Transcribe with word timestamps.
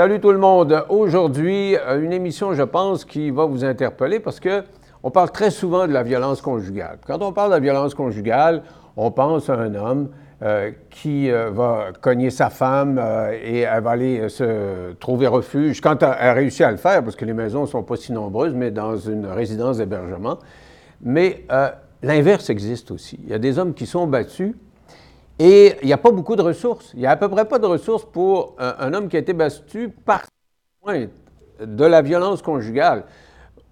Salut 0.00 0.18
tout 0.18 0.32
le 0.32 0.38
monde. 0.38 0.82
Aujourd'hui, 0.88 1.76
euh, 1.76 2.02
une 2.02 2.14
émission, 2.14 2.54
je 2.54 2.62
pense, 2.62 3.04
qui 3.04 3.30
va 3.30 3.44
vous 3.44 3.66
interpeller 3.66 4.18
parce 4.18 4.40
que 4.40 4.64
on 5.02 5.10
parle 5.10 5.30
très 5.30 5.50
souvent 5.50 5.86
de 5.86 5.92
la 5.92 6.02
violence 6.02 6.40
conjugale. 6.40 6.96
Quand 7.06 7.20
on 7.20 7.34
parle 7.34 7.50
de 7.50 7.56
la 7.56 7.60
violence 7.60 7.92
conjugale, 7.92 8.62
on 8.96 9.10
pense 9.10 9.50
à 9.50 9.56
un 9.56 9.74
homme 9.74 10.08
euh, 10.40 10.70
qui 10.88 11.30
euh, 11.30 11.50
va 11.50 11.88
cogner 12.00 12.30
sa 12.30 12.48
femme 12.48 12.98
et 13.44 13.58
elle 13.58 13.82
va 13.82 13.90
aller 13.90 14.30
se 14.30 14.94
trouver 14.94 15.26
refuge 15.26 15.82
quand 15.82 16.02
elle, 16.02 16.32
réussit 16.32 16.62
à 16.62 16.70
le 16.70 16.78
faire, 16.78 17.04
parce 17.04 17.14
que 17.14 17.26
les 17.26 17.34
maisons 17.34 17.60
ne 17.60 17.66
sont 17.66 17.82
pas 17.82 17.96
si 17.96 18.14
nombreuses, 18.14 18.54
mais 18.54 18.70
dans 18.70 18.96
une 18.96 19.26
résidence 19.26 19.76
d'hébergement. 19.76 20.38
Mais 21.02 21.44
l'inverse 22.02 22.48
existe 22.48 22.90
aussi. 22.90 23.20
Il 23.24 23.28
y 23.28 23.34
a 23.34 23.38
des 23.38 23.58
hommes 23.58 23.74
qui 23.74 23.84
sont 23.84 24.06
battus 24.06 24.54
et 25.42 25.74
il 25.80 25.86
n'y 25.86 25.92
a 25.94 25.98
pas 25.98 26.10
beaucoup 26.10 26.36
de 26.36 26.42
ressources. 26.42 26.90
Il 26.92 27.00
n'y 27.00 27.06
a 27.06 27.12
à 27.12 27.16
peu 27.16 27.26
près 27.30 27.46
pas 27.46 27.58
de 27.58 27.64
ressources 27.64 28.04
pour 28.04 28.56
un, 28.58 28.92
homme 28.92 29.08
qui 29.08 29.16
a 29.16 29.20
été 29.20 29.32
battu 29.32 29.88
par 29.88 30.26
de 30.86 31.84
la 31.84 32.02
violence 32.02 32.42
conjugale. 32.42 33.04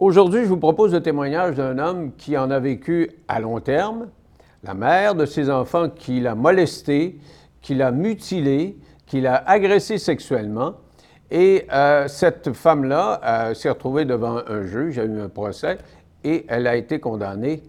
Aujourd'hui, 0.00 0.44
je 0.44 0.48
vous 0.48 0.56
propose 0.56 0.94
le 0.94 1.02
témoignage 1.02 1.56
d'un 1.56 1.78
homme 1.78 2.12
qui 2.16 2.38
en 2.38 2.50
a 2.50 2.58
vécu 2.58 3.10
à 3.28 3.38
long 3.38 3.60
terme, 3.60 4.08
la 4.64 4.72
mère 4.72 5.14
de 5.14 5.26
ses 5.26 5.50
enfants 5.50 5.90
qui 5.90 6.20
l'a 6.20 6.34
molesté, 6.34 7.18
qui 7.60 7.74
l'a 7.74 7.90
mutilé, 7.90 8.78
qui 9.04 9.20
l'a 9.20 9.36
agressé 9.46 9.98
sexuellement. 9.98 10.74
Et 11.30 11.66
euh, 11.70 12.08
cette 12.08 12.54
femme-là 12.54 13.20
euh, 13.22 13.54
s'est 13.54 13.68
retrouvée 13.68 14.06
devant 14.06 14.40
un 14.46 14.62
juge, 14.62 14.98
a 14.98 15.04
eu 15.04 15.20
un 15.20 15.28
procès, 15.28 15.76
et 16.24 16.46
elle 16.48 16.66
a 16.66 16.76
été 16.76 16.98
condamnée 16.98 17.62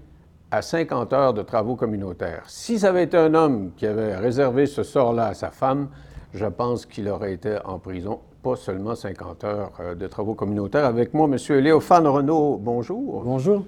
à 0.52 0.62
50 0.62 1.14
heures 1.14 1.34
de 1.34 1.42
travaux 1.42 1.76
communautaires. 1.76 2.44
Si 2.48 2.80
ça 2.80 2.90
avait 2.90 3.04
été 3.04 3.18
un 3.18 3.34
homme 3.34 3.72
qui 3.78 3.86
avait 3.86 4.16
réservé 4.16 4.66
ce 4.66 4.84
sort-là 4.84 5.28
à 5.28 5.34
sa 5.34 5.52
femme, 5.52 5.90
je 6.34 6.46
pense 6.46 6.86
qu'il 6.86 7.08
aurait 7.10 7.34
été 7.34 7.58
en 7.66 7.80
prison, 7.80 8.20
pas 8.44 8.56
seulement 8.56 8.96
50 8.96 9.44
heures 9.44 9.72
euh, 9.80 9.96
de 9.96 10.08
travaux 10.08 10.34
communautaires. 10.34 10.86
Avec 10.86 11.14
moi, 11.14 11.28
M. 11.28 11.58
Léophane 11.60 12.08
Renault, 12.08 12.60
bonjour. 12.62 13.24
Bonjour. 13.24 13.64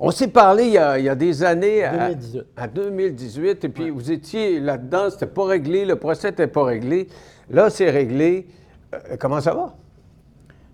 On 0.00 0.12
s'est 0.12 0.28
parlé 0.28 0.66
il 0.66 0.72
y, 0.72 0.78
a, 0.78 1.14
des 1.16 1.42
années, 1.42 1.82
2018. 1.90 2.44
À, 2.56 2.68
2018, 2.68 3.64
et 3.64 3.68
puis 3.68 3.90
vous 3.90 4.12
étiez 4.12 4.60
là-dedans, 4.60 5.10
c'était 5.10 5.26
pas 5.26 5.44
réglé, 5.46 5.84
le 5.84 5.96
procès 5.96 6.30
n'était 6.30 6.46
pas 6.46 6.62
réglé. 6.62 7.08
Là, 7.50 7.68
c'est 7.68 7.90
réglé. 7.90 8.46
Euh, 8.94 9.16
comment 9.18 9.40
ça 9.40 9.54
va? 9.54 9.74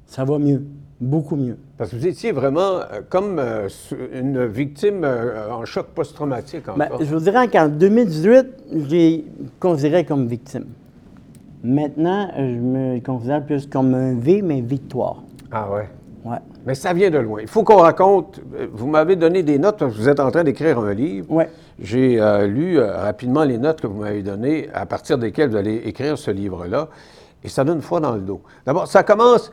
Ça 0.06 0.24
va 0.24 0.38
mieux. 0.38 0.62
Beaucoup 1.04 1.36
mieux. 1.36 1.58
Parce 1.76 1.90
que 1.90 1.96
vous 1.96 2.06
étiez 2.06 2.32
vraiment 2.32 2.78
euh, 2.78 3.02
comme 3.10 3.38
euh, 3.38 3.68
une 4.14 4.46
victime 4.46 5.04
euh, 5.04 5.50
en 5.50 5.66
choc 5.66 5.88
post-traumatique. 5.94 6.64
Ben, 6.78 6.88
je 6.98 7.14
vous 7.14 7.20
dirais 7.20 7.46
qu'en 7.48 7.68
2018, 7.68 8.46
j'ai 8.88 9.26
considéré 9.60 10.06
comme 10.06 10.26
victime. 10.26 10.64
Maintenant, 11.62 12.30
je 12.38 12.42
me 12.42 13.00
considère 13.00 13.44
plus 13.44 13.66
comme 13.66 13.94
un 13.94 14.14
V, 14.14 14.40
mais 14.40 14.62
victoire. 14.62 15.22
Ah 15.52 15.70
ouais? 15.70 15.90
Ouais. 16.24 16.38
Mais 16.64 16.74
ça 16.74 16.94
vient 16.94 17.10
de 17.10 17.18
loin. 17.18 17.42
Il 17.42 17.48
faut 17.48 17.64
qu'on 17.64 17.82
raconte. 17.82 18.40
Vous 18.72 18.86
m'avez 18.86 19.16
donné 19.16 19.42
des 19.42 19.58
notes 19.58 19.76
parce 19.78 19.92
que 19.92 19.98
vous 19.98 20.08
êtes 20.08 20.20
en 20.20 20.30
train 20.30 20.42
d'écrire 20.44 20.78
un 20.78 20.94
livre. 20.94 21.30
Ouais. 21.30 21.50
J'ai 21.78 22.18
lu 22.46 22.80
rapidement 22.80 23.44
les 23.44 23.58
notes 23.58 23.82
que 23.82 23.86
vous 23.86 24.00
m'avez 24.00 24.22
données, 24.22 24.70
à 24.72 24.86
partir 24.86 25.18
desquelles 25.18 25.50
vous 25.50 25.56
allez 25.56 25.82
écrire 25.84 26.16
ce 26.16 26.30
livre-là. 26.30 26.88
Et 27.42 27.48
ça 27.50 27.62
donne 27.62 27.82
foi 27.82 28.00
dans 28.00 28.14
le 28.14 28.22
dos. 28.22 28.40
D'abord, 28.64 28.86
ça 28.86 29.02
commence 29.02 29.52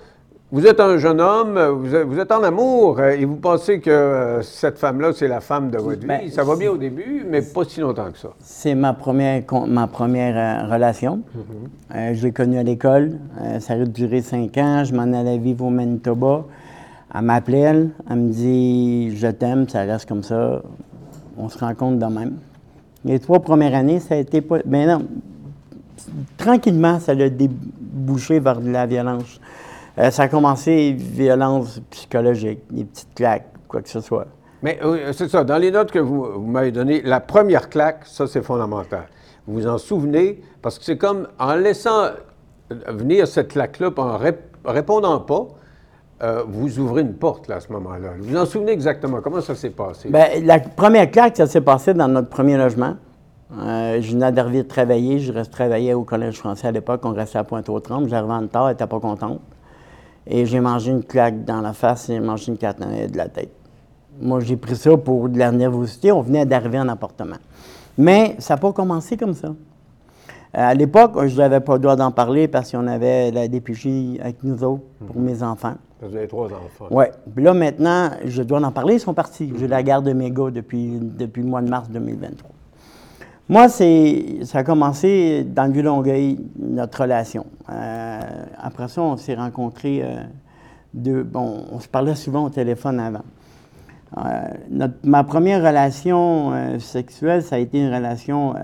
vous 0.51 0.67
êtes 0.67 0.81
un 0.81 0.97
jeune 0.97 1.21
homme, 1.21 1.57
vous 1.57 2.19
êtes, 2.19 2.31
en 2.31 2.43
amour 2.43 2.99
euh, 2.99 3.11
et 3.11 3.23
vous 3.23 3.37
pensez 3.37 3.79
que 3.79 3.89
euh, 3.89 4.41
cette 4.41 4.77
femme-là, 4.77 5.13
c'est 5.13 5.29
la 5.29 5.39
femme 5.39 5.71
de 5.71 5.77
votre 5.77 6.05
ben, 6.05 6.21
vie. 6.21 6.31
Ça 6.31 6.43
va 6.43 6.57
bien 6.57 6.71
au 6.71 6.77
début, 6.77 7.25
mais 7.25 7.41
pas 7.41 7.63
si 7.63 7.79
longtemps 7.79 8.11
que 8.11 8.17
ça. 8.17 8.33
C'est 8.41 8.75
ma 8.75 8.93
première, 8.93 9.43
ma 9.67 9.87
première 9.87 10.65
euh, 10.65 10.73
relation. 10.73 11.21
Mm-hmm. 11.93 12.15
je 12.15 12.23
l'ai 12.23 12.31
connue 12.33 12.57
à 12.57 12.63
l'école. 12.63 13.13
ça 13.59 13.75
a 13.75 13.85
duré 13.85 14.21
cinq 14.21 14.57
ans. 14.57 14.83
Je 14.83 14.93
m'en 14.93 15.03
allais 15.03 15.37
vivre 15.37 15.65
au 15.65 15.69
Manitoba. 15.69 16.43
Elle 17.15 17.21
m'appelait, 17.21 17.59
elle. 17.59 17.89
Elle 18.09 18.17
me 18.17 18.29
dit 18.29 19.15
Je 19.15 19.27
t'aime, 19.27 19.69
ça 19.69 19.83
reste 19.83 20.07
comme 20.09 20.23
ça. 20.23 20.61
On 21.37 21.47
se 21.47 21.57
rencontre 21.57 21.97
de 21.97 22.13
même. 22.13 22.33
Les 23.05 23.19
trois 23.19 23.39
premières 23.39 23.73
années, 23.73 24.01
ça 24.01 24.15
a 24.15 24.17
été 24.17 24.41
pas. 24.41 24.57
Mais 24.65 24.85
ben 24.85 24.99
non, 24.99 25.07
tranquillement, 26.37 26.99
ça 26.99 27.13
a 27.13 27.29
débouché 27.29 28.41
vers 28.41 28.59
de 28.59 28.69
la 28.69 28.85
violence. 28.85 29.39
Euh, 29.97 30.09
ça 30.11 30.23
a 30.23 30.27
commencé 30.27 30.95
violence 30.97 31.81
psychologique, 31.89 32.59
des 32.71 32.85
petites 32.85 33.13
claques, 33.13 33.47
quoi 33.67 33.81
que 33.81 33.89
ce 33.89 34.01
soit. 34.01 34.27
Mais 34.63 34.79
c'est 35.13 35.27
ça, 35.27 35.43
dans 35.43 35.57
les 35.57 35.71
notes 35.71 35.91
que 35.91 35.99
vous, 35.99 36.23
m'avez 36.39 36.71
données, 36.71 37.01
la 37.01 37.19
première 37.19 37.67
claque, 37.69 38.01
ça 38.05 38.27
c'est 38.27 38.43
fondamental. 38.43 39.07
Vous 39.47 39.55
vous 39.55 39.67
en 39.67 39.79
souvenez, 39.79 40.41
parce 40.61 40.77
que 40.77 40.85
c'est 40.85 40.97
comme 40.97 41.27
en 41.39 41.55
laissant 41.55 42.09
venir 42.87 43.27
cette 43.27 43.49
claque-là, 43.49 43.89
en 43.97 44.19
répondant 44.71 45.19
pas, 45.19 45.47
euh, 46.23 46.43
vous 46.47 46.77
ouvrez 46.79 47.01
une 47.01 47.15
porte 47.15 47.47
là, 47.47 47.55
à 47.55 47.59
ce 47.59 47.71
moment-là. 47.73 48.09
Vous 48.19 48.29
vous 48.29 48.37
en 48.37 48.45
souvenez 48.45 48.71
exactement? 48.71 49.21
Comment 49.21 49.41
ça 49.41 49.55
s'est 49.55 49.71
passé? 49.71 50.09
Bien, 50.09 50.27
la 50.43 50.59
première 50.59 51.09
claque, 51.09 51.37
ça 51.37 51.47
s'est 51.47 51.61
passé 51.61 51.95
dans 51.95 52.07
notre 52.07 52.29
premier 52.29 52.57
logement. 52.57 52.95
Euh, 53.57 53.99
je 53.99 54.11
venais 54.11 54.31
d'arriver 54.31 54.61
de 54.63 54.67
travailler, 54.67 55.19
je 55.19 55.33
restais 55.33 55.51
travailler 55.51 55.93
au 55.95 56.03
Collège 56.03 56.37
français 56.37 56.67
à 56.67 56.71
l'époque, 56.71 57.01
on 57.03 57.13
restait 57.13 57.39
à 57.39 57.43
Pointe-aux-Trembles. 57.43 58.07
J'arrivais 58.07 58.33
en 58.33 58.41
retard, 58.41 58.67
elle 58.67 58.75
n'était 58.75 58.87
pas 58.87 58.99
contente. 58.99 59.41
Et 60.27 60.45
j'ai 60.45 60.59
mangé 60.59 60.91
une 60.91 61.03
claque 61.03 61.43
dans 61.45 61.61
la 61.61 61.73
face 61.73 62.09
et 62.09 62.13
j'ai 62.13 62.19
mangé 62.19 62.51
une 62.51 62.57
claque 62.57 62.79
de 62.79 63.17
la 63.17 63.27
tête. 63.27 63.51
Moi, 64.19 64.39
j'ai 64.41 64.57
pris 64.57 64.75
ça 64.75 64.95
pour 64.97 65.29
de 65.29 65.39
la 65.39 65.51
nervosité. 65.51 66.11
On 66.11 66.21
venait 66.21 66.45
d'arriver 66.45 66.79
en 66.79 66.87
appartement. 66.89 67.37
Mais 67.97 68.35
ça 68.39 68.55
n'a 68.55 68.57
pas 68.59 68.71
commencé 68.71 69.17
comme 69.17 69.33
ça. 69.33 69.47
Euh, 69.47 69.53
à 70.53 70.73
l'époque, 70.73 71.13
je 71.27 71.37
n'avais 71.37 71.61
pas 71.61 71.73
le 71.73 71.79
droit 71.79 71.95
d'en 71.95 72.11
parler 72.11 72.47
parce 72.47 72.71
qu'on 72.71 72.87
avait 72.87 73.31
la 73.31 73.47
DPJ 73.47 74.19
avec 74.21 74.43
nous 74.43 74.63
autres 74.63 74.83
pour 75.05 75.17
mhm. 75.17 75.23
mes 75.23 75.43
enfants. 75.43 75.75
Vous 76.01 76.15
avez 76.15 76.27
trois 76.27 76.47
enfants. 76.47 76.87
Oui. 76.89 77.05
Puis 77.33 77.43
là, 77.43 77.53
maintenant, 77.53 78.09
je 78.25 78.41
dois 78.43 78.61
en 78.61 78.71
parler. 78.71 78.95
Ils 78.95 78.99
sont 78.99 79.13
partis. 79.13 79.53
J'ai 79.57 79.67
la 79.67 79.83
garde 79.83 80.05
de 80.05 80.13
mes 80.13 80.31
gars 80.31 80.49
depuis, 80.49 80.97
depuis 80.99 81.41
le 81.41 81.47
mois 81.47 81.61
de 81.61 81.69
mars 81.69 81.89
2023. 81.89 82.49
Moi, 83.51 83.67
c'est, 83.67 84.45
ça 84.45 84.59
a 84.59 84.63
commencé 84.63 85.43
dans 85.43 85.65
le 85.65 85.73
Vieux-Longueuil, 85.73 86.39
notre 86.57 87.01
relation. 87.01 87.45
Euh, 87.69 88.19
après 88.57 88.87
ça, 88.87 89.01
on 89.01 89.17
s'est 89.17 89.35
rencontrés 89.35 90.01
euh, 90.01 90.23
de, 90.93 91.21
bon, 91.21 91.65
on 91.69 91.81
se 91.81 91.89
parlait 91.89 92.15
souvent 92.15 92.45
au 92.45 92.49
téléphone 92.49 93.01
avant. 93.01 93.25
Euh, 94.17 94.87
ma 95.03 95.25
première 95.25 95.61
relation 95.61 96.79
sexuelle, 96.79 97.43
ça 97.43 97.57
a 97.57 97.59
été 97.59 97.79
une 97.79 97.93
relation 97.93 98.55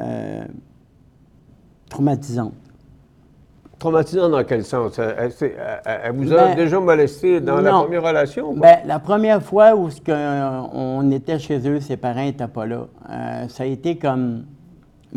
traumatisante. 1.90 2.54
Traumatisante 3.80 4.32
dans 4.32 4.44
quel 4.46 4.64
sens? 4.64 4.98
Elle, 5.00 6.14
vous 6.14 6.32
a 6.32 6.36
ben, 6.38 6.56
déjà 6.56 6.80
molesté 6.80 7.42
dans 7.42 7.60
la 7.60 7.72
première 7.72 8.04
relation? 8.04 8.54
Ben, 8.54 8.78
la 8.86 9.00
première 9.00 9.44
fois 9.44 9.76
où 9.76 9.90
on 10.08 11.12
était 11.12 11.40
chez 11.40 11.68
eux, 11.68 11.82
ses 11.82 11.98
parents 11.98 12.24
n'étaient 12.24 12.48
pas 12.48 12.66
là, 12.66 12.88
ça 13.50 13.64
a 13.64 13.66
été 13.66 13.98
comme 13.98 14.46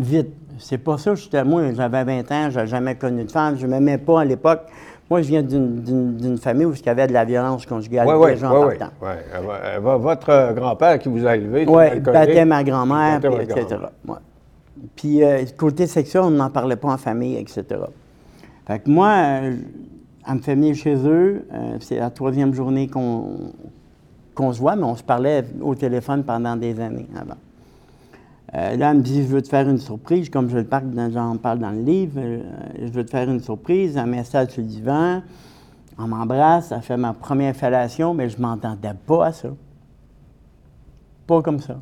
vite. 0.03 0.33
C'est 0.59 0.79
pas 0.79 0.99
ça. 0.99 1.15
J'étais, 1.15 1.43
moi, 1.45 1.73
j'avais 1.73 2.05
20 2.05 2.33
ans, 2.33 2.51
je 2.51 2.57
n'avais 2.57 2.67
jamais 2.67 2.95
connu 2.95 3.25
de 3.25 3.31
femme, 3.31 3.57
je 3.59 3.67
ne 3.67 3.71
m'aimais 3.71 3.99
pas 3.99 4.21
à 4.21 4.25
l'époque. 4.25 4.63
Moi, 5.09 5.23
je 5.23 5.29
viens 5.29 5.43
d'une 5.43 6.39
famille 6.41 6.67
où 6.67 6.73
il 6.73 6.87
y 6.87 6.89
avait 6.89 7.09
de 7.09 7.13
la 7.13 7.25
violence 7.25 7.67
conjugale 7.67 8.07
ouais, 8.07 8.15
ouais, 8.15 8.35
déjà 8.35 8.53
ouais, 8.53 8.79
ouais, 9.03 9.79
Votre 9.99 10.55
grand-père 10.55 11.01
qui 11.01 11.09
vous 11.09 11.27
a 11.27 11.37
élevé, 11.37 11.67
Oui, 11.67 11.85
il 11.97 12.01
battait 12.01 12.45
ma 12.45 12.63
grand-mère, 12.63 13.21
etc. 13.25 13.77
Puis, 14.95 15.23
euh, 15.25 15.45
côté 15.57 15.87
sexuel, 15.87 16.23
on 16.25 16.31
n'en 16.31 16.49
parlait 16.49 16.77
pas 16.77 16.89
en 16.89 16.97
famille, 16.97 17.37
etc. 17.37 17.65
Fait 18.67 18.79
que 18.79 18.89
moi, 18.89 19.09
euh, 19.09 19.57
elle 20.29 20.35
me 20.35 20.41
fait 20.41 20.55
venir 20.55 20.75
chez 20.77 20.95
eux. 20.95 21.45
Euh, 21.53 21.77
c'est 21.81 21.99
la 21.99 22.11
troisième 22.11 22.55
journée 22.55 22.87
qu'on 22.89 23.53
qu'on 24.35 24.53
se 24.53 24.61
voit, 24.61 24.77
mais 24.77 24.85
on 24.85 24.97
se 24.97 25.03
parlait 25.03 25.45
au 25.61 25.75
téléphone 25.75 26.23
pendant 26.25 26.57
des 26.57 26.79
années 26.81 27.09
avant. 27.15 27.35
Euh, 28.55 28.77
là, 28.77 28.91
elle 28.91 28.97
me 28.99 29.03
dit, 29.03 29.23
je 29.23 29.29
veux 29.29 29.43
te 29.43 29.49
faire 29.49 29.69
une 29.69 29.79
surprise, 29.79 30.29
comme 30.29 30.51
je 30.51 30.59
le 30.59 30.65
parle, 30.65 30.87
j'en 31.13 31.37
parle 31.37 31.61
dans 31.61 31.71
le 31.71 31.83
livre, 31.83 32.15
euh, 32.19 32.43
je 32.81 32.89
veux 32.91 33.05
te 33.05 33.11
faire 33.11 33.31
une 33.31 33.41
surprise. 33.41 33.97
Elle 33.97 34.07
m'installe 34.07 34.51
sur 34.51 34.63
le 34.63 34.69
divan, 34.69 35.23
on 35.97 36.09
m'embrasse, 36.09 36.73
elle 36.73 36.83
fait 36.83 36.97
ma 36.97 37.13
première 37.13 37.55
fellation, 37.55 38.13
mais 38.13 38.29
je 38.29 38.37
ne 38.39 38.43
m'entendais 38.43 38.95
pas 39.07 39.27
à 39.27 39.33
ça. 39.33 39.51
Pas 41.29 41.43
comme 41.43 41.61
ça. 41.61 41.81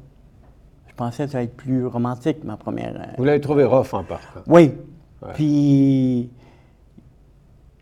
Je 0.89 0.95
pensais 0.95 1.25
que 1.25 1.31
ça 1.31 1.39
allait 1.39 1.47
être 1.47 1.57
plus 1.57 1.87
romantique, 1.87 2.45
ma 2.45 2.59
première. 2.59 2.95
Euh, 2.97 3.15
Vous 3.17 3.25
l'avez 3.25 3.41
trouvé 3.41 3.65
rough 3.65 3.95
en 3.95 4.05
partant? 4.05 4.41
Oui. 4.47 4.73
Puis, 5.35 6.29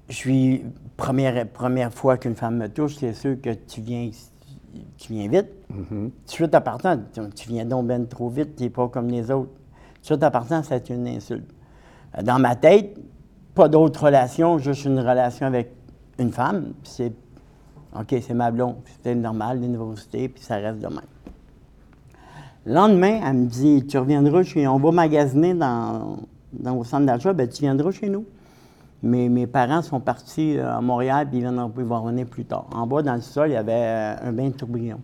je 0.09 0.15
suis, 0.15 0.65
première, 0.97 1.49
première 1.49 1.93
fois 1.93 2.19
qu'une 2.19 2.37
femme 2.37 2.57
me 2.57 2.69
touche, 2.69 2.97
c'est 2.97 3.15
sûr 3.15 3.37
que 3.41 3.51
tu 3.51 3.81
viens 3.81 4.03
ici 4.03 4.31
tu 4.97 5.13
viens 5.13 5.29
vite. 5.29 5.49
Mm 5.71 5.83
-hmm. 5.83 6.11
Tout 6.37 6.61
partant, 6.61 6.99
tu 7.35 7.49
viens 7.49 7.65
donc 7.65 7.87
ben 7.87 8.07
trop 8.07 8.29
vite, 8.29 8.57
tu 8.57 8.63
n'es 8.63 8.71
pas 8.71 8.89
comme 8.89 9.09
les 9.09 9.31
autres. 9.31 9.53
Tout 10.07 10.19
à 10.21 10.31
partant, 10.31 10.63
c'est 10.63 10.89
une 10.91 11.09
insulte. 11.09 11.51
Euh, 12.17 12.23
dans 12.23 12.39
ma 12.39 12.55
tête, 12.55 12.97
pas 13.55 13.69
d'autre 13.69 14.05
relation, 14.05 14.59
juste 14.59 14.85
une 14.85 15.01
relation 15.01 15.47
avec 15.47 15.73
une 16.19 16.33
femme, 16.33 16.73
c'est 16.83 17.13
OK, 17.99 18.15
c'est 18.21 18.35
ma 18.35 18.51
blonde, 18.51 18.77
c'était 18.85 19.15
normal, 19.15 19.61
l'université, 19.61 20.29
puis 20.29 20.43
ça 20.43 20.57
reste 20.57 20.79
de 20.79 20.89
même. 20.89 21.01
Le 22.67 22.75
lendemain, 22.75 23.21
elle 23.25 23.37
me 23.37 23.47
dit 23.47 23.87
Tu 23.87 23.97
reviendras 23.99 24.43
chez 24.43 24.67
on 24.69 24.79
va 24.79 24.91
magasiner 24.93 25.55
dans, 25.55 26.19
dans 26.53 26.77
au 26.77 26.85
centre 26.85 27.07
d'achat, 27.07 27.33
ben, 27.33 27.49
tu 27.49 27.63
viendras 27.63 27.93
chez 27.93 28.09
nous. 28.09 28.27
Mais 29.03 29.29
mes 29.29 29.47
parents 29.47 29.83
sont 29.83 30.01
partis 30.01 30.59
à 30.59 30.81
Montréal, 30.81 31.29
puis 31.31 31.41
ils, 31.41 31.85
vont 31.85 32.03
revenir 32.03 32.27
plus 32.27 32.45
tard. 32.45 32.67
En 32.75 32.87
bas, 32.87 33.03
dans 33.03 33.15
le 33.15 33.21
sol, 33.21 33.51
il 33.51 33.53
y 33.53 33.57
avait 33.57 34.17
un 34.23 34.33
bain 34.33 34.49
de 34.49 34.55
tourbillon. 34.55 34.99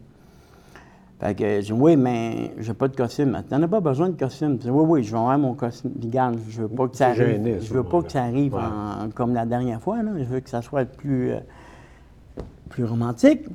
Fait 1.22 1.36
que 1.36 1.44
j'ai 1.44 1.62
dit, 1.62 1.72
oui, 1.72 1.96
mais 1.96 2.52
j'ai 2.58 2.74
pas 2.74 2.88
de 2.88 2.96
costume. 2.96 3.40
Tu 3.46 3.54
n'en 3.54 3.62
as 3.62 3.68
pas 3.68 3.78
besoin 3.78 4.08
de 4.08 4.18
costume. 4.18 4.58
oui, 4.64 4.84
oui, 4.88 5.04
je 5.04 5.12
vais 5.12 5.18
avoir 5.18 5.38
mon 5.38 5.54
costume. 5.54 5.92
Je 6.02 6.62
veux 6.62 6.68
pas 6.68 6.88
que 6.88 6.96
ça 6.96 7.08
arrive. 7.08 7.60
je 7.60 7.72
veux 7.72 7.84
pas 7.84 8.02
que 8.02 8.10
ça 8.10 8.24
arrive 8.24 8.58
comme 9.14 9.32
la 9.32 9.46
dernière 9.46 9.80
fois. 9.80 10.02
Là. 10.02 10.10
Je 10.18 10.24
veux 10.24 10.40
que 10.40 10.50
ça 10.50 10.62
soit 10.62 10.84
plus, 10.84 11.30
euh, 11.30 11.38
plus 12.70 12.84
romantique. 12.84 13.46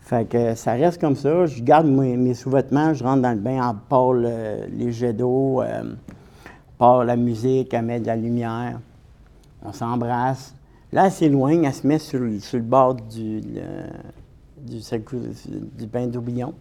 Fait 0.00 0.28
que 0.28 0.54
ça 0.54 0.72
reste 0.72 1.00
comme 1.00 1.16
ça. 1.16 1.46
Je 1.46 1.62
garde 1.62 1.86
mes, 1.86 2.34
sous-vêtements, 2.34 2.92
je 2.92 3.04
rentre 3.04 3.22
dans 3.22 3.32
le 3.32 3.40
bain, 3.40 3.62
en 3.62 3.74
part 3.74 4.12
les 4.12 4.92
jets 4.92 5.14
d'eau, 5.14 5.62
euh, 5.62 5.94
part 6.76 7.04
la 7.04 7.16
musique, 7.16 7.72
elle 7.72 7.86
met 7.86 8.00
de 8.00 8.06
la 8.06 8.16
lumière. 8.16 8.80
On 9.62 9.72
s'embrasse. 9.72 10.54
Là, 10.92 11.06
elle 11.06 11.12
s'éloigne, 11.12 11.64
elle 11.64 11.74
se 11.74 11.86
met 11.86 11.98
sur, 11.98 12.20
sur 12.40 12.58
le 12.58 12.64
bord 12.64 12.94
du, 12.94 13.40
du, 13.40 14.80
du 15.76 15.86
bain 15.86 16.06
d'oublion. 16.06 16.54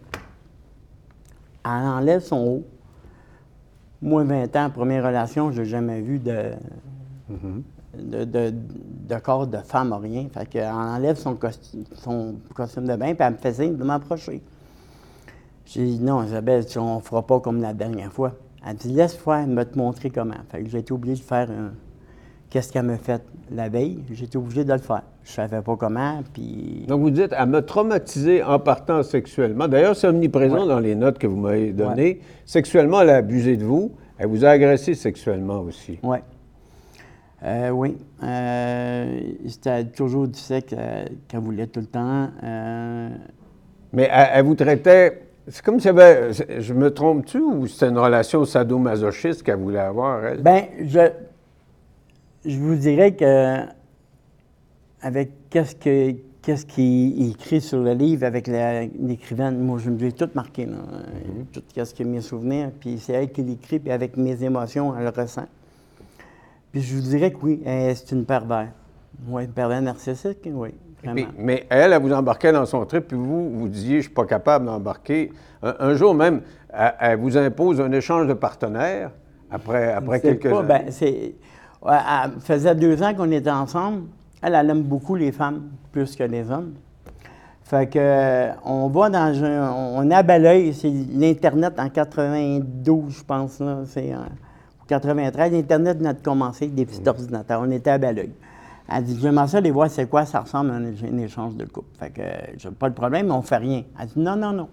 Elle 1.66 1.88
enlève 1.88 2.22
son 2.22 2.38
haut. 2.38 2.64
Moi, 4.02 4.24
20 4.24 4.56
ans, 4.56 4.70
première 4.70 5.04
relation, 5.06 5.52
je 5.52 5.62
n'ai 5.62 5.68
jamais 5.68 6.02
vu 6.02 6.20
de, 6.20 6.54
de, 7.98 8.24
de, 8.54 9.16
corps 9.20 9.48
de 9.48 9.58
femme, 9.58 9.94
rien. 9.94 10.28
Fait 10.32 10.46
qu'elle 10.46 10.72
enlève 10.72 11.18
son 11.18 11.36
costume, 11.36 11.84
son 11.96 12.36
costume 12.54 12.86
de 12.86 12.96
bain, 12.96 13.14
puis 13.14 13.26
elle 13.26 13.34
me 13.34 13.38
fait 13.38 13.54
signe 13.54 13.76
de 13.76 13.84
m'approcher. 13.84 14.42
J'ai 15.66 15.86
dit 15.86 16.00
non, 16.00 16.24
Isabelle, 16.24 16.66
on 16.78 16.96
ne 16.96 17.02
fera 17.02 17.26
pas 17.26 17.40
comme 17.40 17.62
la 17.62 17.74
dernière 17.74 18.12
fois. 18.12 18.34
Elle 18.66 18.76
dit 18.76 18.90
laisse 18.90 19.16
faire, 19.16 19.46
me 19.48 19.64
te 19.64 19.78
montrer 19.78 20.10
comment. 20.10 20.36
Fait 20.50 20.64
que 20.64 20.70
j'ai 20.70 20.80
été 20.80 20.94
obligé 20.94 21.22
de 21.22 21.28
faire 21.28 21.50
un, 21.52 21.72
Qu'est-ce 22.50 22.74
qu'elle 22.74 22.86
m'a 22.86 22.98
fait? 22.98 23.22
La 23.52 23.70
veille? 23.70 24.04
J'étais 24.12 24.38
obligé 24.38 24.64
de 24.64 24.74
le 24.74 24.80
faire. 24.80 25.04
Je 25.24 25.32
savais 25.32 25.62
pas 25.62 25.76
comment, 25.76 26.22
puis... 26.34 26.86
Donc, 26.88 27.02
vous 27.02 27.12
dites, 27.12 27.34
elle 27.38 27.50
m'a 27.50 27.62
traumatisé 27.62 28.44
en 28.44 28.58
partant 28.58 29.04
sexuellement. 29.04 29.68
D'ailleurs, 29.68 29.96
c'est 29.96 30.08
omniprésent 30.08 30.66
dans 30.66 30.80
les 30.80 30.96
notes 30.96 31.20
que 31.20 31.28
vous 31.28 31.38
m'avez 31.38 31.72
données. 31.72 32.22
Sexuellement, 32.46 33.02
elle 33.02 33.12
a 33.12 33.18
abusé 33.18 33.56
de 33.56 33.64
vous. 33.64 33.92
Elle 34.18 34.28
vous 34.28 34.46
a 34.46 34.50
agressé 34.50 34.96
sexuellement 34.96 35.60
aussi. 35.60 36.00
Ouais. 36.02 36.24
Euh, 37.44 37.70
oui. 37.70 37.98
Euh, 38.24 39.20
C'était 39.48 39.86
toujours 39.86 40.28
du 40.28 40.40
sexe 40.40 40.74
euh, 40.76 41.06
qu'elle 41.28 41.40
voulait 41.42 41.68
tout 41.68 41.80
le 41.82 41.86
temps. 41.86 42.30
Euh. 42.44 43.10
Mais 43.94 44.10
elle, 44.12 44.44
vous 44.46 44.56
traitait... 44.56 45.22
C'est 45.48 45.64
comme 45.64 45.80
si 45.80 45.88
elle 45.88 46.00
avait... 46.00 46.32
Je 46.60 46.74
me 46.74 46.92
trompe-tu 46.92 47.40
ou 47.40 47.68
c'était 47.68 47.90
une 47.90 47.98
relation 48.00 48.44
sadomasochiste 48.44 49.44
qu'elle 49.44 49.58
voulait 49.58 49.80
avoir, 49.80 50.26
elle? 50.26 50.42
Bien, 50.42 50.66
je 50.84 51.00
je 52.46 52.58
vous 52.58 52.76
dirais 52.76 53.16
que 53.16 53.66
avec 55.02 55.32
qu'est-ce 55.50 55.76
que 55.76 56.16
qu'est-ce 56.42 56.66
qu'il 56.66 57.30
écrit 57.30 57.62
sur 57.62 57.80
le 57.80 57.94
livre 57.94 58.26
avec 58.26 58.48
l'écrivaine, 58.48 59.60
moi 59.60 59.78
je 59.78 59.90
me 59.90 59.98
l'ai 59.98 60.12
tout 60.12 60.30
marqué, 60.34 60.66
là, 60.66 60.78
mm-hmm. 60.78 61.54
tout 61.54 61.62
ce 61.76 61.94
qui 61.94 62.02
est 62.02 62.06
mes 62.06 62.22
souvenirs, 62.22 62.72
puis 62.80 62.98
c'est 63.00 63.14
elle 63.14 63.32
qui 63.32 63.44
l'écrit, 63.44 63.80
puis 63.80 63.92
avec 63.92 64.18
mes 64.18 64.42
émotions, 64.44 64.96
elle 64.98 65.04
le 65.04 65.10
ressent. 65.10 65.46
Puis 66.72 66.82
je 66.82 66.96
vous 66.96 67.02
dirais 67.02 67.32
que 67.32 67.38
oui, 67.42 67.62
c'est 67.66 68.12
une 68.12 68.26
pervers. 68.26 68.70
Oui, 69.28 69.44
une 69.44 69.52
pervers 69.52 69.82
narcissique, 69.82 70.38
oui. 70.46 70.70
mais 71.38 71.66
elle, 71.70 71.94
elle 71.94 72.02
vous 72.02 72.14
embarquait 72.14 72.52
dans 72.52 72.66
son 72.66 72.86
trip, 72.86 73.08
puis 73.08 73.18
vous, 73.18 73.50
vous 73.50 73.68
disiez, 73.68 73.94
je 73.94 73.98
ne 73.98 74.02
suis 74.04 74.14
pas 74.14 74.26
capable 74.26 74.66
d'embarquer. 74.66 75.32
Un, 75.62 75.94
jour 75.96 76.14
même, 76.16 76.42
elle, 76.72 77.20
vous 77.20 77.38
impose 77.38 77.82
un 77.82 77.92
échange 77.92 78.28
de 78.28 78.34
partenaires 78.34 79.12
après, 79.52 79.92
après 79.92 80.22
quelques 80.22 80.50
pas, 80.50 80.62
ben, 80.62 80.86
elle 81.86 82.32
faisait 82.40 82.76
deux 82.76 83.02
ans 83.04 83.14
qu'on 83.14 83.32
était 83.32 83.50
ensemble. 83.50 84.04
Elle, 84.42 84.56
elle 84.56 84.70
aime 84.70 84.84
beaucoup 84.84 85.16
les 85.16 85.32
femmes 85.32 85.64
plus 85.92 86.16
que 86.16 86.24
les 86.24 86.50
hommes. 86.50 86.74
Fait 87.64 87.88
que, 87.88 88.50
on 88.66 88.88
va 88.88 89.10
dans 89.10 89.44
un. 89.44 89.72
On 89.72 90.10
est 90.10 90.16
à 90.16 90.24
Belleuil, 90.24 90.74
c'est 90.74 90.90
l'Internet 90.90 91.74
en 91.78 91.90
92, 91.90 93.14
je 93.14 93.24
pense, 93.24 93.60
là. 93.60 93.82
C'est 93.86 94.16
en 94.16 94.26
93. 94.88 95.52
L'Internet 95.52 95.98
venait 96.00 96.16
de 96.16 96.22
commencer 96.22 96.66
avec 96.66 96.76
des 96.76 96.86
petits 96.88 97.08
ordinateurs. 97.08 97.62
On 97.64 97.70
était 97.70 97.92
à 97.92 98.00
Belleuil. 98.00 98.32
Elle 98.92 99.04
dit 99.04 99.20
J'aimerais 99.22 99.48
ça 99.48 99.58
aller 99.60 99.70
voir 99.70 99.88
c'est 99.90 100.10
quoi, 100.10 100.26
ça 100.26 100.40
ressemble 100.40 100.72
à 100.72 100.76
un, 100.76 101.18
échange 101.20 101.56
de 101.56 101.66
couple. 101.66 101.96
Fait 102.00 102.10
que, 102.10 102.22
j'ai 102.58 102.72
pas 102.72 102.90
de 102.90 102.96
problème, 102.96 103.28
mais 103.28 103.34
on 103.34 103.44
fait 103.44 103.58
rien. 103.58 103.84
Elle 104.02 104.08
dit 104.08 104.20
Non, 104.20 104.36
non, 104.36 104.52
non. 104.52 104.70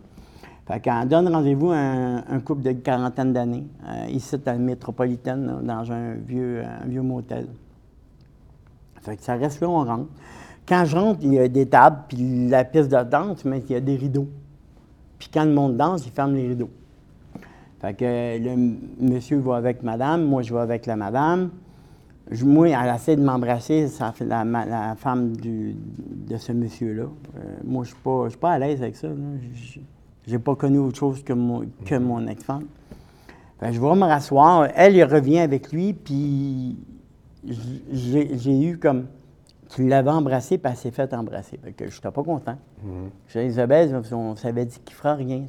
Fait 0.67 0.81
qu'elle 0.81 1.07
donne 1.07 1.29
rendez-vous 1.29 1.71
à 1.71 1.77
un, 1.77 2.41
couple 2.41 2.63
de 2.63 2.73
quarantaine 2.73 3.33
d'années, 3.33 3.67
euh, 3.87 4.07
ici 4.11 4.35
à 4.35 4.53
la 4.53 4.59
métropolitaine, 4.59 5.61
dans 5.63 5.93
un 5.93 6.15
vieux, 6.15 6.65
un 6.65 6.87
vieux 6.89 7.03
motel. 7.03 7.47
Fait 9.03 9.17
que 9.17 9.23
ça 9.23 9.37
reste 9.37 9.61
là, 9.61 9.69
on 9.69 9.85
rentre. 9.85 10.09
Quand 10.67 10.85
je 10.85 10.97
rentre, 10.97 11.21
il 11.23 11.35
y 11.35 11.39
a 11.39 11.47
des 11.47 11.67
tables, 11.67 11.99
puis 12.09 12.49
la 12.49 12.65
piste 12.65 12.91
de 12.91 13.01
danse, 13.05 13.45
mais 13.45 13.61
il 13.61 13.73
y 13.73 13.77
a 13.77 13.81
des 13.81 13.95
rideaux. 13.95 14.29
Puis 15.21 15.29
quand 15.33 15.45
le 15.45 15.53
monde 15.53 15.77
danse, 15.77 16.05
il 16.05 16.11
ferme 16.11 16.35
les 16.35 16.49
rideaux. 16.49 16.71
Fait 17.81 17.95
que 17.95 18.39
le 18.39 18.75
monsieur 19.01 19.39
va 19.39 19.57
avec 19.57 19.85
madame, 19.85 20.25
moi 20.25 20.43
je 20.43 20.53
vais 20.53 20.61
avec 20.61 20.87
la 20.87 20.97
madame. 20.97 21.51
moi, 22.43 22.69
elle 22.69 22.93
essaie 22.93 23.15
de 23.15 23.23
m'embrasser, 23.23 23.87
fait 23.87 24.25
la, 24.25 24.97
femme 24.97 25.37
de 25.37 26.37
ce 26.37 26.51
monsieur-là. 26.51 27.05
Euh, 27.05 27.57
moi, 27.65 27.85
je 27.85 27.91
ne 27.91 28.29
suis, 28.29 28.39
pas 28.39 28.53
à 28.53 28.59
l'aise 28.59 28.83
avec 28.83 28.97
ça. 28.97 29.09
J'ai 30.27 30.39
pas 30.39 30.57
connu 30.57 30.79
autre 30.79 30.99
chose 30.99 31.23
que 31.23 31.33
mon, 31.33 31.65
que 31.85 31.95
mon 31.95 32.27
ex-femme. 32.27 32.67
je 33.63 33.81
vais 33.81 33.95
me 33.95 34.05
rasseoir. 34.05 34.69
Elle, 34.75 34.97
elle 34.97 35.13
revient 35.13 35.39
avec 35.39 35.73
lui, 35.73 35.93
puis 35.93 36.77
j'ai 37.45 38.63
eu 38.69 38.79
comme. 38.79 39.07
Tu 39.69 39.87
l'avais 39.89 40.11
embrassé, 40.11 40.59
puis 40.59 40.71
elle 40.71 40.79
s'est 40.79 40.93
fait 40.93 41.13
embrasser. 41.13 41.59
Fait 41.63 41.73
que 41.73 41.89
je 41.89 41.97
n'étais 41.97 42.11
pas 42.11 42.23
content. 42.23 42.57
Mm-hmm. 42.85 43.09
J'ai 43.29 43.47
Isabelle, 43.47 44.01
on 44.13 44.37
s'avait 44.37 44.65
dit 44.65 44.79
qu'il 44.85 44.95
fera 44.95 45.15
rien. 45.15 45.45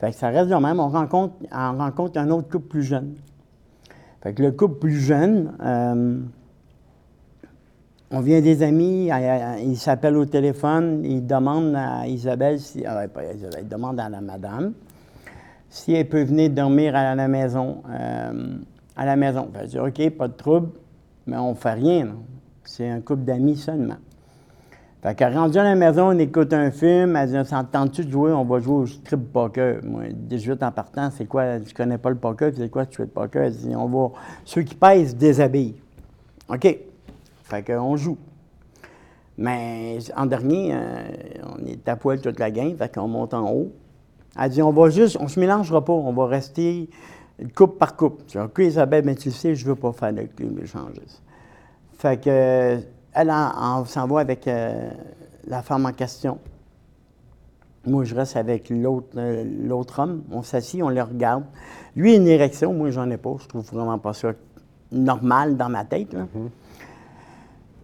Fait 0.00 0.10
que 0.10 0.16
ça 0.16 0.28
reste 0.28 0.50
le 0.50 0.58
même. 0.58 0.80
On 0.80 0.88
rencontre, 0.88 1.34
on 1.52 1.76
rencontre 1.76 2.18
un 2.18 2.30
autre 2.30 2.48
couple 2.48 2.68
plus 2.68 2.82
jeune. 2.82 3.14
Fait 4.22 4.32
que 4.32 4.42
le 4.42 4.52
couple 4.52 4.78
plus 4.78 4.98
jeune, 4.98 5.52
euh, 5.62 6.18
on 8.10 8.20
vient 8.20 8.40
des 8.40 8.62
amis, 8.62 9.10
il 9.62 9.76
s'appelle 9.76 10.16
au 10.16 10.26
téléphone, 10.26 11.02
il 11.04 11.26
demande 11.26 11.74
à 11.74 12.06
Isabelle, 12.06 12.60
si, 12.60 12.84
ah 12.86 13.06
pas 13.08 13.24
Isabelle, 13.24 13.60
il 13.62 13.68
demande 13.68 13.98
à 14.00 14.08
la 14.08 14.20
madame 14.20 14.72
si 15.68 15.92
elle 15.92 16.08
peut 16.08 16.22
venir 16.22 16.50
dormir 16.50 16.96
à 16.96 17.14
la 17.14 17.28
maison. 17.28 17.82
Euh, 17.90 18.56
à 18.96 19.04
la 19.04 19.16
maison. 19.16 19.48
Elle 19.58 19.68
dit 19.68 19.78
OK, 19.78 20.10
pas 20.10 20.28
de 20.28 20.32
trouble, 20.32 20.68
mais 21.26 21.36
on 21.36 21.50
ne 21.50 21.54
fait 21.54 21.74
rien. 21.74 22.08
C'est 22.64 22.88
un 22.88 23.00
couple 23.00 23.24
d'amis 23.24 23.56
seulement. 23.56 23.96
Fait 25.02 25.14
qu'elle 25.14 25.36
rendu 25.36 25.58
à 25.58 25.62
la 25.62 25.74
maison, 25.74 26.08
on 26.08 26.18
écoute 26.18 26.52
un 26.52 26.70
film, 26.70 27.14
elle 27.14 27.30
dit 27.30 27.48
S'entends-tu 27.48 28.06
de 28.06 28.10
jouer? 28.10 28.32
On 28.32 28.44
va 28.44 28.58
jouer 28.58 28.74
au 28.74 28.86
strip 28.86 29.32
poker. 29.32 29.80
Moi, 29.84 30.04
18 30.12 30.62
en 30.62 30.72
partant, 30.72 31.10
c'est 31.10 31.26
quoi? 31.26 31.58
Je 31.58 31.74
connais 31.74 31.98
pas 31.98 32.10
le 32.10 32.16
poker, 32.16 32.50
c'est 32.56 32.70
quoi 32.70 32.86
le 32.98 33.06
poker? 33.06 33.44
Elle 33.44 33.52
dit 33.52 33.76
On 33.76 33.86
va. 33.86 34.12
Ceux 34.44 34.62
qui 34.62 34.74
pèsent 34.74 35.14
déshabillent. 35.14 35.76
OK. 36.48 36.78
Fait 37.46 37.62
qu'on 37.62 37.96
joue. 37.96 38.18
Mais 39.38 39.98
en 40.16 40.26
dernier, 40.26 40.74
euh, 40.74 40.78
on 41.44 41.64
est 41.64 41.88
à 41.88 41.94
poil 41.96 42.20
toute 42.20 42.40
la 42.40 42.50
gang, 42.50 42.76
fait 42.76 42.92
qu'on 42.92 43.06
monte 43.06 43.34
en 43.34 43.52
haut. 43.52 43.72
Elle 44.38 44.50
dit, 44.50 44.62
on 44.62 44.72
va 44.72 44.90
juste, 44.90 45.16
on 45.20 45.28
se 45.28 45.38
mélangera 45.38 45.84
pas, 45.84 45.92
on 45.92 46.12
va 46.12 46.26
rester 46.26 46.90
coupe 47.54 47.78
par 47.78 47.94
coupe. 47.96 48.22
Je 48.26 48.32
dis, 48.32 48.38
OK, 48.38 48.58
Isabelle, 48.58 49.04
mais 49.04 49.14
tu 49.14 49.30
sais, 49.30 49.54
je 49.54 49.64
veux 49.64 49.76
pas 49.76 49.92
faire 49.92 50.12
de 50.12 50.22
club 50.22 50.58
échangeuse. 50.60 51.22
Fait 51.92 52.20
que, 52.20 52.80
elle, 53.12 53.30
on, 53.30 53.84
s'en 53.84 54.06
va 54.08 54.20
avec 54.20 54.48
euh, 54.48 54.90
la 55.46 55.62
femme 55.62 55.86
en 55.86 55.92
question. 55.92 56.38
Moi, 57.86 58.04
je 58.04 58.14
reste 58.14 58.36
avec 58.36 58.70
l'autre, 58.70 59.16
euh, 59.16 59.84
homme. 59.98 60.24
On 60.32 60.42
s'assied, 60.42 60.82
on 60.82 60.88
le 60.88 61.02
regarde. 61.02 61.44
Lui, 61.94 62.12
a 62.12 62.16
une 62.16 62.26
érection, 62.26 62.72
moi, 62.72 62.90
j'en 62.90 63.08
ai 63.10 63.16
pas. 63.16 63.36
Je 63.40 63.46
trouve 63.46 63.64
vraiment 63.64 63.98
pas 63.98 64.12
ça 64.12 64.32
normal 64.90 65.56
dans 65.56 65.68
ma 65.68 65.84
tête. 65.84 66.12
Mm-hmm. 66.12 66.48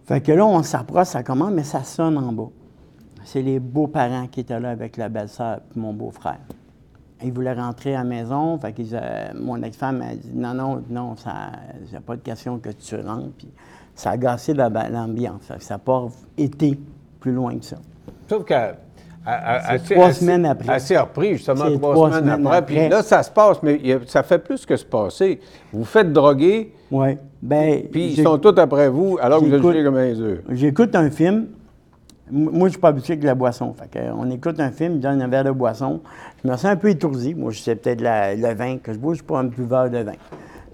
Fait 0.05 0.21
que 0.21 0.31
là, 0.31 0.45
on 0.45 0.63
s'approche, 0.63 1.07
ça 1.07 1.23
commence, 1.23 1.51
mais 1.51 1.63
ça 1.63 1.83
sonne 1.83 2.17
en 2.17 2.31
bas. 2.33 2.49
C'est 3.23 3.41
les 3.41 3.59
beaux-parents 3.59 4.27
qui 4.27 4.41
étaient 4.41 4.59
là 4.59 4.71
avec 4.71 4.97
la 4.97 5.07
belle-sœur 5.07 5.61
et 5.75 5.79
mon 5.79 5.93
beau-frère. 5.93 6.39
Ils 7.23 7.31
voulaient 7.31 7.53
rentrer 7.53 7.95
à 7.95 7.99
la 7.99 8.03
maison, 8.03 8.57
fait 8.59 8.73
que 8.73 9.37
mon 9.37 9.63
ex-femme 9.63 10.01
a 10.01 10.13
dit 10.13 10.31
non, 10.35 10.53
non, 10.53 10.83
non, 10.89 11.15
ça 11.15 11.51
n'y 11.91 11.99
pas 11.99 12.17
de 12.17 12.21
question 12.21 12.59
que 12.59 12.69
tu 12.69 12.95
rentres. 12.97 13.31
Puis 13.37 13.47
ça 13.95 14.11
a 14.11 14.17
gâché 14.17 14.53
l'ambiance. 14.53 15.51
Ça 15.59 15.75
n'a 15.75 15.77
pas 15.77 16.07
été 16.37 16.77
plus 17.21 17.31
loin 17.31 17.57
que 17.57 17.63
ça. 17.63 17.77
Sauf 18.27 18.43
que 18.43 18.53
trois 19.89 20.13
semaines 20.13 20.45
après. 20.45 20.73
Assez 20.73 20.97
repris, 20.97 21.33
justement, 21.33 21.77
trois, 21.77 22.11
semaines, 22.11 22.47
après. 22.47 22.65
Puis 22.65 22.89
là, 22.89 23.01
ça 23.03 23.23
se 23.23 23.31
passe, 23.31 23.61
mais 23.63 23.79
ça 24.07 24.23
fait 24.23 24.39
plus 24.39 24.65
que 24.65 24.75
se 24.75 24.85
passer. 24.85 25.39
Vous 25.71 25.85
faites 25.85 26.11
droguer. 26.11 26.73
Oui. 26.91 27.17
Ben, 27.41 27.83
puis 27.91 28.13
ils 28.13 28.23
sont 28.23 28.37
tous 28.37 28.57
après 28.57 28.87
vous, 28.89 29.17
alors 29.21 29.41
que 29.41 29.45
vous 29.45 29.55
êtes 29.55 29.83
comme 29.83 29.97
un 29.97 30.19
œufs. 30.19 30.39
J'écoute 30.49 30.95
un 30.95 31.09
film. 31.09 31.47
Moi, 32.31 32.53
je 32.53 32.63
ne 32.63 32.69
suis 32.69 32.79
pas 32.79 32.87
habitué 32.87 33.13
avec 33.13 33.25
la 33.25 33.35
boisson. 33.35 33.73
Fait 33.73 34.09
on 34.15 34.31
écoute 34.31 34.59
un 34.59 34.71
film, 34.71 34.93
il 34.93 34.99
donne 35.01 35.21
un 35.21 35.27
verre 35.27 35.43
de 35.43 35.51
boisson. 35.51 35.99
Je 36.43 36.49
me 36.49 36.55
sens 36.55 36.65
un 36.65 36.77
peu 36.77 36.89
étourdi. 36.89 37.35
Moi, 37.35 37.51
je 37.51 37.59
sais 37.59 37.75
peut-être 37.75 38.01
le 38.01 38.53
vin 38.53 38.77
que 38.77 38.93
je 38.93 38.97
bois, 38.97 39.13
je 39.13 39.15
ne 39.15 39.23
suis 39.23 39.25
pas 39.25 39.39
un 39.39 39.43
buveur 39.43 39.89
de 39.89 39.97
vin. 39.97 40.13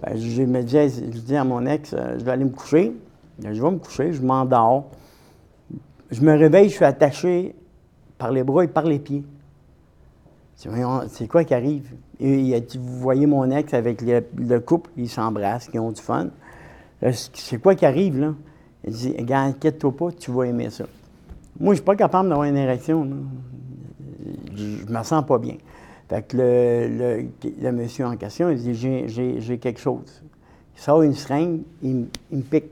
Ben, 0.01 0.15
je 0.15 0.43
me 0.43 0.61
disais, 0.61 0.89
je 0.89 1.19
dis 1.19 1.35
à 1.35 1.43
mon 1.43 1.65
ex, 1.65 1.93
euh, 1.93 2.17
je 2.19 2.23
vais 2.23 2.31
aller 2.31 2.45
me 2.45 2.51
coucher. 2.51 2.93
Je 3.43 3.61
vais 3.61 3.71
me 3.71 3.77
coucher, 3.77 4.13
je 4.13 4.21
m'endors. 4.21 4.91
Je 6.11 6.21
me 6.21 6.37
réveille, 6.37 6.69
je 6.69 6.75
suis 6.75 6.85
attaché 6.85 7.55
par 8.19 8.31
les 8.31 8.43
bras 8.43 8.65
et 8.65 8.67
par 8.67 8.83
les 8.83 8.99
pieds. 8.99 9.23
C'est 10.55 11.27
quoi 11.27 11.43
qui 11.45 11.53
arrive? 11.53 11.89
Et, 12.19 12.61
vous 12.77 12.99
voyez 12.99 13.25
mon 13.25 13.49
ex 13.49 13.73
avec 13.73 14.01
le, 14.01 14.59
couple, 14.59 14.91
ils 14.97 15.09
s'embrassent, 15.09 15.69
ils 15.73 15.79
ont 15.79 15.91
du 15.91 16.01
fun. 16.01 16.27
C'est 17.11 17.61
quoi 17.61 17.73
qui 17.75 17.85
arrive, 17.85 18.19
là? 18.19 18.35
Il 18.85 18.93
dit, 18.93 19.15
regarde, 19.17 19.51
inquiète-toi 19.51 19.95
pas, 19.95 20.11
tu 20.11 20.31
vas 20.31 20.43
aimer 20.43 20.69
ça. 20.69 20.85
Moi, 21.59 21.73
je 21.73 21.77
suis 21.77 21.85
pas 21.85 21.95
capable 21.95 22.29
d'avoir 22.29 22.47
une 22.47 22.57
érection. 22.57 23.07
Je 24.53 24.85
me 24.85 25.03
sens 25.03 25.25
pas 25.25 25.37
bien. 25.37 25.55
Fait 26.09 26.23
que 26.27 26.37
le, 26.37 27.25
le, 27.61 27.71
monsieur 27.71 28.05
en 28.05 28.17
question, 28.17 28.49
il 28.49 28.57
dit 28.57 28.73
J'ai 28.73 29.57
quelque 29.59 29.79
chose. 29.79 30.23
Il 30.75 30.81
sort 30.81 31.03
une 31.03 31.13
seringue, 31.13 31.61
il, 31.81 32.07
me 32.31 32.41
pique 32.41 32.71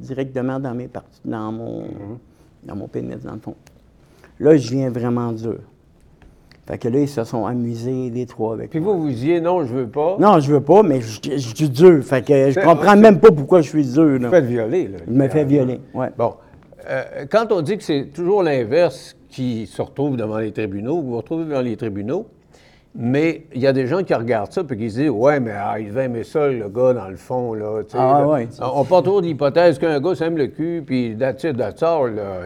directement 0.00 0.58
dans 0.58 0.74
mes 0.74 0.88
parties, 0.88 1.20
dans 1.24 1.52
mon, 1.52 1.82
mm-hmm. 1.82 2.64
dans 2.64 2.76
mon 2.76 2.88
pénis, 2.88 3.20
dans 3.22 3.34
le 3.34 3.40
fond. 3.40 3.54
Là, 4.38 4.56
je 4.56 4.70
viens 4.70 4.90
vraiment 4.90 5.32
dur. 5.32 5.58
Fait 6.66 6.78
que 6.78 6.88
là, 6.88 6.98
ils 6.98 7.08
se 7.08 7.22
sont 7.22 7.46
amusés, 7.46 8.10
les 8.10 8.26
trois, 8.26 8.54
avec 8.54 8.70
Puis 8.70 8.80
vous, 8.80 9.00
vous 9.00 9.08
disiez 9.08 9.40
non, 9.40 9.64
je 9.64 9.72
veux 9.72 9.86
pas. 9.86 10.16
Non, 10.18 10.40
je 10.40 10.52
veux 10.52 10.60
pas, 10.60 10.82
mais 10.82 11.00
je, 11.00 11.36
suis 11.36 11.68
dur. 11.68 12.02
Fait 12.02 12.26
que 12.26 12.50
je 12.50 12.58
comprends 12.58 12.96
même 12.96 13.20
pas 13.20 13.30
pourquoi 13.30 13.60
je 13.60 13.68
suis 13.68 13.86
dur. 13.86 14.18
Vous 14.20 14.28
faites 14.28 14.44
violer, 14.44 14.88
là. 14.88 14.98
Il 15.06 15.14
me 15.14 15.28
fait 15.28 15.44
violer, 15.44 15.80
oui. 15.94 16.06
Bon. 16.18 16.34
Euh, 16.88 17.24
quand 17.30 17.52
on 17.52 17.62
dit 17.62 17.76
que 17.76 17.84
c'est 17.84 18.10
toujours 18.12 18.42
l'inverse 18.42 19.16
qui 19.28 19.66
se 19.66 19.80
retrouve 19.80 20.16
devant 20.16 20.38
les 20.38 20.52
tribunaux, 20.52 21.00
vous 21.00 21.10
vous 21.10 21.16
retrouvez 21.16 21.44
devant 21.44 21.60
les 21.60 21.76
tribunaux, 21.76 22.26
mais 22.98 23.46
il 23.54 23.60
y 23.60 23.66
a 23.66 23.72
des 23.74 23.86
gens 23.86 24.02
qui 24.02 24.14
regardent 24.14 24.52
ça 24.52 24.62
et 24.68 24.76
qui 24.76 24.90
se 24.90 25.00
disent 25.00 25.10
Ouais, 25.10 25.38
mais 25.38 25.52
ah, 25.52 25.78
il 25.78 25.88
devait 25.88 26.04
aimer 26.04 26.24
ça, 26.24 26.48
le 26.48 26.68
gars, 26.68 26.94
dans 26.94 27.08
le 27.08 27.16
fond. 27.16 27.52
Là, 27.52 27.82
ah, 27.92 28.26
ouais, 28.26 28.48
on 28.60 28.84
part 28.84 29.02
toujours 29.02 29.20
l'hypothèse 29.20 29.78
qu'un 29.78 30.00
gars 30.00 30.14
s'aime 30.14 30.36
le 30.36 30.46
cul, 30.46 30.82
puis 30.84 31.14
d'attitude 31.14 31.56
de 31.56 31.60
là. 31.60 32.40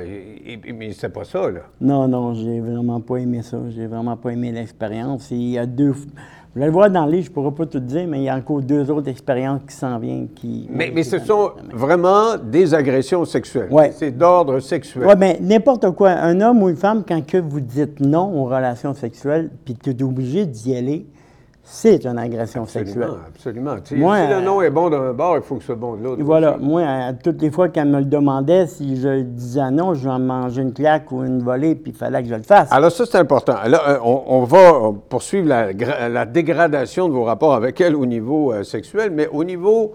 mais 0.74 0.92
c'est 0.92 1.08
pas 1.08 1.24
ça, 1.24 1.50
là. 1.50 1.60
Non, 1.80 2.08
non, 2.08 2.34
j'ai 2.34 2.60
vraiment 2.60 3.00
pas 3.00 3.18
aimé 3.18 3.42
ça. 3.42 3.58
J'ai 3.68 3.86
vraiment 3.86 4.16
pas 4.16 4.30
aimé 4.30 4.50
l'expérience. 4.50 5.30
Il 5.30 5.50
y 5.50 5.58
a 5.58 5.66
deux. 5.66 5.94
Vous 6.52 6.60
allez 6.60 6.66
le 6.66 6.72
voir 6.72 6.90
dans 6.90 7.06
le 7.06 7.12
livre, 7.12 7.24
je 7.26 7.30
ne 7.30 7.34
pourrais 7.34 7.54
pas 7.54 7.66
tout 7.66 7.78
dire, 7.78 8.08
mais 8.08 8.18
il 8.18 8.24
y 8.24 8.28
a 8.28 8.34
encore 8.34 8.60
deux 8.60 8.90
autres 8.90 9.08
expériences 9.08 9.60
qui 9.68 9.74
s'en 9.74 10.00
viennent. 10.00 10.26
Qui, 10.34 10.68
mais, 10.68 10.90
mais 10.92 11.04
ce 11.04 11.20
sont 11.20 11.52
vraiment 11.72 12.36
des 12.36 12.74
agressions 12.74 13.24
sexuelles. 13.24 13.68
Ouais. 13.70 13.92
C'est 13.94 14.10
d'ordre 14.10 14.58
sexuel. 14.58 15.06
Oui, 15.06 15.14
mais 15.16 15.38
n'importe 15.40 15.88
quoi. 15.92 16.10
Un 16.10 16.40
homme 16.40 16.60
ou 16.64 16.68
une 16.68 16.76
femme, 16.76 17.04
quand 17.06 17.24
que 17.24 17.36
vous 17.36 17.60
dites 17.60 18.00
non 18.00 18.36
aux 18.36 18.46
relations 18.46 18.94
sexuelles, 18.94 19.48
puis 19.64 19.76
que 19.76 19.90
tu 19.90 20.00
es 20.00 20.02
obligé 20.02 20.44
d'y 20.44 20.74
aller, 20.74 21.06
c'est 21.72 22.04
une 22.04 22.18
agression 22.18 22.66
sexuelle. 22.66 23.10
Absolument. 23.28 23.76
si 23.84 23.94
le 23.94 24.40
nom 24.40 24.60
est 24.60 24.70
bon 24.70 24.90
d'un 24.90 25.12
bord, 25.12 25.36
il 25.36 25.42
faut 25.42 25.54
que 25.54 25.60
ce 25.60 25.66
soit 25.66 25.76
bon 25.76 25.94
de 25.94 26.02
l'autre. 26.02 26.22
Voilà. 26.22 26.56
Moi, 26.58 26.82
toutes 27.22 27.40
les 27.40 27.50
fois 27.50 27.68
qu'elle 27.68 27.88
me 27.88 28.00
le 28.00 28.06
demandait, 28.06 28.66
si 28.66 29.00
je 29.00 29.20
disais 29.20 29.70
non, 29.70 29.94
je 29.94 30.08
vais 30.08 30.18
manger 30.18 30.62
une 30.62 30.72
claque 30.72 31.12
ou 31.12 31.22
une 31.22 31.40
volée, 31.42 31.76
puis 31.76 31.92
il 31.92 31.96
fallait 31.96 32.22
que 32.24 32.28
je 32.28 32.34
le 32.34 32.42
fasse. 32.42 32.72
Alors 32.72 32.90
ça, 32.90 33.06
c'est 33.06 33.18
important. 33.18 33.54
Là, 33.68 33.82
euh, 33.88 33.98
on, 34.02 34.42
va 34.42 34.92
poursuivre 35.08 35.48
la, 35.48 36.26
dégradation 36.26 37.08
de 37.08 37.12
vos 37.12 37.22
rapports 37.22 37.54
avec 37.54 37.80
elle 37.80 37.94
au 37.94 38.04
niveau 38.04 38.52
euh, 38.52 38.64
sexuel, 38.64 39.12
mais 39.12 39.28
au 39.28 39.44
niveau 39.44 39.92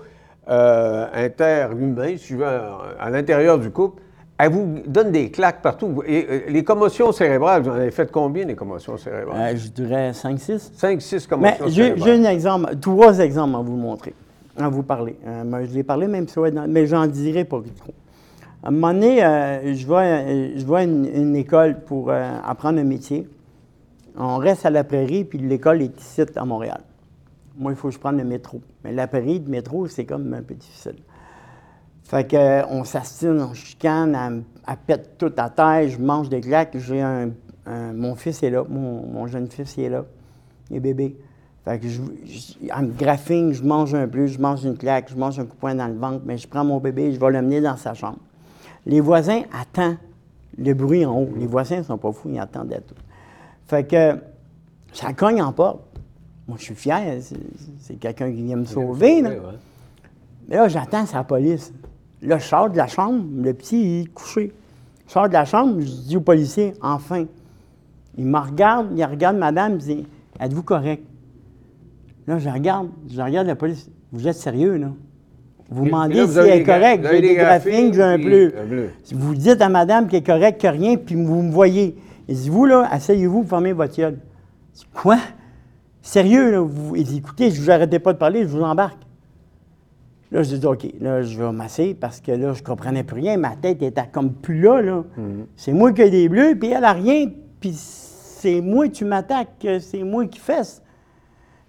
euh, 0.49 1.07
interhumain, 1.13 2.15
si 2.17 2.27
je 2.29 2.37
veux, 2.37 2.45
à 2.45 3.09
l'intérieur 3.09 3.59
du 3.59 3.69
couple, 3.69 4.01
elle 4.37 4.51
vous 4.51 4.79
donne 4.85 5.11
des 5.11 5.31
claques 5.31 5.61
partout. 5.61 6.03
Et, 6.05 6.27
euh, 6.29 6.39
les 6.49 6.63
commotions 6.63 7.11
cérébrales, 7.11 7.61
vous 7.61 7.69
en 7.69 7.75
avez 7.75 7.91
fait 7.91 8.11
combien, 8.11 8.45
des 8.45 8.55
commotions 8.55 8.97
cérébrales? 8.97 9.55
Euh, 9.55 9.57
je 9.57 9.69
dirais 9.69 10.11
5-6. 10.11 10.71
5-6 10.77 11.27
commotions 11.27 11.65
mais 11.65 11.71
J'ai 11.71 12.11
un 12.11 12.23
exemple, 12.25 12.75
trois 12.77 13.19
exemples 13.19 13.55
à 13.55 13.59
vous 13.59 13.77
montrer, 13.77 14.13
à 14.57 14.67
vous 14.67 14.83
parler. 14.83 15.15
Euh, 15.25 15.65
je 15.65 15.73
l'ai 15.73 15.83
parlé 15.83 16.07
même 16.07 16.27
sur 16.27 16.45
mais 16.67 16.85
j'en 16.85 17.07
dirai 17.07 17.45
pas 17.45 17.61
trop. 17.77 17.93
À 18.61 18.69
un 18.69 18.71
moment 18.71 18.93
donné, 18.93 19.19
je 19.19 19.87
vais, 19.87 20.57
je 20.57 20.83
une, 20.83 21.35
école 21.35 21.81
pour 21.81 22.11
apprendre 22.11 22.79
un 22.79 22.83
métier. 22.83 23.27
On 24.17 24.37
reste 24.37 24.65
à 24.65 24.69
la 24.69 24.83
prairie, 24.83 25.23
puis 25.23 25.37
l'école 25.37 25.81
est 25.83 26.01
ici 26.01 26.23
à 26.35 26.45
Montréal. 26.45 26.81
Moi, 27.57 27.73
il 27.73 27.75
faut 27.75 27.89
que 27.89 27.93
je 27.93 27.99
prenne 27.99 28.17
le 28.17 28.23
métro. 28.23 28.61
Mais 28.83 28.91
la 28.91 29.07
prairie, 29.07 29.39
de 29.39 29.49
métro, 29.49 29.87
c'est 29.87 30.05
comme 30.05 30.33
un 30.33 30.41
peu 30.41 30.55
difficile. 30.55 30.95
Fait 32.05 32.29
qu'on 32.29 32.83
s'assine, 32.83 33.41
on 33.41 33.53
chicane, 33.53 34.43
elle, 34.67 34.77
pète 34.85 35.17
tout 35.17 35.33
à 35.37 35.49
terre, 35.49 35.89
je 35.89 35.97
mange 35.97 36.29
des 36.29 36.39
claques. 36.39 36.77
J'ai 36.77 37.01
un, 37.01 37.31
Mon 37.65 38.15
fils 38.15 38.43
est 38.43 38.51
là, 38.51 38.63
mon, 38.69 39.25
jeune 39.27 39.49
fils 39.49 39.77
est 39.79 39.89
là, 39.89 40.05
il 40.69 40.77
est 40.77 40.79
bébé. 40.79 41.17
Fait 41.63 41.79
que 41.79 41.87
je, 41.87 42.01
en 42.71 42.83
graphine, 42.83 43.51
je 43.53 43.63
mange 43.63 43.95
un 43.95 44.07
peu, 44.07 44.27
je 44.27 44.39
mange 44.39 44.63
une 44.63 44.77
claque, 44.77 45.09
je 45.09 45.15
mange 45.15 45.39
un 45.39 45.45
coup 45.45 45.55
de 45.55 45.59
poing 45.59 45.73
dans 45.73 45.87
le 45.87 45.95
ventre, 45.95 46.21
mais 46.25 46.37
je 46.37 46.47
prends 46.47 46.63
mon 46.63 46.77
bébé, 46.77 47.11
je 47.11 47.19
vais 47.19 47.31
l'amener 47.31 47.59
dans 47.59 47.75
sa 47.75 47.95
chambre. 47.95 48.19
Les 48.85 49.01
voisins 49.01 49.41
attendent 49.51 49.97
le 50.59 50.73
bruit 50.75 51.05
en 51.07 51.21
haut. 51.21 51.29
Les 51.35 51.47
voisins 51.47 51.79
ne 51.79 51.83
sont 51.83 51.97
pas 51.97 52.11
fous, 52.11 52.29
ils 52.31 52.39
attendent 52.39 52.79
tout. 52.87 52.95
Fait 53.67 53.83
que 53.83 54.15
ça 54.93 55.11
cogne 55.13 55.41
en 55.41 55.51
porte. 55.51 55.79
Moi, 56.47 56.57
je 56.59 56.65
suis 56.65 56.75
fier, 56.75 57.19
c'est 57.79 57.95
quelqu'un 57.95 58.31
qui 58.31 58.43
vient 58.43 58.57
me 58.57 58.65
sauver. 58.65 59.23
Là. 59.23 59.31
Mais 60.47 60.57
là, 60.57 60.67
j'attends 60.67 61.07
sa 61.07 61.23
police. 61.23 61.73
Là, 62.21 62.37
je 62.37 62.45
sors 62.45 62.69
de 62.69 62.77
la 62.77 62.87
chambre, 62.87 63.23
le 63.35 63.53
petit, 63.53 63.81
il 63.81 64.01
est 64.01 64.13
couché. 64.13 64.51
Je 65.07 65.11
sors 65.11 65.27
de 65.27 65.33
la 65.33 65.45
chambre, 65.45 65.79
je 65.79 65.85
dis 65.85 66.17
au 66.17 66.21
policier, 66.21 66.73
enfin. 66.81 67.25
Il 68.17 68.25
me 68.25 68.39
regarde, 68.39 68.87
il 68.95 69.03
regarde 69.03 69.37
madame, 69.37 69.73
il 69.73 69.77
dit 69.77 70.07
Êtes-vous 70.39 70.63
correct? 70.63 71.03
Là, 72.27 72.39
je 72.39 72.49
regarde, 72.49 72.89
je 73.09 73.21
regarde 73.21 73.47
la 73.47 73.55
police. 73.55 73.89
Vous 74.11 74.27
êtes 74.27 74.35
sérieux, 74.35 74.77
là? 74.77 74.87
Vous 75.69 75.85
demandez 75.85 76.27
si 76.27 76.37
elle 76.37 76.61
est 76.61 76.63
correcte. 76.63 77.05
J'ai 77.09 77.21
des 77.21 77.35
graphiques, 77.35 77.93
j'ai 77.93 78.01
un 78.01 78.17
bleu. 78.17 78.53
Vous 79.11 79.35
dites 79.35 79.61
à 79.61 79.69
madame 79.69 80.07
qu'elle 80.07 80.19
est 80.19 80.25
correcte, 80.25 80.61
que 80.61 80.67
rien, 80.67 80.95
puis 80.95 81.15
vous 81.15 81.41
me 81.41 81.51
voyez. 81.51 81.97
Il 82.27 82.35
dit 82.35 82.49
Vous, 82.49 82.65
là, 82.65 82.87
asseyez-vous, 82.91 83.43
fermez 83.43 83.73
votre 83.73 83.95
gueule. 83.95 84.19
Je 84.73 84.79
dis 84.79 84.87
Quoi? 84.93 85.17
Sérieux, 86.01 86.51
là? 86.51 86.59
Vous... 86.61 86.95
Il 86.95 87.03
dit 87.03 87.17
Écoutez, 87.17 87.51
je 87.51 87.61
vous 87.61 87.71
arrêtez 87.71 87.99
pas 87.99 88.13
de 88.13 88.17
parler, 88.17 88.43
je 88.43 88.47
vous 88.47 88.61
embarque. 88.61 88.99
Là, 90.31 90.43
je 90.43 90.55
dis, 90.55 90.65
OK, 90.65 90.87
là, 90.99 91.21
je 91.21 91.37
vais 91.37 91.51
masser 91.51 91.93
parce 91.93 92.19
que 92.19 92.31
là, 92.31 92.53
je 92.53 92.61
ne 92.61 92.65
comprenais 92.65 93.03
plus 93.03 93.21
rien. 93.21 93.37
Ma 93.37 93.55
tête 93.55 93.81
était 93.81 94.07
comme 94.11 94.33
plus 94.33 94.59
là. 94.61 94.81
là. 94.81 95.03
Mhm. 95.17 95.45
C'est 95.55 95.73
moi 95.73 95.91
qui 95.93 96.01
ai 96.01 96.09
des 96.09 96.27
bleus, 96.29 96.55
puis 96.59 96.71
elle 96.71 96.81
n'a 96.81 96.93
rien, 96.93 97.29
puis 97.59 97.73
c'est 97.73 98.61
moi 98.61 98.85
qui 98.87 98.93
tu 98.93 99.05
m'attaques, 99.05 99.67
c'est 99.79 100.03
moi 100.03 100.25
qui 100.25 100.39
fesse. 100.39 100.81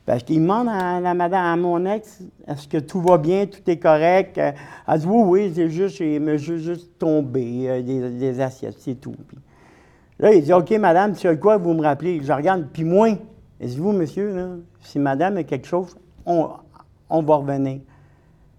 Parce 0.07 0.23
qu'il 0.23 0.41
demande 0.41 0.69
à 0.69 1.01
la 1.01 1.15
madame, 1.15 1.45
à 1.45 1.57
mon 1.57 1.85
ex, 1.85 2.23
est-ce 2.47 2.69
que 2.69 2.79
tout 2.79 3.01
va 3.01 3.19
bien, 3.19 3.47
tout 3.47 3.69
est 3.69 3.79
correct? 3.79 4.39
Elle 4.39 5.01
dit, 5.01 5.07
oui, 5.07 5.23
oui, 5.27 5.53
c'est 5.53 5.69
juste, 5.69 5.97
je 5.99 6.37
suis 6.39 6.59
juste 6.59 6.97
tombé, 6.97 7.69
euh, 7.69 7.83
des, 7.83 8.41
assiettes, 8.41 8.77
c'est 8.79 8.95
tout. 8.95 9.17
là, 10.21 10.33
il 10.33 10.45
dit, 10.45 10.53
OK, 10.53 10.71
madame, 10.79 11.15
tu 11.15 11.27
as 11.27 11.35
quoi, 11.35 11.57
vous 11.57 11.73
me 11.73 11.83
rappelez? 11.83 12.21
Je 12.23 12.33
regarde, 12.33 12.67
puis 12.73 12.85
moi, 12.85 13.09
elle 13.59 13.69
dit, 13.69 13.79
vous, 13.79 13.91
monsieur, 13.91 14.33
là, 14.33 14.49
si 14.81 15.01
madame 15.01 15.39
a 15.39 15.43
quelque 15.43 15.67
chose, 15.67 15.97
on, 16.25 16.51
on 17.11 17.23
va 17.23 17.37
revenir. 17.37 17.81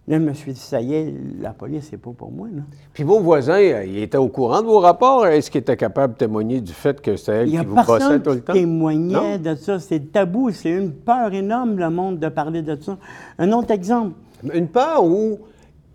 Là, 0.08 0.20
je 0.20 0.24
me 0.24 0.34
suis 0.34 0.54
dit, 0.54 0.60
ça 0.60 0.80
y 0.80 0.94
est, 0.94 1.14
la 1.42 1.52
police, 1.52 1.88
c'est 1.90 1.98
pas 1.98 2.12
pour 2.18 2.32
moi. 2.32 2.48
Là. 2.50 2.62
Puis 2.94 3.04
vos 3.04 3.20
voisins, 3.20 3.60
euh, 3.60 3.84
ils 3.86 4.04
étaient 4.04 4.18
au 4.18 4.30
courant 4.30 4.62
de 4.62 4.68
vos 4.68 4.80
rapports? 4.80 5.28
Est-ce 5.28 5.52
qu'ils 5.52 5.60
étaient 5.60 5.76
capables 5.76 6.14
de 6.14 6.20
témoigner 6.20 6.62
du 6.62 6.72
fait 6.72 7.02
que 7.02 7.18
c'est 7.18 7.34
elle 7.34 7.50
qui 7.50 7.58
vous 7.58 7.76
brossait 7.76 8.22
tout 8.22 8.30
le 8.30 8.40
temps? 8.40 8.54
Il 8.54 8.62
témoignait 8.62 9.38
de 9.38 9.56
ça. 9.56 9.80
C'est 9.80 10.14
tabou. 10.14 10.50
C'est 10.52 10.72
une 10.72 10.94
peur 10.94 11.34
énorme, 11.34 11.78
le 11.78 11.90
monde, 11.90 12.20
de 12.20 12.30
parler 12.30 12.62
de 12.62 12.78
ça. 12.80 12.98
Un 13.38 13.52
autre 13.52 13.72
exemple. 13.72 14.14
Une 14.54 14.70
peur 14.70 15.04
où 15.04 15.40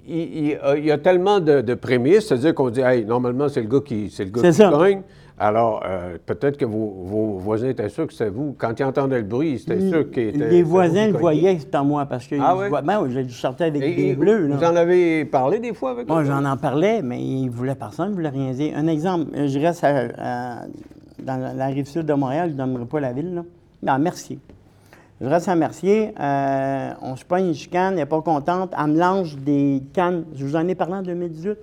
il, 0.07 0.59
y 0.85 0.91
a 0.91 0.99
tellement 0.99 1.41
de, 1.41 1.75
prémices, 1.75 2.27
c'est-à-dire 2.27 2.55
qu'on 2.55 2.69
dit, 2.69 2.81
hey, 2.81 3.07
normalement, 3.07 3.49
c'est 3.49 3.63
le 3.63 3.69
gars 3.69 3.81
qui, 3.81 4.11
c'est 4.11 4.27
le 4.27 4.31
gars 4.31 4.51
qui 4.51 4.59
gagne. 4.59 5.03
Alors, 5.43 5.83
euh, 5.85 6.19
peut-être 6.25 6.57
que 6.57 6.65
vos, 6.65 7.37
voisins 7.41 7.67
étaient 7.67 7.89
sûrs 7.89 8.07
que 8.07 8.13
c'était 8.13 8.31
vous. 8.31 8.55
Quand 8.57 8.79
ils 8.79 8.85
entendaient 8.85 9.19
le 9.19 9.25
bruit, 9.25 9.59
c'était 9.59 9.89
sûr 9.89 10.09
qu'ils 10.09 10.29
étaient. 10.29 10.49
Les 10.49 10.63
voisins 10.63 11.09
le 11.09 11.19
voyaient, 11.19 11.59
c'était 11.59 11.83
moi, 11.83 12.07
parce 12.07 12.29
que 12.29 12.37
ah, 12.41 12.55
ben, 12.81 13.09
je 13.09 13.29
sortais 13.29 13.65
avec 13.65 13.81
des 13.81 14.15
bleus. 14.15 14.47
Vous 14.47 14.63
en 14.63 14.77
avez 14.77 15.25
parlé 15.25 15.59
des 15.59 15.75
fois 15.75 15.91
avec 15.91 16.07
Moi, 16.07 16.23
j'en 16.23 16.45
en 16.45 16.57
parlais, 16.57 17.03
mais 17.03 17.21
ils 17.21 17.47
ne 17.47 17.51
voulaient 17.51 17.75
personne, 17.75 18.07
ils 18.07 18.11
ne 18.11 18.15
voulaient 18.15 18.29
rien 18.29 18.53
dire. 18.53 18.73
Un 18.77 18.87
exemple, 18.87 19.27
je 19.35 19.59
reste 19.59 19.83
dans 19.83 21.57
la 21.57 21.67
rive 21.67 21.87
sud 21.89 22.07
de 22.07 22.15
Montréal, 22.15 22.51
je 22.51 22.53
ne 22.53 22.59
donnerai 22.59 22.85
pas 22.85 23.01
la 23.01 23.13
ville, 23.13 23.35
là. 23.35 23.43
Dans 23.83 23.99
Mercier. 23.99 24.39
Je 25.21 25.27
reste 25.27 25.49
à 25.49 25.57
Mercier, 25.57 26.15
euh, 26.21 26.91
on 27.03 27.17
se 27.17 27.25
pogne 27.25 27.49
une 27.49 27.55
chicane, 27.55 27.95
elle 27.95 28.01
n'est 28.01 28.07
pas 28.07 28.23
contente, 28.23 28.75
elle 28.79 28.93
me 28.93 28.99
lance 28.99 29.37
des 29.37 29.83
cannes, 29.93 30.25
je 30.37 30.45
vous 30.45 30.55
en 30.55 30.69
ai 30.69 30.77
parlé 30.77 30.95
en 30.95 31.03
2018, 31.03 31.59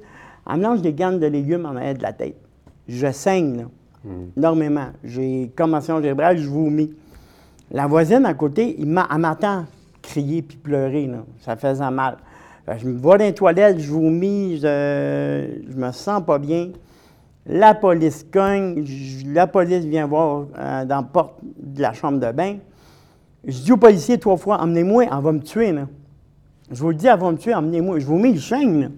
elle 0.49 0.57
me 0.57 0.63
lance 0.63 0.81
des 0.81 0.93
cannes 0.93 1.19
de 1.19 1.27
légumes 1.27 1.65
en 1.65 1.77
arrière 1.77 1.93
de 1.93 2.03
la 2.03 2.11
tête 2.11 2.35
je 2.89 3.11
saigne, 3.11 3.67
hmm. 4.03 4.37
énormément. 4.37 4.87
J'ai 5.03 5.51
commotion 5.55 6.01
cérébrale, 6.01 6.37
je 6.37 6.49
vomis. 6.49 6.93
La 7.71 7.87
voisine 7.87 8.25
à 8.25 8.33
côté, 8.33 8.75
elle 8.79 8.87
m'attend 8.87 9.65
crier 10.01 10.41
puis 10.41 10.57
pleurer, 10.57 11.07
là. 11.07 11.19
ça 11.41 11.55
faisait 11.55 11.91
mal. 11.91 12.17
Je 12.77 12.87
me 12.87 12.97
vois 12.99 13.17
dans 13.17 13.25
les 13.25 13.33
toilettes, 13.33 13.79
je 13.79 13.91
vomis, 13.91 14.57
je, 14.57 15.61
je 15.69 15.75
me 15.75 15.91
sens 15.91 16.23
pas 16.23 16.37
bien. 16.37 16.69
La 17.45 17.73
police 17.73 18.25
cogne, 18.31 18.85
la 19.25 19.47
police 19.47 19.85
vient 19.85 20.05
voir 20.05 20.45
euh, 20.57 20.85
dans 20.85 20.97
la 20.97 21.03
porte 21.03 21.35
de 21.41 21.81
la 21.81 21.93
chambre 21.93 22.19
de 22.19 22.31
bain. 22.31 22.57
Je 23.45 23.57
dis 23.59 23.71
au 23.71 23.77
policier 23.77 24.19
trois 24.19 24.37
fois, 24.37 24.61
emmenez-moi, 24.61 25.05
on 25.11 25.19
va 25.19 25.31
me 25.31 25.39
tuer. 25.39 25.71
Là. 25.71 25.87
Je 26.71 26.79
vous 26.79 26.89
le 26.89 26.95
dis, 26.95 27.07
avant 27.07 27.31
de 27.31 27.37
me 27.37 27.41
tuer, 27.41 27.55
emmenez-moi. 27.55 27.99
Je 27.99 28.05
vous 28.05 28.17
mets 28.17 28.31
le 28.33 28.39
chaîne. 28.39 28.91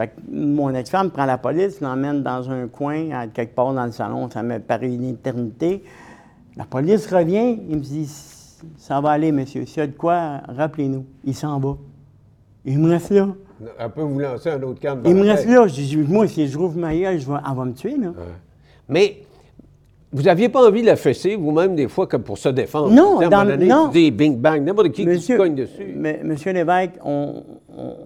Fait 0.00 0.08
que 0.08 0.12
mon 0.32 0.72
ex-femme 0.74 1.10
prend 1.10 1.26
la 1.26 1.36
police, 1.36 1.82
l'emmène 1.82 2.22
dans 2.22 2.50
un 2.50 2.68
coin, 2.68 3.28
quelque 3.34 3.54
part 3.54 3.74
dans 3.74 3.84
le 3.84 3.92
salon, 3.92 4.30
ça 4.30 4.42
me 4.42 4.58
paraît 4.58 4.94
une 4.94 5.04
éternité. 5.04 5.82
La 6.56 6.64
police 6.64 7.06
revient, 7.12 7.58
il 7.68 7.76
me 7.76 7.82
dit 7.82 8.10
Ça 8.78 8.98
va 9.02 9.10
aller, 9.10 9.30
monsieur. 9.30 9.66
S'il 9.66 9.76
y 9.76 9.80
a 9.82 9.86
de 9.86 9.92
quoi, 9.92 10.40
rappelez-nous. 10.48 11.04
Il 11.26 11.34
s'en 11.34 11.60
va. 11.60 11.76
Il 12.64 12.78
me 12.78 12.88
reste 12.88 13.10
là. 13.10 13.28
Elle 13.78 13.90
peut 13.90 14.00
vous 14.00 14.18
lancer 14.18 14.48
un 14.48 14.62
autre 14.62 14.80
camp. 14.80 15.00
Il 15.04 15.14
me 15.14 15.20
reste 15.20 15.46
là. 15.46 15.66
Je 15.66 15.74
dis 15.74 15.96
Moi, 15.98 16.26
si 16.28 16.48
je 16.48 16.56
rouvre 16.56 16.78
ma 16.78 16.96
gueule, 16.96 17.20
je 17.20 17.26
vais... 17.26 17.36
elle 17.36 17.54
va 17.54 17.64
me 17.66 17.74
tuer. 17.74 17.98
Là. 17.98 18.14
Mais 18.88 19.18
vous 20.12 20.22
n'aviez 20.22 20.48
pas 20.48 20.66
envie 20.66 20.80
de 20.80 20.86
la 20.86 20.96
fesser 20.96 21.36
vous-même, 21.36 21.76
des 21.76 21.88
fois, 21.88 22.06
comme 22.06 22.22
pour 22.22 22.38
se 22.38 22.48
défendre? 22.48 22.90
Non, 22.90 23.20
dans, 23.28 23.44
donné, 23.44 23.66
non. 23.66 23.88
Dis 23.88 24.10
bing 24.10 24.38
bang, 24.38 24.62
n'importe 24.62 24.92
qui 24.92 25.04
qui 25.04 25.20
se 25.20 25.34
cogne 25.34 25.56
dessus. 25.56 25.92
Mais, 25.94 26.22
monsieur 26.24 26.54
l'évêque, 26.54 26.92
on, 27.04 27.42
on 27.76 27.96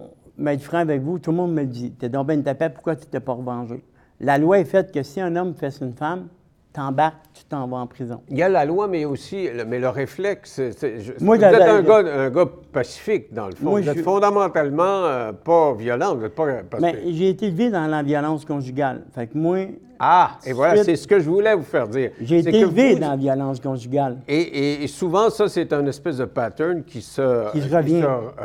être 0.47 0.61
franc 0.61 0.79
avec 0.79 1.01
vous, 1.01 1.19
tout 1.19 1.31
le 1.31 1.37
monde 1.37 1.53
me 1.53 1.61
le 1.61 1.67
dit. 1.67 1.91
T'es 1.91 2.09
dans 2.09 2.23
ben 2.23 2.43
tapette, 2.43 2.73
pourquoi 2.73 2.95
tu 2.95 3.05
t'es 3.05 3.19
pas 3.19 3.33
revengé? 3.33 3.83
La 4.19 4.37
loi 4.37 4.59
est 4.59 4.65
faite 4.65 4.91
que 4.91 5.03
si 5.03 5.19
un 5.19 5.35
homme 5.35 5.53
fesse 5.55 5.81
une 5.81 5.93
femme, 5.93 6.27
t'embarques, 6.75 7.15
tu 7.33 7.43
t'en 7.45 7.67
vas 7.67 7.77
en 7.77 7.87
prison. 7.87 8.21
Il 8.29 8.37
y 8.37 8.43
a 8.43 8.49
la 8.49 8.65
loi, 8.65 8.87
mais 8.87 9.05
aussi 9.05 9.47
le, 9.49 9.65
mais 9.65 9.79
le 9.79 9.89
réflexe. 9.89 10.59
vous 10.59 11.33
êtes 11.35 11.43
un, 11.43 11.81
gars, 11.81 11.97
un, 11.97 12.29
gars, 12.29 12.45
pacifique, 12.71 13.33
dans 13.33 13.47
le 13.47 13.55
fond. 13.55 13.71
vous 13.71 13.89
êtes 13.89 14.03
fondamentalement 14.03 14.83
euh, 14.83 15.31
pas 15.31 15.73
violent. 15.73 16.15
Vous 16.15 16.25
êtes 16.25 16.35
pas 16.35 16.63
Mais 16.79 16.95
j'ai 17.07 17.29
été 17.29 17.47
élevé 17.47 17.69
dans 17.69 17.87
la 17.87 18.03
violence 18.03 18.45
conjugale. 18.45 19.03
Fait 19.13 19.27
que 19.27 19.37
moi. 19.37 19.67
Ah, 19.97 20.31
et 20.45 20.51
voilà, 20.51 20.83
c'est 20.83 20.97
ce 20.97 21.07
que 21.07 21.21
je 21.21 21.29
voulais 21.29 21.55
vous 21.55 21.63
faire 21.63 21.87
dire. 21.87 22.11
J'ai 22.19 22.39
été 22.39 22.57
élevé 22.57 22.95
dans 22.95 23.11
la 23.11 23.15
violence 23.15 23.61
conjugale. 23.61 24.17
Et, 24.27 24.85
souvent, 24.87 25.29
ça, 25.29 25.47
c'est 25.47 25.71
un 25.71 25.85
espèce 25.87 26.17
de 26.17 26.25
pattern 26.25 26.83
qui 26.83 27.01
se. 27.01 27.51
Qui 27.51 27.61
revient. 27.61 28.03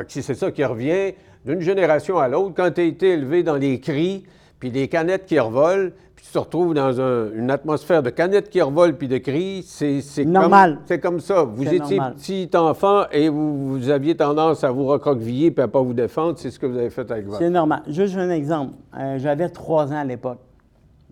c'est 0.08 0.34
ça, 0.34 0.50
qui 0.52 0.64
revient 0.64 1.14
d'une 1.44 1.60
génération 1.60 2.18
à 2.18 2.28
l'autre. 2.28 2.54
Quand 2.56 2.70
tu 2.70 2.80
as 2.80 2.84
été 2.84 3.10
élevé 3.10 3.42
dans 3.42 3.56
les 3.56 3.80
cris, 3.80 4.24
puis 4.58 4.70
des 4.70 4.88
canettes 4.88 5.26
qui 5.26 5.38
revolent, 5.38 5.92
puis 6.14 6.26
tu 6.26 6.32
te 6.32 6.38
retrouves 6.38 6.74
dans 6.74 7.00
une 7.00 7.50
atmosphère 7.50 8.02
de 8.02 8.10
canettes 8.10 8.50
qui 8.50 8.60
revolent 8.60 8.96
puis 8.96 9.08
de 9.08 9.18
cris, 9.18 9.62
c'est 9.62 10.24
normal. 10.24 10.78
C'est 10.84 11.00
comme 11.00 11.20
ça. 11.20 11.42
Vous 11.44 11.66
étiez 11.66 11.98
petit 12.16 12.50
enfant 12.54 13.04
et 13.10 13.28
vous, 13.28 13.88
aviez 13.88 14.14
tendance 14.14 14.62
à 14.62 14.70
vous 14.70 14.84
recroqueviller 14.84 15.50
puis 15.50 15.62
à 15.62 15.68
pas 15.68 15.80
vous 15.80 15.94
défendre. 15.94 16.38
C'est 16.38 16.50
ce 16.50 16.58
que 16.58 16.66
vous 16.66 16.76
avez 16.76 16.90
fait 16.90 17.10
avec 17.10 17.26
votre. 17.26 17.38
C'est 17.38 17.50
normal. 17.50 17.82
Juste 17.88 18.16
un 18.16 18.30
exemple. 18.30 18.74
Euh, 18.98 19.18
j'avais 19.18 19.48
trois 19.48 19.90
ans 19.92 20.00
à 20.00 20.04
l'époque. 20.04 20.38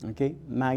OK? 0.05 0.33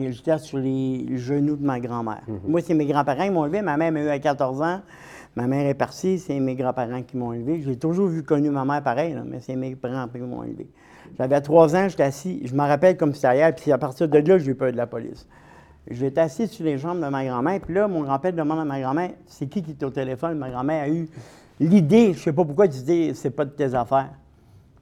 J'étais 0.09 0.37
sur 0.39 0.57
les 0.57 1.17
genoux 1.17 1.55
de 1.55 1.65
ma 1.65 1.79
grand-mère. 1.79 2.21
Mhm. 2.27 2.39
Moi, 2.47 2.61
c'est 2.61 2.73
mes 2.73 2.85
grands-parents 2.85 3.25
qui 3.25 3.29
m'ont 3.29 3.45
élevé. 3.45 3.61
Ma 3.61 3.77
mère 3.77 3.91
m'a 3.91 4.01
eu 4.01 4.07
à 4.07 4.17
14 4.17 4.61
ans. 4.61 4.81
Ma 5.35 5.47
mère 5.47 5.65
est 5.65 5.75
partie, 5.75 6.19
c'est 6.19 6.39
mes 6.39 6.55
grands-parents 6.55 7.03
qui 7.03 7.15
m'ont 7.15 7.31
élevé. 7.31 7.61
J'ai 7.61 7.77
toujours 7.77 8.07
vu 8.07 8.23
connu 8.23 8.49
ma 8.49 8.65
mère 8.65 8.83
pareil, 8.83 9.15
mais 9.25 9.39
c'est 9.39 9.55
mes 9.55 9.75
parents 9.75 10.07
qui 10.07 10.19
m'ont 10.19 10.43
élevé. 10.43 10.67
J'avais 11.17 11.39
trois 11.41 11.75
ans, 11.75 11.87
j'étais 11.87 12.03
assis, 12.03 12.41
je 12.45 12.53
me 12.53 12.61
rappelle 12.61 12.97
comme 12.97 13.13
c'était 13.13 13.35
hier, 13.35 13.55
puis 13.55 13.71
à 13.71 13.77
partir 13.77 14.07
de 14.07 14.17
là, 14.17 14.37
j'ai 14.37 14.51
eu 14.51 14.55
peur 14.55 14.71
de 14.71 14.77
la 14.77 14.87
police. 14.87 15.27
J'étais 15.89 16.21
assis 16.21 16.47
sur 16.47 16.65
les 16.65 16.77
jambes 16.77 17.01
de 17.01 17.07
ma 17.07 17.25
grand-mère, 17.25 17.59
puis 17.61 17.73
là, 17.73 17.87
mon 17.87 18.01
grand-père 18.01 18.33
demande 18.33 18.59
à 18.59 18.65
ma 18.65 18.79
grand-mère 18.79 19.11
c'est 19.25 19.47
qui 19.47 19.63
qui 19.63 19.71
est 19.71 19.83
au 19.83 19.89
téléphone 19.89 20.37
Ma 20.37 20.49
grand-mère 20.49 20.83
a 20.83 20.89
eu 20.89 21.07
l'idée, 21.59 22.07
je 22.13 22.19
ne 22.19 22.23
sais 22.23 22.33
pas 22.33 22.45
pourquoi, 22.45 22.67
de 22.67 22.73
dire 22.73 23.15
c'est 23.15 23.31
pas 23.31 23.45
de 23.45 23.51
tes 23.51 23.73
affaires. 23.73 24.11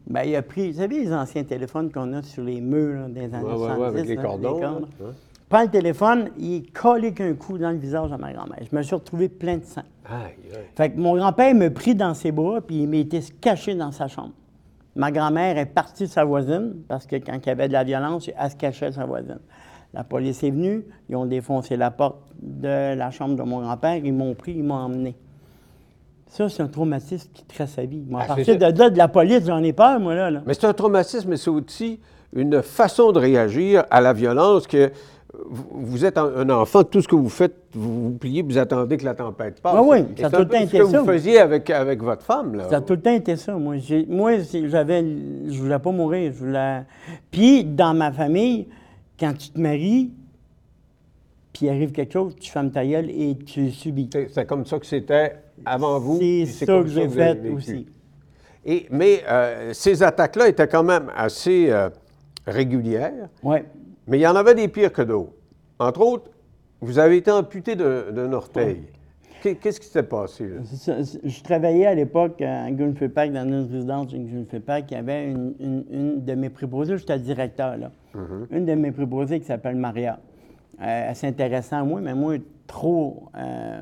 Bien, 0.07 0.23
il 0.23 0.35
a 0.35 0.41
pris, 0.41 0.71
vous 0.71 0.79
savez, 0.79 1.03
les 1.03 1.13
anciens 1.13 1.43
téléphones 1.43 1.91
qu'on 1.91 2.11
a 2.13 2.23
sur 2.23 2.43
les 2.43 2.59
murs 2.59 3.07
des 3.09 3.25
années 3.25 3.43
ouais, 3.43 3.55
70, 3.55 3.83
avec 3.83 4.05
les 4.07 4.15
cordons. 4.15 4.87
Prends 5.49 5.63
le 5.63 5.69
téléphone, 5.69 6.29
il 6.37 6.71
collé 6.71 7.11
qu'un 7.11 7.33
coup 7.33 7.57
dans 7.57 7.71
le 7.71 7.77
visage 7.77 8.13
à 8.13 8.17
ma 8.17 8.31
grand-mère. 8.31 8.59
Je 8.71 8.75
me 8.75 8.83
suis 8.83 8.93
retrouvé 8.93 9.29
plein 9.29 9.57
de 9.57 9.65
sang. 9.65 9.81
Fait 10.75 10.91
que 10.91 10.99
mon 10.99 11.17
grand-père 11.17 11.55
me 11.55 11.73
prit 11.73 11.95
dans 11.95 12.13
ses 12.13 12.31
bras, 12.31 12.61
puis 12.61 12.83
il 12.83 12.87
m'était 12.87 13.21
caché 13.41 13.73
dans 13.73 13.91
sa 13.91 14.07
chambre. 14.07 14.33
Ma 14.95 15.11
grand-mère 15.11 15.57
est 15.57 15.65
partie 15.65 16.03
de 16.03 16.09
sa 16.09 16.23
voisine, 16.23 16.75
parce 16.87 17.07
que 17.07 17.15
quand 17.15 17.37
il 17.43 17.47
y 17.47 17.49
avait 17.49 17.67
de 17.67 17.73
la 17.73 17.83
violence, 17.83 18.29
elle 18.37 18.51
se 18.51 18.55
cachait 18.55 18.91
de 18.91 18.95
sa 18.95 19.05
voisine. 19.05 19.39
La 19.93 20.03
police 20.03 20.43
est 20.43 20.51
venue, 20.51 20.85
ils 21.09 21.15
ont 21.15 21.25
défoncé 21.25 21.77
la 21.77 21.89
porte 21.89 22.21
de 22.39 22.93
la 22.93 23.09
chambre 23.09 23.35
de 23.35 23.41
mon 23.41 23.61
grand-père, 23.61 23.95
ils 23.95 24.13
m'ont 24.13 24.35
pris, 24.35 24.51
ils 24.51 24.63
m'ont 24.63 24.75
emmené. 24.75 25.15
Ça, 26.27 26.47
c'est 26.47 26.61
un 26.61 26.67
traumatisme 26.67 27.31
qui 27.33 27.43
trace 27.43 27.71
sa 27.71 27.85
vie. 27.85 28.03
à 28.13 28.19
ah, 28.21 28.25
partir 28.25 28.55
de 28.55 28.65
là, 28.65 28.89
de 28.91 28.97
la 28.97 29.07
police, 29.07 29.47
j'en 29.47 29.63
ai 29.63 29.73
peur, 29.73 29.99
moi, 29.99 30.13
là. 30.13 30.43
Mais 30.45 30.53
c'est 30.53 30.67
un 30.67 30.73
traumatisme, 30.73 31.27
mais 31.27 31.37
c'est 31.37 31.49
aussi 31.49 31.99
une 32.33 32.61
façon 32.61 33.11
de 33.11 33.17
réagir 33.17 33.83
à 33.89 33.99
la 33.99 34.13
violence 34.13 34.67
que 34.67 34.91
vous 35.33 36.05
êtes 36.05 36.17
un 36.17 36.49
enfant, 36.49 36.83
tout 36.83 37.01
ce 37.01 37.07
que 37.07 37.15
vous 37.15 37.29
faites, 37.29 37.55
vous 37.73 38.09
vous 38.09 38.17
pliez, 38.17 38.41
vous 38.41 38.57
attendez 38.57 38.97
que 38.97 39.05
la 39.05 39.13
tempête 39.13 39.61
passe. 39.61 39.75
Ah 39.77 39.83
oui, 39.83 39.99
ça 40.17 40.27
a 40.27 40.29
tout 40.31 40.39
le 40.39 40.47
temps 40.47 40.59
été 40.59 40.77
ça. 40.79 40.85
ce 40.85 40.91
que 40.91 40.97
vous 40.97 41.05
faisiez 41.05 41.39
avec, 41.39 41.69
avec 41.69 42.01
votre 42.01 42.23
femme, 42.23 42.55
là. 42.55 42.69
Ça 42.69 42.77
a 42.77 42.81
tout 42.81 42.93
le 42.93 43.01
temps 43.01 43.13
été 43.13 43.35
ça. 43.35 43.53
Moi, 43.53 43.75
moi 44.07 44.37
j'avais, 44.65 45.01
je 45.47 45.61
voulais 45.61 45.77
pas 45.77 45.91
mourir. 45.91 46.33
Je 46.33 46.39
voulais... 46.39 46.81
Puis, 47.29 47.63
dans 47.63 47.93
ma 47.93 48.11
famille, 48.11 48.69
quand 49.19 49.33
tu 49.37 49.49
te 49.49 49.59
maries, 49.59 50.11
puis 51.53 51.67
il 51.67 51.69
arrive 51.69 51.91
quelque 51.91 52.13
chose, 52.13 52.35
tu 52.39 52.49
fermes 52.49 52.71
ta 52.71 52.85
gueule 52.85 53.09
et 53.11 53.37
tu 53.37 53.69
subis. 53.69 54.09
C'est 54.31 54.45
comme 54.47 54.65
ça 54.65 54.79
que 54.79 54.85
c'était 54.85 55.35
avant 55.63 55.99
vous. 55.99 56.17
C'est 56.19 56.65
ça 56.65 56.81
que 56.81 56.87
j'ai 56.87 57.07
fait 57.07 57.39
aussi. 57.49 57.85
Et, 58.65 58.87
mais 58.89 59.23
euh, 59.27 59.73
ces 59.73 60.01
attaques-là 60.01 60.47
étaient 60.47 60.67
quand 60.67 60.83
même 60.83 61.11
assez 61.15 61.67
euh, 61.69 61.89
régulières. 62.45 63.29
Oui. 63.43 63.59
Mais 64.09 64.17
il 64.17 64.21
y 64.21 64.27
en 64.27 64.35
avait 64.35 64.55
des 64.55 64.67
pires 64.67 64.91
que 64.91 65.03
d'autres. 65.03 65.33
Entre 65.77 66.01
autres, 66.01 66.31
vous 66.81 66.97
avez 66.99 67.17
été 67.17 67.31
amputé 67.31 67.75
d'un 67.75 68.33
orteil. 68.33 68.83
Qu'est-ce 69.41 69.79
qui 69.79 69.87
s'est 69.87 70.03
passé? 70.03 70.49
Là? 70.49 70.57
Je 71.23 71.43
travaillais 71.43 71.85
à 71.85 71.95
l'époque 71.95 72.41
à 72.41 72.69
Gunfrey 72.71 73.07
Park, 73.07 73.31
dans 73.31 73.45
une 73.45 73.71
résidence 73.71 74.07
de 74.07 74.17
Gunfrey 74.17 74.59
Park. 74.59 74.85
Il 74.91 74.95
y 74.95 74.97
avait 74.97 75.31
une, 75.31 76.23
de 76.25 76.33
mes 76.33 76.49
préposées, 76.49 76.97
j'étais 76.97 77.19
directeur, 77.19 77.77
là. 77.77 77.91
Mm-hmm. 78.15 78.57
Une 78.57 78.65
de 78.65 78.73
mes 78.73 78.91
préposées 78.91 79.39
qui 79.39 79.45
s'appelle 79.45 79.75
Maria. 79.75 80.19
Euh, 80.81 81.09
elle 81.09 81.15
s'intéressait 81.15 81.75
à 81.75 81.83
moi, 81.83 82.01
mais 82.01 82.13
moi, 82.13 82.35
trop. 82.67 83.29
Euh, 83.37 83.81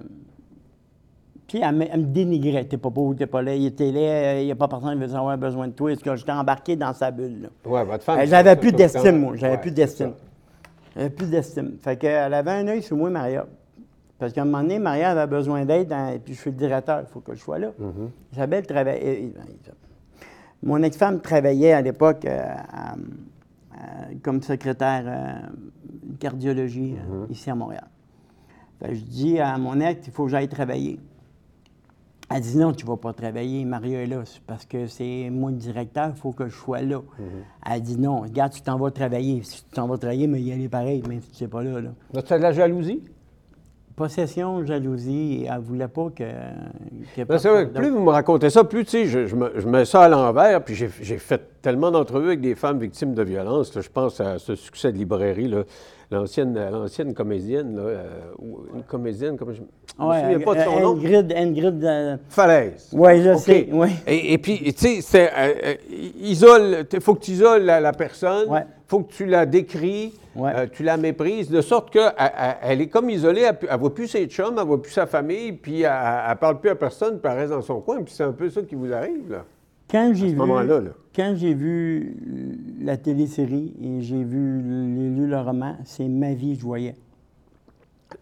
puis 1.47 1.61
elle 1.61 1.75
me, 1.75 2.05
dénigrait. 2.05 2.65
T'es 2.65 2.77
pas 2.77 2.89
beau, 2.89 3.13
t'es 3.13 3.25
pas 3.25 3.41
là, 3.41 3.55
il 3.55 3.65
était 3.65 3.91
là, 3.91 4.41
il 4.41 4.45
n'y 4.45 4.51
a 4.51 4.55
pas 4.55 4.67
personne 4.67 4.99
qui 4.99 5.05
veut 5.05 5.15
avoir 5.15 5.37
besoin 5.37 5.67
de 5.67 5.73
toi. 5.73 5.91
Est-ce 5.91 6.03
que 6.03 6.15
j'étais 6.15 6.31
embarqué 6.31 6.75
dans 6.75 6.93
sa 6.93 7.09
bulle? 7.09 7.49
Oui, 7.65 7.79
votre 7.85 8.03
femme. 8.03 8.19
Euh, 8.19 8.25
j'avais 8.25 8.55
plus 8.57 8.73
d'estime, 8.73 9.19
moi. 9.19 9.35
J'avais 9.35 9.57
plus 9.57 9.71
d'estime. 9.71 10.11
J'avais 10.93 11.09
plus 11.09 11.29
d'estime. 11.29 11.77
Fait 11.81 11.97
qu'elle 11.97 12.33
avait 12.33 12.51
un 12.51 12.67
œil 12.67 12.83
sur 12.83 12.97
moi, 12.97 13.09
Maria. 13.09 13.45
Parce 14.19 14.33
qu'à 14.33 14.41
un 14.41 14.45
moment 14.45 14.61
donné, 14.61 14.79
Maria 14.79 15.11
avait 15.11 15.27
besoin 15.27 15.63
d'aide, 15.63 15.93
et 16.13 16.19
puis 16.19 16.33
je 16.33 16.41
suis 16.41 16.49
le 16.49 16.57
directeur, 16.57 17.01
il 17.01 17.07
faut 17.07 17.21
que 17.21 17.33
je 17.33 17.39
sois 17.39 17.59
là. 17.59 17.67
Mm-hmm. 17.79 18.33
Isabelle 18.33 18.65
travaillait. 18.65 19.31
Mon 20.63 20.81
ex-femme 20.83 21.21
travaillait 21.21 21.73
à 21.73 21.81
l'époque 21.81 22.25
euh, 22.25 22.55
comme 24.23 24.41
secrétaire 24.41 25.03
de 25.03 25.09
euh, 25.09 26.15
cardiologie 26.19 26.95
mm-hmm. 26.95 27.31
ici 27.31 27.49
à 27.49 27.55
Montréal. 27.55 27.87
Fait 28.81 28.95
je 28.95 29.01
dis 29.01 29.39
à 29.39 29.57
mon 29.57 29.79
ex, 29.79 30.05
il 30.07 30.11
faut 30.11 30.25
que 30.25 30.31
j'aille 30.31 30.49
travailler. 30.49 30.99
Elle 32.29 32.41
dit 32.41 32.57
non, 32.57 32.73
tu 32.73 32.85
ne 32.85 32.91
vas 32.91 32.97
pas 32.97 33.13
travailler, 33.13 33.63
Maria 33.63 34.03
est 34.03 34.07
là, 34.07 34.23
parce 34.47 34.65
que 34.65 34.87
c'est 34.87 35.29
moi 35.31 35.49
le 35.49 35.55
directeur, 35.55 36.11
il 36.13 36.19
faut 36.19 36.33
que 36.33 36.49
je 36.49 36.55
sois 36.55 36.81
là. 36.81 36.97
Mhm. 36.97 37.25
Elle 37.71 37.81
dit 37.81 37.97
non, 37.97 38.21
regarde, 38.21 38.51
tu 38.51 38.61
t'en 38.61 38.77
vas 38.77 38.91
travailler. 38.91 39.41
Si 39.43 39.63
tu 39.63 39.69
t'en 39.71 39.87
vas 39.87 39.97
travailler, 39.97 40.27
mais 40.27 40.41
y 40.41 40.51
aller 40.51 40.67
pareil, 40.67 41.01
même 41.07 41.21
si 41.21 41.31
tu 41.31 41.43
n'es 41.43 41.49
pas 41.49 41.63
là. 41.63 41.79
là. 41.79 42.21
Tu 42.21 42.33
as 42.33 42.37
de 42.37 42.43
la 42.43 42.51
jalousie? 42.51 43.01
Possession, 43.95 44.63
jalousie, 44.63 45.45
elle 45.49 45.55
ne 45.55 45.59
voulait 45.59 45.87
pas 45.87 46.09
que. 46.13 46.23
plus 47.73 47.89
vous 47.89 48.01
me 48.01 48.11
racontez 48.11 48.49
ça, 48.49 48.63
plus 48.63 48.85
sais, 48.85 49.05
je, 49.07 49.35
me, 49.35 49.49
mets 49.65 49.85
ça 49.85 50.03
à 50.03 50.09
l'envers, 50.09 50.63
puis 50.63 50.75
j'ai 50.75 51.17
fait 51.17 51.61
tellement 51.63 51.89
d'entrevues 51.91 52.27
avec 52.27 52.41
des 52.41 52.53
femmes 52.53 52.77
victimes 52.77 53.15
de 53.15 53.23
violence. 53.23 53.71
je 53.73 53.89
pense 53.89 54.19
à 54.19 54.37
ce 54.37 54.53
succès 54.53 54.91
de 54.91 54.97
librairie, 54.97 55.47
l'ancienne 55.47 55.65
l'ancienne 56.11 57.13
comédienne, 57.13 57.75
là, 57.75 57.81
euh, 57.81 58.03
une 58.75 58.83
comédienne, 58.83 59.37
comme 59.37 59.53
je 59.53 59.61
Ouais, 59.99 60.17
me 60.17 60.33
souviens 60.33 60.45
pas 60.45 60.55
de 60.55 60.63
son 60.63 60.79
nom. 60.79 60.95
Ingrid, 60.95 61.33
Ingrid 61.35 61.83
euh, 61.83 62.17
Falaise. 62.29 62.89
Oui, 62.93 63.21
je 63.23 63.35
sais. 63.35 63.67
Ouais. 63.71 63.89
Et, 64.05 64.33
et, 64.33 64.37
puis, 64.37 64.59
tu 64.59 64.73
sais, 64.77 65.01
c'est 65.01 65.31
euh, 65.35 65.73
isole, 66.21 66.85
il 66.93 67.01
faut 67.01 67.15
que 67.15 67.21
tu 67.21 67.31
isoles 67.31 67.63
la, 67.63 67.91
personne, 67.93 68.47
il 68.51 68.65
faut 68.87 68.99
que 68.99 69.11
tu 69.11 69.25
la 69.25 69.45
décris, 69.47 70.13
tu 70.73 70.83
la 70.83 70.97
méprises, 70.97 71.49
de 71.49 71.61
sorte 71.61 71.89
qu'elle 71.89 72.13
elle 72.61 72.81
est 72.81 72.87
comme 72.87 73.09
isolée, 73.09 73.41
elle 73.41 73.57
ne 73.71 73.77
voit 73.77 73.93
plus 73.93 74.07
ses 74.07 74.27
chums, 74.27 74.53
elle 74.55 74.63
ne 74.63 74.67
voit 74.67 74.81
plus 74.81 74.91
sa 74.91 75.07
famille, 75.07 75.53
puis 75.53 75.81
elle 75.81 75.89
ne 76.29 76.35
parle 76.35 76.59
plus 76.59 76.69
à 76.69 76.75
personne, 76.75 77.19
puis 77.19 77.31
elle 77.31 77.39
reste 77.39 77.51
dans 77.51 77.61
son 77.61 77.81
coin, 77.81 78.01
puis 78.03 78.13
c'est 78.15 78.23
un 78.23 78.33
peu 78.33 78.49
ça 78.49 78.61
qui 78.61 78.75
vous 78.75 78.93
arrive, 78.93 79.31
là. 79.31 79.43
Quand 79.89 80.11
j'ai 80.13 80.33
vu, 80.33 80.35
là, 80.35 80.81
quand 81.15 81.33
j'ai 81.35 81.53
vu 81.53 82.17
la 82.81 82.97
télésérie 82.97 83.73
et 83.81 84.01
j'ai 84.01 84.23
vu, 84.23 84.61
lu 84.61 85.27
le 85.27 85.39
roman, 85.39 85.77
c'est 85.85 86.07
ma 86.07 86.33
vie 86.33 86.53
que 86.55 86.59
je 86.59 86.65
voyais. 86.65 86.95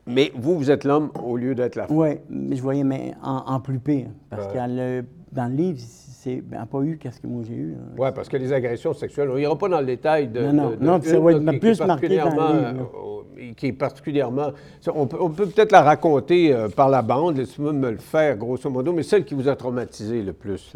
Mais 0.06 0.32
vous, 0.36 0.58
vous 0.58 0.72
êtes 0.72 0.84
l'homme 0.84 1.12
au 1.24 1.38
lieu 1.38 1.56
d'être 1.56 1.76
la 1.76 1.88
femme. 1.88 1.98
Oui, 1.98 2.10
mais 2.30 2.56
je 2.56 2.62
voyais 2.62 2.84
mais 2.84 3.14
en, 3.24 3.60
plus 3.60 3.80
pire. 3.80 4.08
Parce 4.30 4.48
que 4.48 5.04
dans 5.32 5.48
le 5.48 5.56
livre, 5.56 5.80
c'est 5.80 6.44
n'a 6.50 6.66
pas 6.66 6.82
eu 6.82 6.98
qu'est-ce 6.98 7.20
que 7.20 7.28
moi 7.28 7.44
j'ai 7.48 7.56
eu. 7.56 7.76
Oui, 7.98 8.10
parce 8.14 8.30
que 8.30 8.38
les 8.38 8.52
agressions 8.54 8.94
sexuelles, 8.94 9.30
on 9.30 9.38
n'ira 9.38 9.56
pas 9.58 9.70
dans 9.70 9.80
le 9.80 9.86
détail 9.86 10.28
de. 10.28 10.42
Non, 10.42 10.54
non, 10.54 10.78
non 10.80 11.02
ça 11.02 11.20
va 11.20 11.34
être 11.34 11.60
plus 11.60 11.80
marqué 11.82 12.18
dans 12.18 12.26
le 12.26 12.32
livre, 12.32 12.92
euh, 13.40 13.54
qui 13.56 13.68
est 13.68 13.74
particulièrement. 13.74 14.52
On 14.94 15.06
peut 15.08 15.46
peut-être 15.48 15.72
la 15.72 15.82
raconter 15.82 16.54
euh, 16.54 16.70
par 16.70 16.90
la 16.90 17.02
bande, 17.02 17.38
laissez-moi 17.38 17.74
me 17.74 17.92
le 17.92 17.98
faire, 17.98 18.38
grosso 18.38 18.70
modo, 18.70 18.94
mais 18.94 19.04
celle 19.04 19.26
qui 19.26 19.34
vous 19.34 19.48
a 19.48 19.56
traumatisé 19.56 20.24
le 20.24 20.34
plus. 20.34 20.76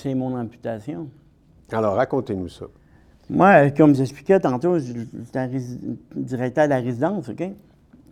C'est 0.00 0.14
mon 0.14 0.36
amputation. 0.38 1.08
Alors, 1.72 1.96
racontez-nous 1.96 2.48
ça. 2.48 2.66
Moi, 3.28 3.70
comme 3.70 3.96
j'expliquais 3.96 4.38
tantôt, 4.38 4.78
j'étais 4.78 5.48
directeur 6.14 6.66
de 6.66 6.70
la 6.70 6.76
résidence, 6.76 7.28
OK? 7.28 7.42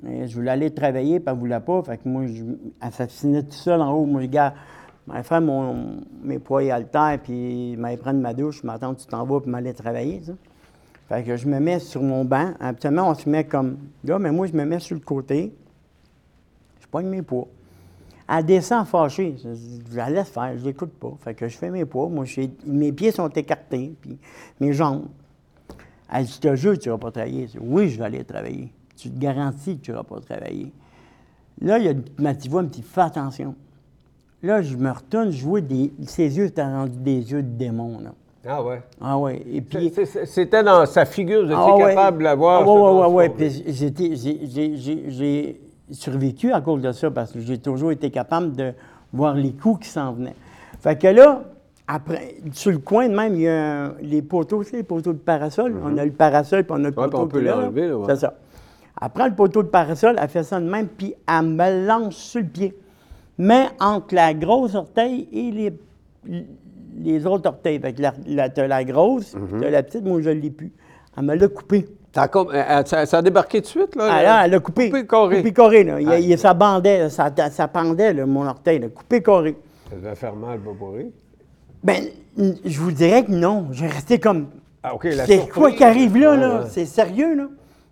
je 0.02 0.34
voulais 0.34 0.50
aller 0.50 0.72
travailler, 0.72 1.22
ne 1.24 1.32
voulait 1.32 1.60
pas. 1.60 1.80
Fait 1.84 1.98
que 1.98 2.08
moi, 2.08 2.26
je, 2.26 2.42
elle 2.82 3.44
tout 3.44 3.52
seul 3.52 3.80
en 3.80 3.92
haut. 3.92 4.04
Moi, 4.04 4.22
je 4.22 4.26
gars, 4.26 4.54
je 5.14 5.22
faire 5.22 5.40
mon, 5.40 6.00
mes 6.24 6.40
poids 6.40 6.64
et 6.64 6.72
haltères, 6.72 7.20
puis 7.22 7.76
m'aller 7.76 7.96
prendre 7.96 8.18
ma 8.20 8.34
douche, 8.34 8.64
m'attends, 8.64 8.94
tu 8.94 9.06
t'en 9.06 9.24
vas, 9.24 9.40
puis 9.40 9.50
m'aller 9.50 9.72
travailler, 9.72 10.22
ça. 10.24 10.32
Fait 11.08 11.22
que 11.22 11.36
je 11.36 11.46
me 11.46 11.60
mets 11.60 11.78
sur 11.78 12.02
mon 12.02 12.24
banc. 12.24 12.50
Habituellement, 12.58 13.10
on 13.10 13.14
se 13.14 13.28
met 13.28 13.44
comme 13.44 13.78
là, 14.02 14.18
mais 14.18 14.32
moi, 14.32 14.48
je 14.48 14.54
me 14.54 14.64
mets 14.64 14.80
sur 14.80 14.96
le 14.96 15.02
côté. 15.02 15.54
Je 16.80 16.86
pogne 16.88 17.06
mes 17.06 17.22
poids. 17.22 17.46
Elle 18.28 18.44
descend 18.44 18.86
fâchée. 18.86 19.36
Je 19.44 19.96
la 19.96 20.10
laisse 20.10 20.28
faire, 20.28 20.56
je 20.58 20.64
l'écoute 20.64 20.92
pas. 20.92 21.14
Fait 21.20 21.34
que 21.34 21.48
je 21.48 21.56
fais 21.56 21.70
mes 21.70 21.84
poids. 21.84 22.08
Moi, 22.08 22.24
mes 22.66 22.92
pieds 22.92 23.12
sont 23.12 23.28
écartés, 23.28 23.94
puis 24.00 24.18
mes 24.60 24.72
jambes. 24.72 25.06
Elle 26.12 26.24
dit, 26.24 26.32
je 26.32 26.40
te 26.40 26.56
jure, 26.56 26.78
tu 26.78 26.88
vas 26.88 26.98
pas 26.98 27.10
travailler. 27.10 27.48
oui, 27.60 27.88
je 27.88 27.98
vais 27.98 28.04
aller 28.04 28.24
travailler. 28.24 28.72
Tu 28.96 29.10
te 29.10 29.18
garantis 29.18 29.78
que 29.78 29.82
tu 29.82 29.92
vas 29.92 30.02
pas 30.02 30.20
travailler. 30.20 30.72
Là, 31.60 31.78
il 31.78 31.84
y 31.84 31.88
a 31.88 31.94
ma 32.18 32.34
petite 32.34 32.50
voix 32.50 32.62
me 32.62 32.68
dit, 32.68 32.82
fais 32.82 33.02
attention. 33.02 33.54
Là, 34.42 34.62
je 34.62 34.76
me 34.76 34.90
retourne, 34.90 35.30
je 35.30 35.44
vois 35.44 35.60
des, 35.60 35.92
ses 36.06 36.36
yeux 36.36 36.46
étaient 36.46 36.62
rendus 36.62 36.98
des 36.98 37.32
yeux 37.32 37.42
de 37.42 37.56
démon. 37.56 38.00
Là. 38.00 38.12
Ah 38.46 38.62
ouais. 38.62 38.82
Ah 39.00 39.18
ouais. 39.18 39.42
Et 39.50 39.60
puis. 39.60 39.92
C'était 40.24 40.62
dans 40.62 40.86
sa 40.86 41.04
figure, 41.04 41.44
vous 41.44 41.52
étiez 41.52 41.58
ah 41.58 41.88
capable 41.88 42.18
de 42.18 42.24
la 42.24 42.34
voir. 42.34 42.62
Ah 42.62 42.72
ouais, 42.72 43.06
ouais, 43.06 43.14
ouais, 43.14 43.28
Puis 43.30 43.62
j'ai 45.08 45.60
survécu 45.90 46.52
à 46.52 46.60
cause 46.60 46.82
de 46.82 46.92
ça 46.92 47.10
parce 47.10 47.32
que 47.32 47.40
j'ai 47.40 47.58
toujours 47.58 47.92
été 47.92 48.10
capable 48.10 48.54
de 48.54 48.72
voir 49.12 49.34
les 49.34 49.52
coups 49.52 49.86
qui 49.86 49.88
s'en 49.88 50.12
venaient. 50.12 50.34
Fait 50.80 50.98
que 50.98 51.08
là, 51.08 51.42
après, 51.88 52.36
sur 52.52 52.72
le 52.72 52.78
coin 52.78 53.08
de 53.08 53.14
même, 53.14 53.34
il 53.34 53.42
y 53.42 53.48
a 53.48 53.92
les 54.02 54.22
poteaux, 54.22 54.64
tu 54.64 54.70
sais, 54.70 54.76
les 54.78 54.82
poteaux 54.82 55.12
de 55.12 55.18
parasol. 55.18 55.72
Mm-hmm. 55.72 55.84
On 55.84 55.98
a 55.98 56.04
le 56.04 56.10
parasol, 56.10 56.64
puis 56.64 56.72
on 56.76 56.84
a 56.84 56.88
le 56.88 56.92
poteau. 56.92 57.18
on 57.18 57.28
peut 57.28 57.40
l'enlever, 57.40 57.88
là. 57.88 57.96
C'est 58.08 58.16
ça. 58.16 58.34
Après 58.98 59.28
le 59.28 59.34
poteau 59.34 59.62
de 59.62 59.68
parasol, 59.68 60.16
elle 60.20 60.28
fait 60.28 60.42
ça 60.42 60.58
de 60.58 60.68
même, 60.68 60.88
puis 60.88 61.14
elle 61.28 61.46
me 61.46 61.86
lance 61.86 62.16
sur 62.16 62.40
le 62.40 62.46
pied. 62.46 62.76
Mais 63.38 63.68
entre 63.78 64.14
la 64.14 64.32
grosse 64.32 64.74
orteil 64.74 65.28
et 65.30 65.50
les, 65.50 65.72
les 66.98 67.26
autres 67.26 67.48
orteils. 67.48 67.78
Fait 67.78 67.92
que 67.92 68.02
la, 68.02 68.14
la, 68.26 68.48
la 68.48 68.84
grosse, 68.84 69.34
mm 69.34 69.60
la 69.60 69.82
petite, 69.82 70.04
moi, 70.04 70.20
je 70.22 70.30
ne 70.30 70.40
l'ai 70.40 70.50
plus. 70.50 70.72
Elle 71.16 71.24
me 71.24 71.34
l'a 71.34 71.48
coupé. 71.48 71.86
Ça 72.16 72.30
a, 72.32 73.04
ça, 73.04 73.18
a 73.18 73.22
débarqué 73.22 73.60
de 73.60 73.66
suite, 73.66 73.94
là? 73.94 74.08
Ah, 74.10 74.22
là, 74.22 74.46
elle 74.46 74.54
a 74.54 74.60
coupé. 74.60 74.90
Coupé 74.90 75.84
là. 75.84 76.00
Il, 76.18 76.38
ça 76.38 76.54
bandait, 76.54 77.10
ça, 77.10 77.30
ça 77.50 77.68
pendait, 77.68 78.14
là, 78.14 78.24
mon 78.24 78.46
orteil, 78.46 78.78
là. 78.78 78.88
Coupé 78.88 79.22
carré. 79.22 79.54
Ça 79.90 79.96
devait 79.96 80.14
faire 80.14 80.34
mal, 80.34 80.58
Boboré? 80.60 81.10
Ben, 81.84 82.04
je 82.38 82.80
vous 82.80 82.90
dirais 82.90 83.22
que 83.22 83.32
non. 83.32 83.68
J'ai 83.72 83.86
resté 83.86 84.18
comme. 84.18 84.46
Ah, 84.82 84.94
OK, 84.94 85.06
C'est 85.26 85.46
quoi 85.50 85.72
qui 85.72 85.84
arrive 85.84 86.16
là, 86.16 86.36
là? 86.36 86.64
C'est 86.70 86.86
sérieux, 86.86 87.34
là? 87.34 87.48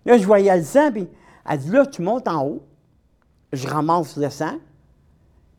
Là, 0.07 0.17
je 0.17 0.25
voyais 0.25 0.57
le 0.57 0.63
sang, 0.63 0.91
puis 0.91 1.07
elle 1.47 1.59
dit, 1.59 1.69
là, 1.69 1.85
tu 1.85 2.01
montes 2.01 2.27
en 2.27 2.47
haut. 2.47 2.63
Je 3.53 3.67
ramasse 3.67 4.17
le 4.17 4.31
sang. 4.31 4.55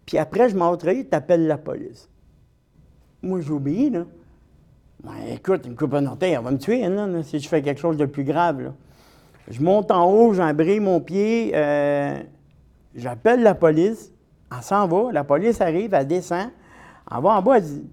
Puis 0.07 0.18
après, 0.18 0.48
je 0.48 0.57
montre, 0.57 0.90
tu 0.90 1.07
appelles 1.12 1.46
la 1.46 1.57
police. 1.57 2.09
Moi, 3.22 3.40
j'ai 3.42 3.52
oublié, 3.52 3.90
là. 3.90 4.07
Ben, 5.06 5.12
écoute, 5.32 5.66
une 5.66 5.76
coupe 5.76 5.94
en 5.94 6.04
orteil, 6.04 6.32
elle 6.32 6.42
va 6.42 6.50
me 6.50 6.58
tuer, 6.58 6.84
hein, 6.84 7.22
si 7.22 7.38
je 7.38 7.48
fais 7.48 7.62
quelque 7.62 7.80
chose 7.80 7.96
de 7.96 8.06
plus 8.06 8.24
grave. 8.24 8.72
Je 9.48 9.62
monte 9.62 9.92
en 9.92 10.10
haut, 10.10 10.34
j'embraye 10.34 10.80
mon 10.80 11.00
pied, 11.00 11.52
euh, 11.54 12.18
j'appelle 12.96 13.44
la 13.44 13.54
police, 13.54 14.12
elle 14.50 14.62
s'en 14.62 14.88
va, 14.88 15.12
la 15.12 15.22
police 15.22 15.60
arrive, 15.60 15.94
elle 15.94 16.08
descend, 16.08 16.48
elle 17.08 17.22
va 17.22 17.28
en 17.38 17.42
bas, 17.42 17.58
elle 17.58 17.62
dit 17.62 17.84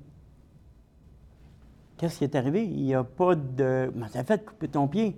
Qu'est-ce 1.98 2.18
qui 2.18 2.24
est 2.24 2.36
arrivé? 2.36 2.64
Il 2.64 2.84
n'y 2.84 2.96
a 2.96 3.04
pas 3.04 3.36
de. 3.36 3.92
Comment 3.94 4.08
ça 4.08 4.24
fait 4.24 4.38
de 4.38 4.44
couper 4.44 4.68
ton 4.68 4.88
pied? 4.88 5.16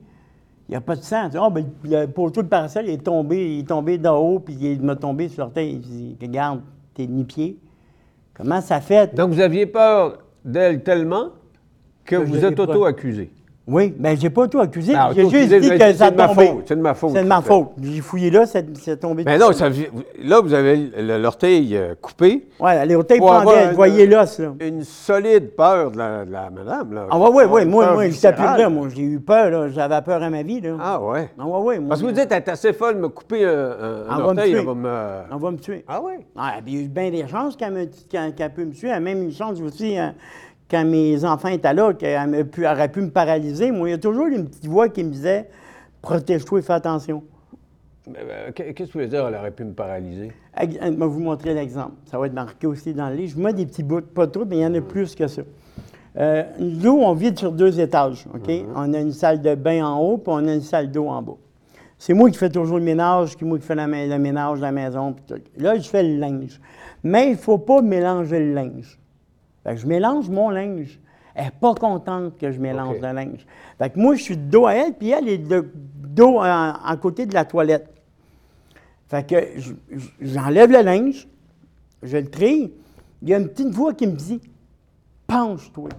Il 0.68 0.72
n'y 0.72 0.76
a 0.76 0.82
pas 0.82 0.98
de 0.98 1.02
sang. 1.02 1.30
Oh, 1.40 1.50
ben, 1.50 1.66
le 1.86 2.08
poteau 2.08 2.44
de 2.44 2.50
parasol 2.50 2.90
est 2.90 3.06
tombé, 3.06 3.56
il 3.56 3.60
est 3.62 3.68
tombé 3.70 3.98
d'en 3.98 4.18
haut, 4.18 4.40
puis 4.40 4.58
il 4.60 4.82
m'a 4.82 4.98
tombé 4.98 5.30
sur 5.30 5.46
l'orteil. 5.46 5.76
Il 5.76 5.80
dit 5.80 6.18
Regarde, 6.22 6.62
t'es 6.94 7.08
ni-pied. 7.08 7.58
Comment 8.34 8.60
ça 8.60 8.82
fait? 8.82 9.16
Donc, 9.16 9.32
vous 9.32 9.40
aviez 9.40 9.66
peur 9.66 10.18
d'elle 10.44 10.84
tellement 10.84 11.30
que, 12.06 12.16
vous 12.16 12.46
êtes 12.46 12.60
auto-accusé. 12.60 13.32
Oui, 13.68 13.92
bien, 13.98 14.16
j'ai 14.16 14.30
pas 14.30 14.44
auto-accusé. 14.44 14.94
J'ai 15.16 15.30
juste 15.30 15.54
dit 15.56 15.70
que 15.70 15.94
ça. 15.94 16.06
C'est 16.06 16.12
de 16.12 16.18
ma 16.18 16.28
faute. 16.28 17.12
C'est 17.14 17.24
de 17.24 17.28
ma 17.28 17.42
faute. 17.42 17.70
J'ai 17.82 18.02
fouillé 18.02 18.30
là, 18.30 18.46
c'est 18.46 19.00
tombé. 19.00 19.24
Mais 19.26 19.38
non, 19.38 19.50
là, 20.24 20.40
vous 20.42 20.54
avez 20.54 20.92
l'orteil 21.18 21.76
euh, 21.76 21.96
coupé. 22.00 22.48
Oui, 22.60 22.72
l'orteil 22.88 23.20
pendait, 23.20 23.70
vous 23.70 23.76
voyez 23.76 24.06
l'os. 24.06 24.40
Une 24.60 24.84
solide 24.84 25.56
peur 25.56 25.92
de 25.92 25.98
la, 25.98 26.26
madame. 26.26 26.94
Là, 26.94 27.08
ah, 27.10 27.20
oui, 27.20 27.30
oui, 27.34 27.44
oui. 27.50 27.66
Moi, 27.66 27.94
moi 27.94 28.10
j'étais 28.10 28.34
plus 28.34 28.44
là. 28.44 28.70
Moi, 28.70 28.88
j'ai 28.96 29.02
eu 29.02 29.20
peur. 29.20 29.70
J'avais 29.72 30.02
peur 30.02 30.22
à 30.22 30.30
ma 30.30 30.44
vie. 30.44 30.62
Là. 30.62 30.78
Ah, 30.80 31.02
ouais. 31.02 31.30
Ah, 31.40 31.44
oui, 31.48 31.78
oui. 31.80 31.86
Parce 31.88 32.02
que 32.02 32.06
vous 32.06 32.12
dites, 32.12 32.28
elle 32.30 32.38
est 32.38 32.50
assez 32.50 32.72
folle 32.74 32.96
de 32.96 33.00
me 33.00 33.10
couper 33.10 33.46
un, 33.46 34.06
un 34.10 34.20
orteil. 34.20 34.54
Elle 34.54 34.66
va 34.66 34.76
me. 34.76 34.90
Elle 35.32 35.42
va 35.42 35.52
me 35.52 35.58
tuer. 35.58 35.84
Ah, 35.88 36.02
oui. 36.04 36.14
Ah, 36.36 36.58
il 36.66 36.74
y 36.74 36.78
a 36.78 36.82
eu 36.84 36.88
bien 36.88 37.10
des 37.10 37.28
chances 37.28 37.56
qu'elle 37.56 37.74
peut 37.74 38.66
me 38.66 38.74
tuer. 38.74 38.90
Elle 38.90 38.96
a 38.96 39.00
même 39.00 39.24
une 39.24 39.34
chance 39.34 39.60
aussi. 39.60 39.98
Quand 40.70 40.84
mes 40.84 41.24
enfants 41.26 41.50
étaient 41.50 41.74
là, 41.74 41.94
qu'elle 41.94 42.48
aurait 42.66 42.90
pu 42.90 43.02
me 43.02 43.12
paralyser, 43.12 43.72
moi, 43.72 43.90
il 43.90 43.92
y 43.92 43.96
a 43.96 44.00
toujours 44.00 44.28
une 44.28 44.46
petite 44.46 44.66
voix 44.66 44.90
qui 44.90 45.04
me 45.04 45.12
disait 45.12 45.48
Protège-toi 46.02 46.60
et 46.60 46.62
fais 46.62 46.74
attention. 46.74 47.24
Euh, 48.08 48.52
qu'est-ce 48.54 48.72
que 48.72 48.84
tu 48.84 48.98
veux 49.00 49.08
dire, 49.08 49.28
elle 49.28 49.36
aurait 49.36 49.52
pu 49.52 49.64
me 49.64 49.74
paralyser? 49.74 50.32
Je 50.60 50.78
vais 50.78 51.08
vous 51.08 51.20
montrer 51.20 51.54
l'exemple. 51.54 51.94
Ça 52.06 52.20
va 52.20 52.28
être 52.28 52.34
marqué 52.34 52.68
aussi 52.68 52.94
dans 52.94 53.10
le 53.10 53.16
livre. 53.16 53.34
Je 53.36 53.42
mets 53.42 53.54
des 53.54 53.66
petits 53.66 53.84
bouts, 53.84 54.02
pas 54.02 54.28
trop, 54.28 54.46
mais 54.46 54.58
il 54.58 54.62
y 54.62 54.66
en 54.66 54.74
a 54.76 54.82
plus 54.82 55.16
que 55.16 55.28
ça. 55.28 55.42
Euh, 56.18 56.44
nous, 56.60 56.94
on 56.94 57.14
vit 57.14 57.36
sur 57.36 57.52
deux 57.52 57.80
étages. 57.80 58.26
OK? 58.34 58.48
Mm-hmm. 58.48 58.66
On 58.76 58.94
a 58.94 59.00
une 59.00 59.12
salle 59.12 59.42
de 59.42 59.56
bain 59.56 59.86
en 59.86 60.00
haut, 60.00 60.18
puis 60.18 60.32
on 60.34 60.48
a 60.48 60.54
une 60.54 60.62
salle 60.62 60.92
d'eau 60.92 61.08
en 61.08 61.22
bas. 61.22 61.38
C'est 61.98 62.14
moi 62.14 62.30
qui 62.30 62.38
fais 62.38 62.50
toujours 62.50 62.78
le 62.78 62.84
ménage, 62.84 63.36
c'est 63.38 63.46
moi 63.46 63.58
qui 63.58 63.66
fais 63.66 63.76
le 63.76 64.18
ménage 64.18 64.58
de 64.60 64.64
la 64.64 64.72
maison. 64.72 65.16
Là, 65.58 65.78
je 65.78 65.90
fais 65.90 66.04
le 66.04 66.18
linge. 66.18 66.60
Mais 67.04 67.28
il 67.28 67.32
ne 67.32 67.38
faut 67.38 67.58
pas 67.58 67.82
mélanger 67.82 68.40
le 68.40 68.54
linge 68.54 69.00
je 69.74 69.88
mélange 69.88 70.30
mon 70.30 70.50
linge. 70.50 71.00
Elle 71.34 71.46
n'est 71.46 71.52
pas 71.52 71.74
contente 71.76 72.38
que 72.38 72.52
je 72.52 72.60
mélange 72.60 72.98
le 73.02 73.12
linge. 73.12 73.46
Fait 73.78 73.90
que 73.90 74.00
moi, 74.00 74.16
je 74.16 74.22
suis 74.22 74.38
de 74.38 74.50
dos 74.50 74.68
à 74.68 74.74
elle, 74.74 74.94
puis 74.94 75.12
elle 75.12 75.28
est 75.28 75.38
de 75.38 75.70
dos 75.74 76.40
à, 76.40 76.98
côté 77.02 77.26
de 77.26 77.34
la 77.34 77.44
toilette. 77.44 77.90
Fait 79.08 79.28
que 79.28 79.36
j'enlève 80.22 80.72
le 80.72 80.82
linge, 80.82 81.28
je 82.04 82.18
le 82.18 82.30
trie. 82.30 82.74
Il 83.22 83.30
y 83.30 83.34
a 83.34 83.38
une 83.38 83.50
petite 83.50 83.74
voix 83.74 83.94
qui 83.94 84.08
me 84.08 84.14
dit 84.14 84.42
Penche-toi. 85.28 85.90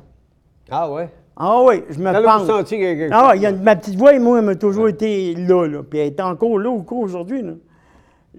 Ah 0.70 0.90
ouais? 0.90 1.10
Ah 1.36 1.62
oui, 1.62 1.82
je 1.90 1.98
me 1.98 2.12
penche. 2.24 2.68
quelque 2.68 3.12
ah, 3.12 3.36
y 3.36 3.44
a 3.44 3.52
ma 3.52 3.76
petite 3.76 3.96
voix, 3.96 4.18
moi, 4.18 4.38
elle 4.38 4.44
m'a 4.46 4.54
toujours 4.54 4.88
été 4.88 5.34
là, 5.34 5.66
là. 5.66 5.82
Puis 5.82 5.98
elle 5.98 6.06
est 6.06 6.20
encore 6.20 6.58
là 6.58 6.70
aujourd'hui. 6.70 7.44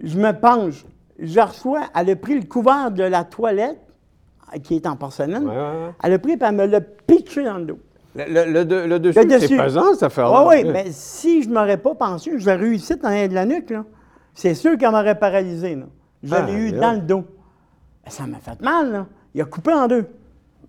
Je 0.02 0.18
me 0.18 0.32
penche. 0.32 0.84
Je 1.20 1.40
reçois, 1.40 1.84
elle 1.96 2.10
a 2.10 2.16
pris 2.16 2.40
le 2.40 2.46
couvert 2.46 2.92
de 2.92 3.04
la 3.04 3.24
toilette, 3.24 3.80
qui 4.64 4.76
est 4.76 4.88
en 4.88 4.96
porcelaine. 4.96 5.50
Elle 6.04 6.14
a 6.14 6.20
pris 6.20 6.34
et 6.34 6.38
elle 6.40 6.56
me 6.56 6.66
l'a 6.66 6.82
pitché 6.82 7.44
dans 7.44 7.58
le 7.58 7.66
dos. 7.66 7.80
Le, 8.16 8.64
le, 8.88 9.00
dessus, 9.00 9.20
c'est 9.40 9.58
pesant, 9.58 9.94
ça 9.94 10.10
fait 10.10 10.24
Oui, 10.24 10.40
oui, 10.48 10.64
mais 10.72 10.86
si 10.90 11.44
je 11.44 11.50
ne 11.50 11.54
m'aurais 11.54 11.78
pas 11.78 11.94
pensé, 11.94 12.32
je 12.36 12.46
l'aurais 12.46 12.56
réussi 12.56 12.96
dans 12.96 13.10
de 13.10 13.34
la 13.34 13.46
nuque, 13.46 13.70
là. 13.70 13.86
C'est 14.34 14.56
sûr 14.56 14.78
qu'elle 14.78 14.92
m'aurait 14.92 15.20
paralysé, 15.20 15.76
là. 15.76 15.86
Je 16.24 16.34
l'ai 16.34 16.42
ah, 16.42 16.52
eu 16.52 16.72
dans 16.72 16.94
le 16.94 17.02
dos. 17.02 17.26
Ça 18.08 18.26
m'a 18.26 18.40
fait 18.40 18.60
mal, 18.62 18.92
là. 18.92 19.06
Il 19.36 19.42
a 19.42 19.46
coupé 19.46 19.72
en 19.72 19.88
deux. 19.88 20.06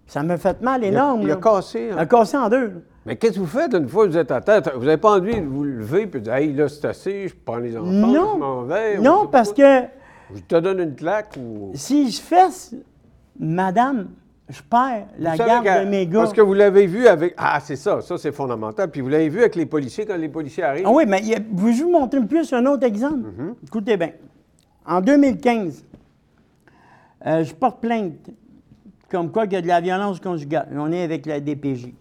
Ça 0.07 0.23
m'a 0.23 0.37
fait 0.37 0.61
mal 0.61 0.85
énorme. 0.85 1.23
Il 1.23 1.31
a, 1.31 1.37
cassé. 1.37 1.89
Hein. 1.91 1.95
Il 1.97 1.99
a 1.99 2.07
cassé 2.07 2.37
en 2.37 2.49
deux. 2.49 2.85
Mais 3.07 3.17
qu'est-ce 3.17 3.35
que 3.35 3.41
vous 3.41 3.47
faites 3.47 3.75
une 3.75 3.89
fois 3.89 4.07
que 4.07 4.11
vous 4.11 4.19
êtes 4.19 4.31
à 4.31 4.43
tête? 4.43 4.71
Vous 4.75 4.85
n'avez 4.85 4.99
pas 4.99 5.17
envie 5.17 5.41
de 5.41 5.47
vous 5.47 5.65
lever 5.65 6.03
et 6.03 6.07
de 6.07 6.19
dire 6.19 6.35
Hey, 6.35 6.53
là, 6.53 6.69
c'est 6.69 6.85
assez, 6.85 7.29
je 7.29 7.35
prends 7.43 7.57
les 7.57 7.77
enfants, 7.77 7.91
non. 7.91 8.33
je 8.35 8.39
m'en 8.39 8.63
vais. 8.63 8.99
Non, 8.99 9.27
parce 9.27 9.53
que. 9.53 9.83
Je 10.35 10.41
te 10.47 10.57
donne 10.57 10.81
une 10.81 10.95
claque 10.95 11.35
ou. 11.39 11.71
Si 11.75 12.11
je 12.11 12.21
fais 12.21 12.49
Madame, 13.39 14.09
je 14.49 14.63
perds 14.63 15.07
la 15.19 15.37
garde 15.37 15.85
de 15.85 15.91
mes 15.91 16.07
gars. 16.07 16.21
Parce 16.21 16.33
que 16.33 16.41
vous 16.41 16.55
l'avez 16.55 16.87
vu 16.87 17.07
avec. 17.07 17.35
Ah, 17.37 17.61
c'est 17.61 17.77
ça, 17.77 18.01
ça 18.01 18.19
c'est 18.19 18.33
fondamental. 18.33 18.91
Puis 18.91 19.01
vous 19.01 19.09
l'avez 19.09 19.29
vu 19.29 19.41
avec 19.41 19.57
les 19.57 19.67
policiers 19.67 20.07
quand 20.07 20.17
les 20.17 20.29
policiers 20.29 20.63
arrivent. 20.63 20.87
Ah 20.87 20.93
oui, 20.93 21.05
mais 21.07 21.23
vous 21.51 21.73
vous 21.73 21.91
montrer 21.91 22.21
plus 22.25 22.53
un 22.53 22.65
autre 22.67 22.87
exemple. 22.87 23.29
Mm-hmm. 23.29 23.55
Écoutez 23.67 23.97
bien. 23.97 24.13
En 24.87 25.01
2015, 25.01 25.85
euh, 27.27 27.45
je 27.45 27.55
porte 27.55 27.81
plainte 27.81 28.31
comme 29.11 29.31
quoi 29.31 29.47
qu'il 29.47 29.55
y 29.55 29.57
a 29.57 29.63
de 29.63 29.67
la 29.67 29.81
violence 29.81 30.21
conjugale. 30.21 30.69
On 30.73 30.93
est 30.93 31.03
avec 31.03 31.27
la 31.27 31.41
DPJ. 31.41 31.93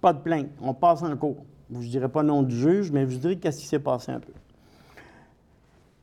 Pas 0.00 0.12
de 0.12 0.20
plainte. 0.20 0.48
On 0.62 0.74
passe 0.74 1.02
en 1.02 1.16
cours. 1.16 1.44
Je 1.72 1.78
ne 1.78 1.82
dirai 1.82 2.08
pas 2.08 2.22
le 2.22 2.28
nom 2.28 2.42
du 2.42 2.56
juge, 2.56 2.90
mais 2.90 3.02
je 3.02 3.14
vous 3.14 3.18
dirai 3.18 3.36
qu'est-ce 3.36 3.60
qui 3.60 3.66
s'est 3.66 3.78
passé 3.78 4.12
un 4.12 4.20
peu. 4.20 4.32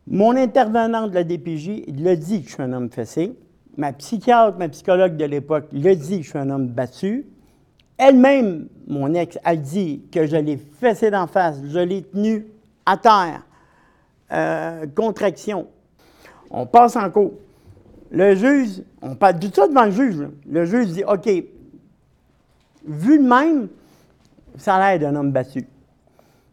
Mon 0.10 0.36
intervenant 0.36 1.08
de 1.08 1.14
la 1.14 1.24
DPJ, 1.26 1.84
il 1.88 2.08
a 2.08 2.16
dit 2.16 2.42
que 2.42 2.48
je 2.48 2.54
suis 2.54 2.64
un 2.64 2.72
homme 2.72 2.90
fessé 2.90 3.38
ma 3.78 3.94
psychiatre, 3.94 4.58
ma 4.58 4.68
psychologue 4.70 5.16
de 5.16 5.26
l'époque, 5.26 5.66
l'a 5.72 5.96
dit 5.96 6.24
je 6.24 6.30
suis 6.30 6.38
un 6.38 6.50
homme 6.50 6.68
battu. 6.68 7.26
Elle-même, 7.98 8.68
mon 8.88 9.14
ex, 9.14 9.40
a 9.44 9.56
dit 9.56 10.04
que 10.12 10.28
je 10.28 10.36
l'ai 10.36 10.58
fessé 10.58 11.10
d'en 11.10 11.28
face, 11.28 11.58
je 11.66 11.80
l'ai 11.80 12.04
tenu 12.04 12.48
à 12.86 12.98
terre, 12.98 13.44
euh, 14.32 14.86
contraction. 14.96 15.68
On 16.50 16.66
passe 16.66 16.96
en 16.96 17.10
cours. 17.10 17.34
Le 18.10 18.36
juge, 18.36 18.82
on 19.02 19.16
parle 19.16 19.40
de 19.40 19.48
tout 19.48 19.68
devant 19.68 19.86
le 19.86 19.92
juge. 19.92 20.28
Le 20.50 20.66
juge 20.66 20.88
dit 20.88 21.04
OK, 21.04 21.28
vu 22.86 23.18
le 23.18 23.24
même, 23.24 23.68
ça 24.58 24.76
a 24.76 24.98
l'air 24.98 25.00
d'un 25.00 25.20
homme 25.20 25.32
battu. 25.32 25.68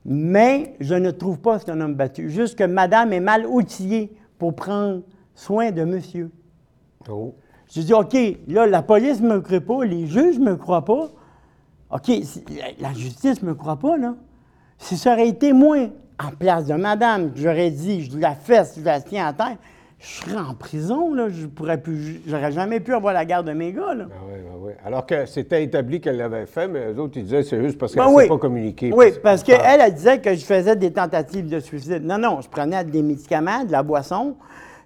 Mais 0.05 0.75
je 0.81 0.95
ne 0.95 1.11
trouve 1.11 1.39
pas 1.39 1.59
que 1.59 1.65
c'est 1.65 1.71
un 1.71 1.81
homme 1.81 1.95
battu. 1.95 2.29
Juste 2.29 2.59
que 2.59 2.65
madame 2.65 3.13
est 3.13 3.21
mal 3.21 3.47
outillée 3.47 4.13
pour 4.39 4.55
prendre 4.55 5.03
soin 5.35 5.71
de 5.71 5.85
monsieur. 5.85 6.31
Oh. 7.11 7.35
Je 7.75 7.81
dis 7.81 7.95
OK, 7.95 8.17
là, 8.49 8.67
la 8.67 8.83
police 8.83 9.21
ne 9.21 9.35
me 9.35 9.41
croit 9.41 9.61
pas, 9.61 9.85
les 9.85 10.07
juges 10.07 10.39
ne 10.39 10.51
me 10.51 10.57
croient 10.57 10.85
pas. 10.85 11.09
OK, 11.91 12.11
la 12.81 12.93
justice 12.93 13.43
ne 13.43 13.49
me 13.49 13.55
croit 13.55 13.79
pas, 13.79 13.97
là. 13.97 14.15
Si 14.79 14.97
ça 14.97 15.13
aurait 15.13 15.29
été 15.29 15.53
moi, 15.53 15.77
en 16.23 16.31
place 16.31 16.67
de 16.67 16.75
madame, 16.75 17.33
j'aurais 17.35 17.71
dit, 17.71 18.05
je 18.05 18.19
la 18.19 18.35
fesse, 18.35 18.75
je 18.79 18.85
la 18.85 19.01
tiens 19.01 19.27
à 19.27 19.33
terre, 19.33 19.57
je 19.99 20.07
serais 20.07 20.37
en 20.37 20.55
prison, 20.55 21.15
là. 21.15 21.29
Je 21.29 21.47
pourrais 21.47 21.81
plus, 21.81 22.21
j'aurais 22.27 22.53
jamais 22.53 22.81
pu 22.81 22.95
avoir 22.95 23.15
la 23.15 23.25
garde 23.25 23.47
de 23.47 23.53
mes 23.53 23.73
gars, 23.73 23.95
là. 23.95 24.07
Ah 24.11 24.25
oui, 24.27 24.41
ah 24.47 24.57
oui. 24.61 24.73
Alors 24.85 25.07
que 25.07 25.25
c'était 25.27 25.63
établi 25.63 26.01
qu'elle 26.01 26.17
l'avait 26.17 26.47
fait, 26.47 26.69
mais 26.69 26.93
eux 26.93 26.99
autres, 26.99 27.17
ils 27.17 27.25
disaient 27.25 27.43
c'est 27.43 27.63
juste 27.63 27.79
parce 27.79 27.95
qu'elle 27.95 28.05
ne 28.05 28.17
ben 28.17 28.29
pas 28.29 28.39
communiquer. 28.39 28.93
Oui, 28.93 29.07
parce, 29.23 29.43
qu'elle, 29.43 29.61
elle, 29.65 29.95
disait 29.95 30.21
que 30.21 30.35
je 30.35 30.45
faisais 30.45 30.77
des 30.77 30.93
tentatives 30.93 31.49
de 31.49 31.61
suicide. 31.61 32.05
Non, 32.05 32.19
non, 32.19 32.41
je 32.41 32.49
prenais 32.49 32.85
des 32.85 33.03
médicaments, 33.03 33.65
de 33.65 33.73
la 33.73 33.83
boisson. 33.83 34.37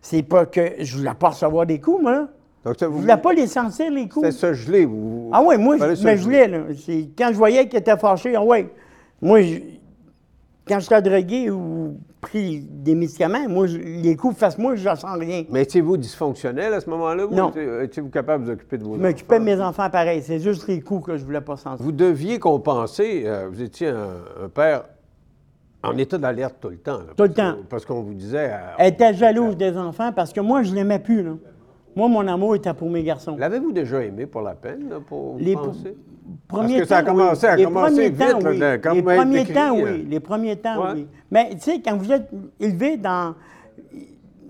C'est 0.00 0.22
pas 0.22 0.46
que 0.46 0.60
je 0.78 0.96
voulais 0.96 1.14
pas 1.18 1.30
recevoir 1.30 1.66
des 1.66 1.80
coups, 1.80 2.02
moi, 2.02 2.28
Donc, 2.64 2.76
ça, 2.78 2.88
vous, 2.88 3.00
voulais 3.00 3.16
pas 3.16 3.32
les 3.32 3.46
sentir, 3.46 3.90
les 3.90 4.08
coups. 4.08 4.26
C'était 4.26 4.38
ça 4.38 4.52
gelé, 4.52 4.84
vous. 4.84 5.30
Ah 5.32 5.42
oui, 5.44 5.56
moi, 5.58 5.76
je 5.78 6.06
me 6.06 6.16
gelais, 6.16 6.48
là. 6.48 6.58
Quand 7.16 7.28
je 7.32 7.36
voyais 7.36 7.68
qu'il 7.68 7.78
était 7.78 7.96
fâché, 7.96 8.34
ah 8.36 8.42
oui. 8.42 8.66
Moi, 9.20 9.42
je, 9.42 9.58
quand 10.68 10.80
je 10.80 10.84
suis 10.84 11.02
drogué 11.02 11.50
ou 11.50 11.98
pris 12.20 12.60
des 12.60 12.94
médicaments, 12.94 13.48
moi, 13.48 13.66
les 13.66 14.16
coups 14.16 14.36
face 14.36 14.58
moi, 14.58 14.76
je 14.76 14.88
ne 14.88 14.94
sens 14.94 15.18
rien. 15.18 15.44
Mais 15.50 15.62
étiez-vous 15.62 15.96
dysfonctionnel 15.96 16.74
à 16.74 16.80
ce 16.80 16.90
moment-là? 16.90 17.26
Non. 17.30 17.52
Étiez-vous 17.82 18.10
capable 18.10 18.44
de 18.44 18.48
vous 18.48 18.54
occuper 18.54 18.78
de 18.78 18.84
vos 18.84 18.90
enfants? 18.90 19.00
Je 19.02 19.06
m'occupais 19.06 19.38
de 19.38 19.44
mes 19.44 19.60
enfants 19.60 19.90
pareil. 19.90 20.22
C'est 20.22 20.40
juste 20.40 20.66
les 20.68 20.80
coups 20.80 21.06
que 21.06 21.16
je 21.16 21.22
ne 21.22 21.26
voulais 21.26 21.40
pas 21.40 21.56
sentir. 21.56 21.84
Vous 21.84 21.92
deviez 21.92 22.38
compenser. 22.38 23.22
Euh, 23.24 23.48
vous 23.50 23.62
étiez 23.62 23.88
un, 23.88 24.48
père 24.52 24.84
en 25.82 25.96
état 25.96 26.18
d'alerte 26.18 26.56
tout 26.60 26.70
le 26.70 26.78
temps. 26.78 27.00
tout 27.16 27.22
le 27.24 27.32
temps. 27.32 27.56
parce 27.68 27.84
qu'on 27.84 28.02
vous 28.02 28.14
disait... 28.14 28.50
Euh, 28.52 28.74
Elle 28.78 28.92
était 28.92 29.14
jalouse 29.14 29.56
des 29.56 29.76
enfants 29.76 30.12
parce 30.12 30.32
que 30.32 30.40
moi, 30.40 30.62
je 30.62 30.70
ne 30.70 30.76
l'aimais 30.76 30.98
plus. 30.98 31.22
Là. 31.22 31.32
Moi, 31.94 32.08
mon 32.08 32.26
amour 32.26 32.56
était 32.56 32.74
pour 32.74 32.90
mes 32.90 33.02
garçons. 33.02 33.36
L'avez-vous 33.36 33.72
déjà 33.72 34.02
aimé 34.02 34.26
pour 34.26 34.42
la 34.42 34.54
peine, 34.54 34.88
pour 35.08 35.36
les 35.38 35.54
penser? 35.54 35.96
Parce 36.46 36.72
que 36.72 36.84
ça 36.84 36.98
a 36.98 37.02
commencé, 37.02 37.46
à 37.46 37.56
commencer 37.56 38.10
vite, 38.10 38.18
temps, 38.18 38.38
oui. 38.44 38.58
Les 38.58 39.02
premiers 39.02 39.46
temps, 39.46 39.74
oui. 39.74 40.06
Les 40.08 40.20
premiers 40.20 40.56
temps, 40.56 40.92
oui. 40.94 41.06
Mais 41.30 41.50
tu 41.50 41.60
sais, 41.60 41.80
quand 41.80 41.96
vous 41.96 42.12
êtes 42.12 42.28
élevé 42.60 42.96
dans... 42.96 43.34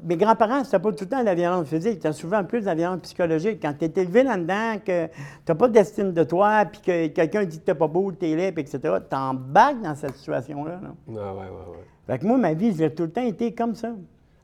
Mes 0.04 0.16
grands-parents, 0.16 0.64
c'était 0.64 0.78
pas 0.78 0.92
tout 0.92 1.04
le 1.04 1.10
temps 1.10 1.22
la 1.22 1.34
violence 1.34 1.68
physique, 1.68 1.94
c'était 1.94 2.12
souvent 2.12 2.44
plus 2.44 2.64
la 2.64 2.74
violence 2.74 3.00
psychologique. 3.02 3.58
Quand 3.60 3.74
tu 3.78 3.84
es 3.84 3.92
élevé 3.96 4.22
là-dedans, 4.22 4.80
que 4.84 5.06
tu 5.06 5.12
n'as 5.48 5.54
pas 5.54 5.68
d'estime 5.68 6.12
de 6.12 6.24
toi, 6.24 6.64
puis 6.64 6.80
que 6.80 7.06
quelqu'un 7.08 7.44
dit 7.44 7.58
que 7.58 7.64
tu 7.64 7.70
n'es 7.70 7.74
pas 7.74 7.88
beau, 7.88 8.12
tu 8.12 8.26
es 8.26 8.36
laid, 8.36 8.58
etc., 8.58 8.78
tu 9.08 9.16
embarques 9.16 9.80
dans 9.82 9.94
cette 9.94 10.16
situation-là. 10.16 10.80
Ah, 10.82 10.90
oui, 11.06 11.16
oui, 11.16 11.46
oui. 11.70 11.76
Fait 12.06 12.18
que 12.18 12.26
moi, 12.26 12.38
ma 12.38 12.54
vie, 12.54 12.74
j'ai 12.76 12.92
tout 12.94 13.04
le 13.04 13.10
temps 13.10 13.24
été 13.24 13.54
comme 13.54 13.74
ça. 13.74 13.92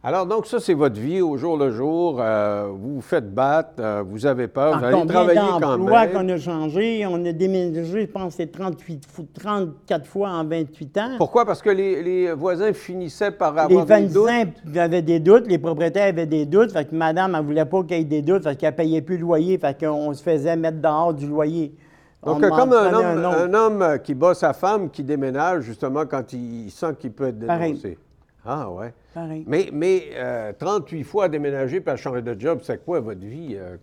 Alors, 0.07 0.27
donc, 0.27 0.45
ça, 0.45 0.61
c'est 0.61 0.75
votre 0.75 1.01
vie 1.01 1.23
au 1.23 1.39
jour 1.39 1.57
le 1.57 1.71
jour. 1.71 2.19
Euh, 2.21 2.69
vous 2.71 2.97
vous 2.97 3.01
faites 3.01 3.33
battre, 3.33 3.77
euh, 3.79 4.05
vous 4.07 4.27
avez 4.27 4.49
peur, 4.49 4.79
vous 4.79 4.85
allez 4.85 5.07
travailler 5.07 5.41
quand 5.59 5.79
même. 5.79 6.13
qu'on 6.13 6.29
a 6.29 6.37
changé, 6.37 7.07
on 7.07 7.25
a 7.25 7.33
déménagé, 7.33 8.03
je 8.03 8.07
pense, 8.13 8.35
c'est 8.35 8.53
38, 8.53 9.03
34 9.33 10.07
fois 10.07 10.29
en 10.29 10.45
28 10.45 10.99
ans. 10.99 11.11
Pourquoi? 11.17 11.47
Parce 11.47 11.63
que 11.63 11.71
les, 11.71 12.35
voisins 12.35 12.75
finissaient 12.75 13.31
par 13.31 13.57
avoir 13.57 13.87
des 13.87 14.09
doutes? 14.09 14.29
Les 14.67 14.79
avaient 14.79 15.01
des 15.01 15.21
doutes, 15.21 15.47
les 15.47 15.57
propriétaires 15.57 16.09
avaient 16.09 16.27
des 16.27 16.45
doutes, 16.45 16.73
fait 16.73 16.85
que 16.85 16.95
madame, 16.95 17.35
elle 17.35 17.41
ne 17.41 17.47
voulait 17.47 17.65
pas 17.65 17.83
qu'il 17.83 17.97
y 17.97 18.01
ait 18.01 18.05
des 18.05 18.21
doutes, 18.21 18.43
parce 18.45 18.57
qu'elle 18.57 18.73
ne 18.73 18.77
payait 18.77 19.01
plus 19.01 19.17
le 19.17 19.23
loyer, 19.23 19.57
fait 19.57 19.87
qu'on 19.87 20.13
se 20.13 20.23
faisait 20.23 20.55
mettre 20.55 20.83
dehors 20.83 21.15
du 21.15 21.27
loyer. 21.27 21.75
Donc, 22.27 22.47
comme 22.47 22.75
un 22.75 23.55
homme, 23.55 23.99
qui 24.05 24.13
bat 24.13 24.35
sa 24.35 24.53
femme, 24.53 24.91
qui 24.91 25.03
déménage, 25.03 25.63
justement, 25.63 26.05
quand 26.05 26.31
il 26.35 26.71
sent 26.71 26.95
qu'il 27.01 27.13
peut 27.13 27.29
être 27.29 27.39
dénoncé. 27.39 27.97
Ah, 28.47 28.71
ouais. 28.71 28.93
Mais, 29.47 29.71
mais 29.73 30.11
38 30.59 31.01
euh, 31.01 31.05
fois 31.05 31.29
déménager 31.29 31.81
pour 31.81 31.97
changer 31.97 32.23
de 32.23 32.39
job, 32.39 32.61
c'est 32.63 32.85
quoi 32.85 33.01
votre 33.01 33.25
vie? 33.25 33.57
Euh, 33.57 33.77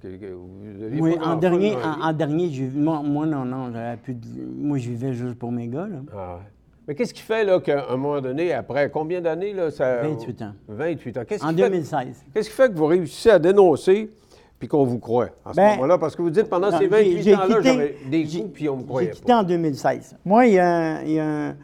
oui, 0.99 1.17
en 1.23 1.35
dernier, 1.35 1.75
en, 1.75 2.13
dernier 2.13 2.51
moi, 2.73 3.01
moi, 3.03 3.25
non, 3.25 3.45
non, 3.45 3.71
plus 4.03 4.15
moi, 4.55 4.77
je 4.77 4.89
vivais 4.89 5.13
juste 5.13 5.35
pour 5.35 5.51
mes 5.51 5.67
gars. 5.67 5.87
Là. 5.87 5.97
Ah, 6.15 6.39
mais 6.87 6.95
qu'est-ce 6.95 7.13
qui 7.13 7.21
fait 7.21 7.47
qu'à 7.63 7.85
un 7.89 7.97
moment 7.97 8.21
donné, 8.21 8.53
après 8.53 8.89
combien 8.89 9.21
d'années? 9.21 9.53
Là, 9.53 9.71
ça, 9.71 10.01
28 10.01 10.41
ans. 10.41 10.53
28 10.67 11.17
ans. 11.17 11.23
en 11.41 11.53
2016. 11.53 12.25
Qu'est-ce 12.33 12.49
qui 12.49 12.55
fait 12.55 12.69
que 12.69 12.77
vous 12.77 12.87
réussissez 12.87 13.29
à 13.29 13.39
dénoncer 13.39 14.11
puis 14.59 14.67
qu'on 14.67 14.83
vous 14.83 14.99
croit 14.99 15.29
à 15.43 15.51
ce 15.51 15.55
ben, 15.55 15.71
moment-là? 15.71 15.97
Parce 15.97 16.15
que 16.15 16.21
vous 16.21 16.29
dites 16.29 16.49
pendant 16.49 16.71
ces 16.77 16.87
28 16.87 17.35
ans-là, 17.35 17.61
j'avais 17.61 17.97
des 18.09 18.25
coups 18.25 18.51
puis 18.53 18.69
on 18.69 18.77
me 18.77 18.83
croyait 18.83 19.09
J'ai 19.09 19.19
quitté 19.19 19.33
en 19.33 19.43
2016. 19.43 20.17
Moi, 20.25 20.47
il 20.47 20.53
y 20.53 20.59
a, 20.59 21.01
il 21.03 21.11
y 21.11 21.19
a 21.19 21.25
un 21.25 21.55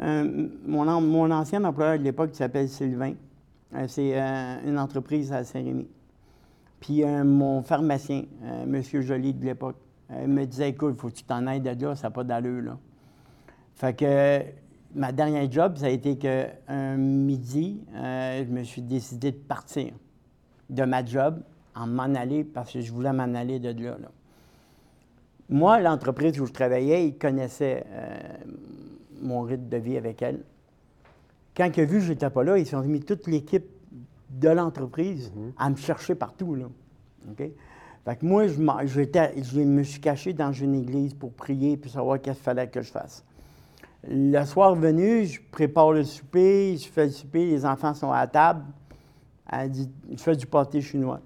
euh, 0.00 0.48
mon, 0.66 1.00
mon, 1.00 1.30
ancien 1.30 1.64
employeur 1.64 1.98
de 1.98 2.04
l'époque 2.04 2.32
qui 2.32 2.36
s'appelle 2.36 2.68
Sylvain, 2.68 3.14
euh, 3.74 3.86
c'est 3.88 4.12
euh, 4.14 4.56
une 4.66 4.78
entreprise 4.78 5.32
à 5.32 5.42
Saint-Rémy. 5.44 5.88
Puis 6.80 7.02
mon 7.04 7.62
pharmacien, 7.62 8.24
M. 8.44 8.82
Joly 8.82 9.32
de 9.32 9.46
l'époque, 9.46 9.76
me 10.10 10.44
disait 10.44 10.68
Écoute, 10.68 10.92
il 10.94 11.00
faut 11.00 11.08
que 11.08 11.14
tu 11.14 11.24
t'en 11.24 11.46
ailles 11.46 11.62
de 11.62 11.70
là, 11.70 11.96
ça 11.96 12.08
n'a 12.08 12.10
pas 12.10 12.22
d'allure. 12.22 12.62
Là. 12.62 12.78
Fait 13.74 13.96
que 13.96 14.42
ma 14.94 15.10
dernière 15.10 15.50
job, 15.50 15.78
ça 15.78 15.86
a 15.86 15.88
été 15.88 16.16
qu'un 16.16 16.96
midi, 16.96 17.80
je 17.94 18.52
me 18.52 18.62
suis 18.62 18.82
décidé 18.82 19.32
de 19.32 19.38
partir 19.38 19.94
de 20.68 20.84
ma 20.84 21.04
job, 21.04 21.40
en 21.74 21.86
m'en 21.86 22.14
aller, 22.14 22.44
parce 22.44 22.72
que 22.74 22.80
je 22.82 22.92
voulais 22.92 23.12
m'en 23.12 23.34
aller 23.34 23.58
de 23.58 23.70
là. 23.84 23.96
Moi, 25.48 25.80
l'entreprise 25.80 26.38
où 26.38 26.46
je 26.46 26.52
travaillais, 26.52 27.08
ils 27.08 27.18
connaissaient 27.18 27.84
mon 29.20 29.42
rythme 29.42 29.68
de 29.68 29.76
vie 29.76 29.96
avec 29.96 30.22
elle. 30.22 30.40
Quand 31.56 31.70
il 31.74 31.80
a 31.80 31.84
vu 31.84 31.98
que 31.98 32.04
je 32.04 32.12
n'étais 32.12 32.30
pas 32.30 32.44
là, 32.44 32.58
ils 32.58 32.76
ont 32.76 32.82
mis 32.82 33.00
toute 33.00 33.26
l'équipe 33.26 33.66
de 34.30 34.48
l'entreprise 34.48 35.32
mhm. 35.34 35.52
à 35.56 35.70
me 35.70 35.76
chercher 35.76 36.14
partout. 36.14 36.54
Là. 36.54 36.66
Fait 38.06 38.16
que 38.16 38.24
moi, 38.24 38.46
je, 38.46 38.54
je, 38.54 39.60
me 39.60 39.82
suis 39.82 40.00
caché 40.00 40.32
dans 40.32 40.52
une 40.52 40.74
église 40.74 41.14
pour 41.14 41.32
prier 41.32 41.76
pour 41.76 41.90
savoir 41.90 42.20
qu'est-ce 42.20 42.36
qu'il 42.36 42.44
fallait 42.44 42.68
que 42.68 42.82
je 42.82 42.90
fasse. 42.90 43.24
Le 44.08 44.44
soir 44.44 44.74
venu, 44.76 45.24
je 45.24 45.40
prépare 45.50 45.92
le 45.92 46.04
souper, 46.04 46.76
je 46.76 46.86
fais 46.86 47.06
le 47.06 47.10
souper, 47.10 47.46
les 47.46 47.66
enfants 47.66 47.94
sont 47.94 48.12
à 48.12 48.26
table. 48.28 48.62
Elle 49.50 49.70
dit, 49.70 49.90
je 50.10 50.22
fais 50.22 50.36
du 50.36 50.46
pâté 50.46 50.80
chinois. 50.80 51.20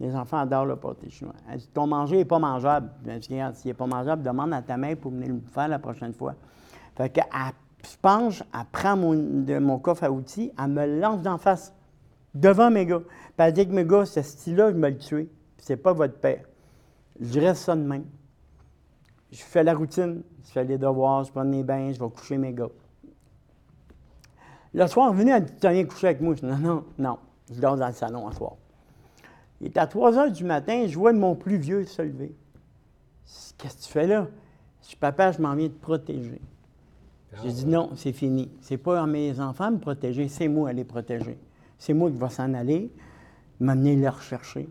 Les 0.00 0.14
enfants 0.14 0.38
adorent 0.38 0.66
le 0.66 0.76
pâté 0.76 1.08
chinois. 1.10 1.34
Elle 1.50 1.58
dit, 1.58 1.68
ton 1.72 1.86
manger 1.86 2.16
n'est 2.16 2.24
pas 2.24 2.38
mangeable. 2.38 2.90
Je 3.06 3.18
dis, 3.18 3.38
s'il 3.54 3.68
n'est 3.68 3.74
pas 3.74 3.86
mangeable, 3.86 4.22
demande 4.22 4.52
à 4.52 4.62
ta 4.62 4.76
mère 4.76 4.96
pour 4.96 5.12
venir 5.12 5.28
le 5.28 5.40
faire 5.52 5.68
la 5.68 5.78
prochaine 5.78 6.12
fois. 6.12 6.34
Fait 6.96 7.10
qu'elle 7.10 7.24
se 7.82 7.96
penche, 7.98 8.42
elle 8.54 8.64
prend 8.72 8.96
mon, 8.96 9.14
de 9.14 9.58
mon 9.58 9.78
coffre 9.78 10.04
à 10.04 10.10
outils, 10.10 10.52
elle 10.58 10.68
me 10.68 11.00
lance 11.00 11.22
d'en 11.22 11.38
face, 11.38 11.74
devant 12.34 12.70
mes 12.70 12.86
gars. 12.86 13.00
Puis 13.00 13.46
elle 13.46 13.52
dit 13.52 13.66
que 13.66 13.72
mes 13.72 13.84
gars, 13.84 14.06
ce 14.06 14.22
style-là, 14.22 14.70
je 14.72 14.76
me 14.76 14.88
le 14.88 14.98
tuer. 14.98 15.30
c'est 15.58 15.76
pas 15.76 15.92
votre 15.92 16.18
père. 16.18 16.44
Je 17.20 17.40
reste 17.40 17.62
ça 17.62 17.76
de 17.76 17.82
même. 17.82 18.04
Je 19.30 19.42
fais 19.42 19.62
la 19.62 19.74
routine, 19.74 20.22
je 20.44 20.50
fais 20.50 20.64
les 20.64 20.78
devoirs, 20.78 21.24
je 21.24 21.32
prends 21.32 21.44
mes 21.44 21.62
bains, 21.62 21.92
je 21.92 21.98
vais 21.98 22.10
coucher 22.10 22.38
mes 22.38 22.52
gars. 22.52 22.70
Le 24.72 24.86
soir, 24.86 25.12
venez, 25.12 25.32
elle 25.32 25.44
dit, 25.44 25.52
viens 25.60 25.84
coucher 25.84 26.08
avec 26.08 26.20
moi. 26.20 26.34
Je 26.34 26.40
dis, 26.40 26.46
non, 26.46 26.58
non, 26.58 26.84
non. 26.98 27.18
Je 27.50 27.60
dors 27.60 27.76
dans 27.76 27.86
le 27.86 27.92
salon 27.92 28.28
un 28.28 28.32
soir. 28.32 28.56
Il 29.60 29.68
est 29.68 29.78
à 29.78 29.86
3 29.86 30.18
heures 30.18 30.30
du 30.30 30.44
matin, 30.44 30.86
je 30.86 30.98
vois 30.98 31.12
mon 31.12 31.34
plus 31.34 31.56
vieux 31.56 31.84
se 31.84 32.02
lever. 32.02 32.34
Qu'est-ce 33.58 33.76
que 33.76 33.82
tu 33.82 33.90
fais 33.90 34.06
là? 34.06 34.28
Je 34.82 34.88
dis, 34.90 34.96
papa, 34.96 35.32
je 35.32 35.40
m'en 35.40 35.54
viens 35.54 35.68
de 35.68 35.72
protéger. 35.72 36.40
J'ai 37.42 37.52
dit 37.52 37.66
non, 37.66 37.90
c'est 37.96 38.12
fini. 38.12 38.50
C'est 38.60 38.76
pas 38.76 39.02
à 39.02 39.06
mes 39.06 39.38
enfants 39.40 39.64
à 39.64 39.70
me 39.70 39.78
protéger, 39.78 40.28
c'est 40.28 40.48
moi 40.48 40.70
à 40.70 40.72
les 40.72 40.84
protéger. 40.84 41.38
C'est 41.78 41.92
moi 41.92 42.10
qui 42.10 42.16
vais 42.16 42.28
s'en 42.28 42.54
aller, 42.54 42.90
m'amener 43.60 43.96
les 43.96 44.08
rechercher, 44.08 44.68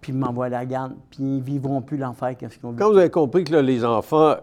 puis 0.00 0.12
m'envoyer 0.12 0.54
à 0.54 0.60
la 0.60 0.66
garde, 0.66 0.94
puis 1.10 1.22
ils 1.22 1.42
vivront 1.42 1.82
plus 1.82 1.98
l'enfer 1.98 2.36
qu'est-ce 2.36 2.58
qu'on 2.58 2.72
Quand 2.74 2.90
vous 2.90 2.98
avez 2.98 3.10
compris 3.10 3.44
que 3.44 3.56
les 3.56 3.84
enfants 3.84 4.36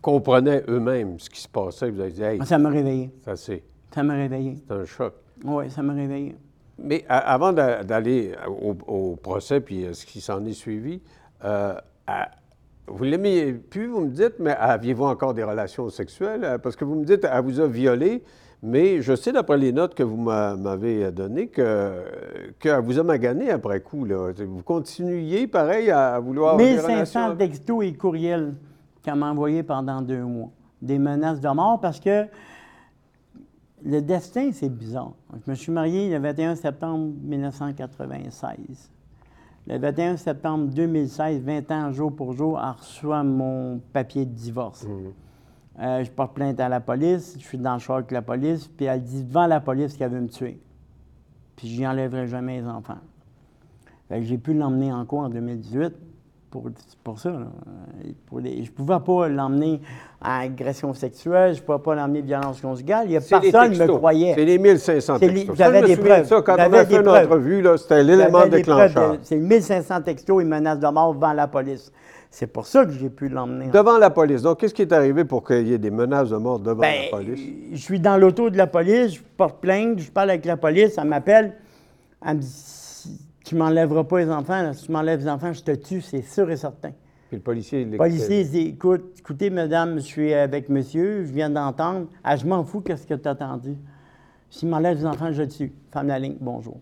comprenaient 0.00 0.64
eux-mêmes 0.68 1.18
ce 1.18 1.30
qui 1.30 1.40
se 1.40 1.48
passait, 1.48 1.90
vous 1.90 2.00
avez 2.00 2.10
dit 2.10 2.22
hey, 2.22 2.44
Ça 2.44 2.58
m'a 2.58 2.70
réveillé. 2.70 3.12
Ça 3.24 3.36
c'est. 3.36 3.62
Ça 3.94 4.02
m'a 4.02 4.14
réveillé. 4.14 4.56
C'est 4.66 4.74
un 4.74 4.84
choc. 4.84 5.14
Oui, 5.44 5.70
ça 5.70 5.82
m'a 5.82 5.92
réveillé. 5.92 6.36
Mais 6.78 7.04
avant 7.08 7.52
d'aller 7.52 8.34
au, 8.48 9.16
procès 9.16 9.60
puis 9.60 9.86
ce 9.92 10.04
qui 10.04 10.20
s'en 10.20 10.44
est 10.44 10.52
suivi, 10.52 11.00
euh, 11.44 11.74
vous 12.86 13.04
l'aimez 13.04 13.52
plus, 13.52 13.86
vous 13.86 14.00
me 14.00 14.10
dites, 14.10 14.38
mais 14.38 14.52
aviez-vous 14.52 15.04
encore 15.04 15.34
des 15.34 15.44
relations 15.44 15.88
sexuelles? 15.88 16.44
Euh, 16.44 16.58
parce 16.58 16.76
que 16.76 16.84
vous 16.84 16.94
me 16.94 17.04
dites, 17.04 17.26
elle 17.30 17.42
vous 17.42 17.60
a 17.60 17.66
violé, 17.66 18.22
mais 18.62 19.00
je 19.00 19.14
sais, 19.14 19.32
d'après 19.32 19.58
les 19.58 19.72
notes 19.72 19.94
que 19.94 20.02
vous 20.02 20.16
m'avez 20.16 21.10
données, 21.10 21.48
qu'elle 21.48 22.80
vous 22.82 22.98
a 22.98 23.02
magané 23.02 23.50
après 23.50 23.80
coup. 23.80 24.04
Là. 24.04 24.32
Vous 24.36 24.62
continuiez, 24.62 25.46
pareil, 25.46 25.90
à 25.90 26.18
vouloir 26.20 26.56
1500 26.56 27.36
textos 27.36 27.84
et 27.84 27.94
courriels 27.94 28.54
qu'elle 29.02 29.16
m'a 29.16 29.30
envoyés 29.30 29.62
pendant 29.62 30.00
deux 30.00 30.22
mois. 30.22 30.50
Des 30.80 30.98
menaces 30.98 31.40
de 31.40 31.48
mort 31.48 31.80
parce 31.80 31.98
que 31.98 32.26
le 33.84 34.00
destin, 34.00 34.50
c'est 34.52 34.68
bizarre. 34.68 35.12
Je 35.44 35.50
me 35.50 35.56
suis 35.56 35.72
marié 35.72 36.10
le 36.10 36.18
21 36.18 36.54
septembre 36.54 37.12
1996. 37.22 38.90
Le 39.66 39.78
21 39.78 40.16
septembre 40.16 40.66
2016, 40.72 41.40
20 41.42 41.70
ans 41.70 41.92
jour 41.92 42.14
pour 42.14 42.32
jour, 42.32 42.60
elle 42.60 42.78
reçoit 42.78 43.22
mon 43.22 43.80
papier 43.92 44.24
de 44.24 44.32
divorce. 44.32 44.84
Mhm. 44.84 45.12
Euh, 45.80 46.04
je 46.04 46.10
porte 46.10 46.34
plainte 46.34 46.60
à 46.60 46.68
la 46.68 46.80
police, 46.80 47.36
je 47.38 47.44
suis 47.44 47.58
dans 47.58 47.74
le 47.74 47.78
choc 47.78 47.96
avec 47.96 48.10
la 48.10 48.22
police, 48.22 48.68
puis 48.68 48.86
elle 48.86 49.02
dit 49.02 49.24
devant 49.24 49.46
la 49.46 49.60
police 49.60 49.96
qu'elle 49.96 50.10
veut 50.10 50.20
me 50.20 50.28
tuer. 50.28 50.60
Puis 51.56 51.68
je 51.68 51.80
n'y 51.80 51.86
enlèverai 51.86 52.26
jamais 52.26 52.60
les 52.60 52.66
enfants. 52.66 52.98
j'ai 54.10 54.36
pu 54.36 54.52
l'emmener 54.52 54.92
en 54.92 55.04
cours 55.06 55.20
en 55.20 55.28
2018 55.30 55.94
pour, 56.52 56.64
pour 57.02 57.18
ça. 57.18 57.32
je 58.04 58.38
ne 58.38 58.66
pouvais 58.66 59.00
pas 59.00 59.28
l'emmener 59.28 59.80
à 60.20 60.40
agression 60.40 60.92
sexuelle, 60.92 61.54
je 61.54 61.60
ne 61.60 61.64
pouvais 61.64 61.78
pas 61.78 61.94
l'emmener 61.94 62.18
à 62.18 62.22
violence 62.22 62.60
conjugale. 62.60 63.06
Il 63.06 63.12
y 63.12 63.16
a 63.16 63.20
personne 63.20 63.72
qui 63.72 63.80
me 63.80 63.86
croyait. 63.86 64.34
C'est 64.34 64.44
les 64.44 64.58
1500 64.58 65.18
textos. 65.18 65.56
J'avais 65.56 65.82
des 65.82 65.96
preuves. 65.96 66.26
Ça, 66.26 66.42
quand 66.42 66.56
on 66.58 66.72
a 66.74 66.84
fait 66.84 67.00
une 67.00 67.08
entrevue, 67.08 67.66
c'était 67.78 68.04
l'élément 68.04 68.46
déclencheur. 68.46 69.16
C'est 69.22 69.38
1500 69.38 70.02
textos 70.02 70.42
et 70.42 70.44
menaces 70.44 70.78
de 70.78 70.88
mort 70.88 71.14
devant 71.14 71.32
la 71.32 71.48
police. 71.48 71.90
C'est 72.30 72.46
pour 72.46 72.66
ça 72.66 72.84
que 72.84 72.92
j'ai 72.92 73.10
pu 73.10 73.28
l'emmener. 73.28 73.68
Devant 73.68 73.98
la 73.98 74.10
police. 74.10 74.42
Donc, 74.42 74.60
qu'est-ce 74.60 74.74
qui 74.74 74.82
est 74.82 74.92
arrivé 74.92 75.24
pour 75.24 75.44
qu'il 75.44 75.68
y 75.68 75.74
ait 75.74 75.78
des 75.78 75.90
menaces 75.90 76.30
de 76.30 76.36
mort 76.36 76.58
devant 76.58 76.80
ben, 76.80 77.04
la 77.04 77.16
police? 77.16 77.40
Je 77.72 77.80
suis 77.80 78.00
dans 78.00 78.16
l'auto 78.16 78.48
de 78.50 78.56
la 78.56 78.66
police, 78.66 79.14
je 79.14 79.20
porte 79.36 79.60
plainte, 79.60 79.98
je 79.98 80.10
parle 80.10 80.30
avec 80.30 80.44
la 80.44 80.56
police, 80.56 80.96
elle 80.96 81.08
m'appelle, 81.08 81.54
elle 82.24 82.36
me 82.36 82.40
dit 82.40 82.81
tu 83.44 83.54
m'enlèveras 83.54 84.04
pas 84.04 84.20
les 84.20 84.30
enfants. 84.30 84.72
Si 84.72 84.86
tu 84.86 84.92
m'enlèves 84.92 85.20
les 85.20 85.28
enfants, 85.28 85.52
je 85.52 85.62
te 85.62 85.72
tue, 85.72 86.00
c'est 86.00 86.22
sûr 86.22 86.50
et 86.50 86.56
certain. 86.56 86.92
Puis 87.28 87.38
le 87.38 87.42
policier, 87.42 87.84
Le 87.84 87.96
policier 87.96 88.44
dit 88.44 88.68
écoute, 88.68 89.14
écoutez, 89.18 89.50
madame, 89.50 89.96
je 89.96 90.04
suis 90.04 90.34
avec 90.34 90.68
monsieur, 90.68 91.24
je 91.24 91.32
viens 91.32 91.50
d'entendre. 91.50 92.06
Ah, 92.22 92.36
je 92.36 92.46
m'en 92.46 92.64
fous, 92.64 92.80
qu'est-ce 92.80 93.06
que 93.06 93.14
tu 93.14 93.28
as 93.28 93.32
entendu? 93.32 93.76
S'il 94.50 94.68
m'enlève 94.68 94.98
les 94.98 95.06
enfants, 95.06 95.32
je 95.32 95.42
te 95.44 95.56
tue. 95.56 95.72
Femme 95.90 96.04
de 96.04 96.08
la 96.10 96.18
ligne, 96.18 96.36
bonjour. 96.40 96.78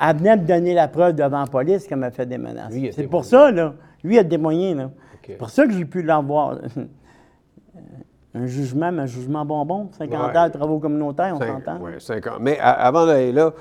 Elle 0.00 0.16
venait 0.16 0.36
me 0.36 0.46
donner 0.46 0.72
la 0.72 0.88
preuve 0.88 1.14
devant 1.14 1.40
la 1.40 1.46
police 1.46 1.86
qu'elle 1.86 1.98
m'a 1.98 2.10
fait 2.10 2.24
des 2.24 2.38
menaces. 2.38 2.72
C'est 2.92 3.06
pour 3.06 3.24
ça, 3.24 3.50
là. 3.50 3.74
Lui, 4.02 4.14
il 4.14 4.18
a 4.18 4.24
des 4.24 4.38
moyens, 4.38 4.78
là. 4.78 4.90
C'est 5.26 5.36
pour 5.36 5.50
ça 5.50 5.66
que 5.66 5.72
j'ai 5.72 5.84
pu 5.84 6.02
l'avoir. 6.02 6.58
un 8.36 8.46
jugement, 8.46 8.92
mais 8.92 9.02
un 9.02 9.06
jugement 9.06 9.44
bonbon, 9.44 9.88
50 9.92 10.36
ans 10.36 10.46
de 10.46 10.52
travaux 10.52 10.78
communautaires, 10.78 11.34
on 11.34 11.40
s'entend. 11.40 11.78
Oui, 11.80 11.92
50 11.98 12.40
Mais 12.40 12.58
avant 12.60 13.06
d'aller 13.06 13.32
là, 13.32 13.52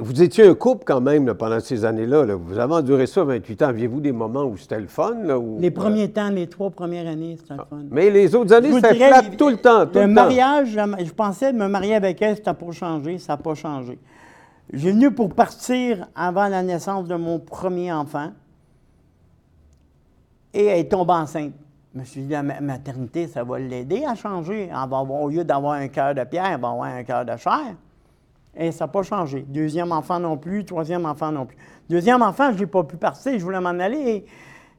vous 0.00 0.22
étiez 0.22 0.46
un 0.46 0.54
couple 0.54 0.84
quand 0.86 1.00
même 1.00 1.34
pendant 1.34 1.58
ces 1.58 1.84
années-là. 1.84 2.24
Vous 2.36 2.58
avez 2.58 2.74
enduré 2.74 3.06
ça 3.06 3.24
28 3.24 3.62
ans. 3.62 3.66
Aviez-vous 3.66 4.00
des 4.00 4.12
moments 4.12 4.44
où 4.44 4.56
c'était 4.56 4.78
le 4.78 4.86
fun? 4.86 5.16
les 5.58 5.72
premiers 5.72 6.10
temps, 6.10 6.30
les 6.30 6.46
trois 6.46 6.70
premières 6.70 7.06
années, 7.08 7.36
c'était 7.36 7.54
le 7.54 7.60
ah. 7.62 7.66
fun. 7.68 7.82
Mais 7.90 8.08
les 8.08 8.32
autres 8.34 8.54
années, 8.54 8.72
c'était 8.72 8.94
flat 8.94 9.22
tout 9.36 9.48
le 9.48 9.56
temps. 9.56 9.86
Tout 9.86 9.98
le, 9.98 10.06
mariage, 10.06 10.78
je 11.04 11.12
pensais 11.12 11.52
me 11.52 11.66
marier 11.66 11.96
avec 11.96 12.22
elle, 12.22 12.36
c'était 12.36 12.54
pour 12.54 12.72
changer. 12.72 13.18
Ça 13.18 13.32
n'a 13.32 13.36
pas 13.38 13.54
changé. 13.54 13.98
J'ai 14.72 14.92
venu 14.92 15.10
pour 15.10 15.34
partir 15.34 16.06
avant 16.14 16.46
la 16.46 16.62
naissance 16.62 17.08
de 17.08 17.16
mon 17.16 17.40
premier 17.40 17.92
enfant. 17.92 18.30
Et 20.54 20.66
elle 20.66 20.78
est 20.78 20.88
tombée 20.88 21.14
enceinte. 21.14 21.54
Je 21.92 21.98
me 21.98 22.04
suis 22.04 22.20
dit, 22.20 22.28
la 22.28 22.42
maternité, 22.42 23.26
ça 23.26 23.42
va 23.42 23.58
l'aider 23.58 24.04
à 24.04 24.14
changer. 24.14 24.70
au 24.92 25.28
lieu 25.28 25.42
d'avoir 25.42 25.72
un 25.72 25.88
cœur 25.88 26.14
de 26.14 26.22
pierre, 26.22 26.46
elle 26.46 26.60
va 26.60 26.68
avoir 26.68 26.82
un 26.82 27.02
cœur 27.02 27.24
de 27.24 27.36
chair. 27.36 27.74
Et 28.56 28.72
ça 28.72 28.84
n'a 28.84 28.88
pas 28.88 29.02
changé. 29.02 29.44
Deuxième 29.48 29.92
enfant 29.92 30.18
non 30.18 30.36
plus, 30.36 30.64
troisième 30.64 31.06
enfant 31.06 31.30
non 31.30 31.46
plus. 31.46 31.56
Deuxième 31.88 32.22
enfant, 32.22 32.52
je 32.52 32.60
n'ai 32.60 32.66
pas 32.66 32.84
pu 32.84 32.96
partir, 32.96 33.38
je 33.38 33.44
voulais 33.44 33.60
m'en 33.60 33.70
aller. 33.70 34.24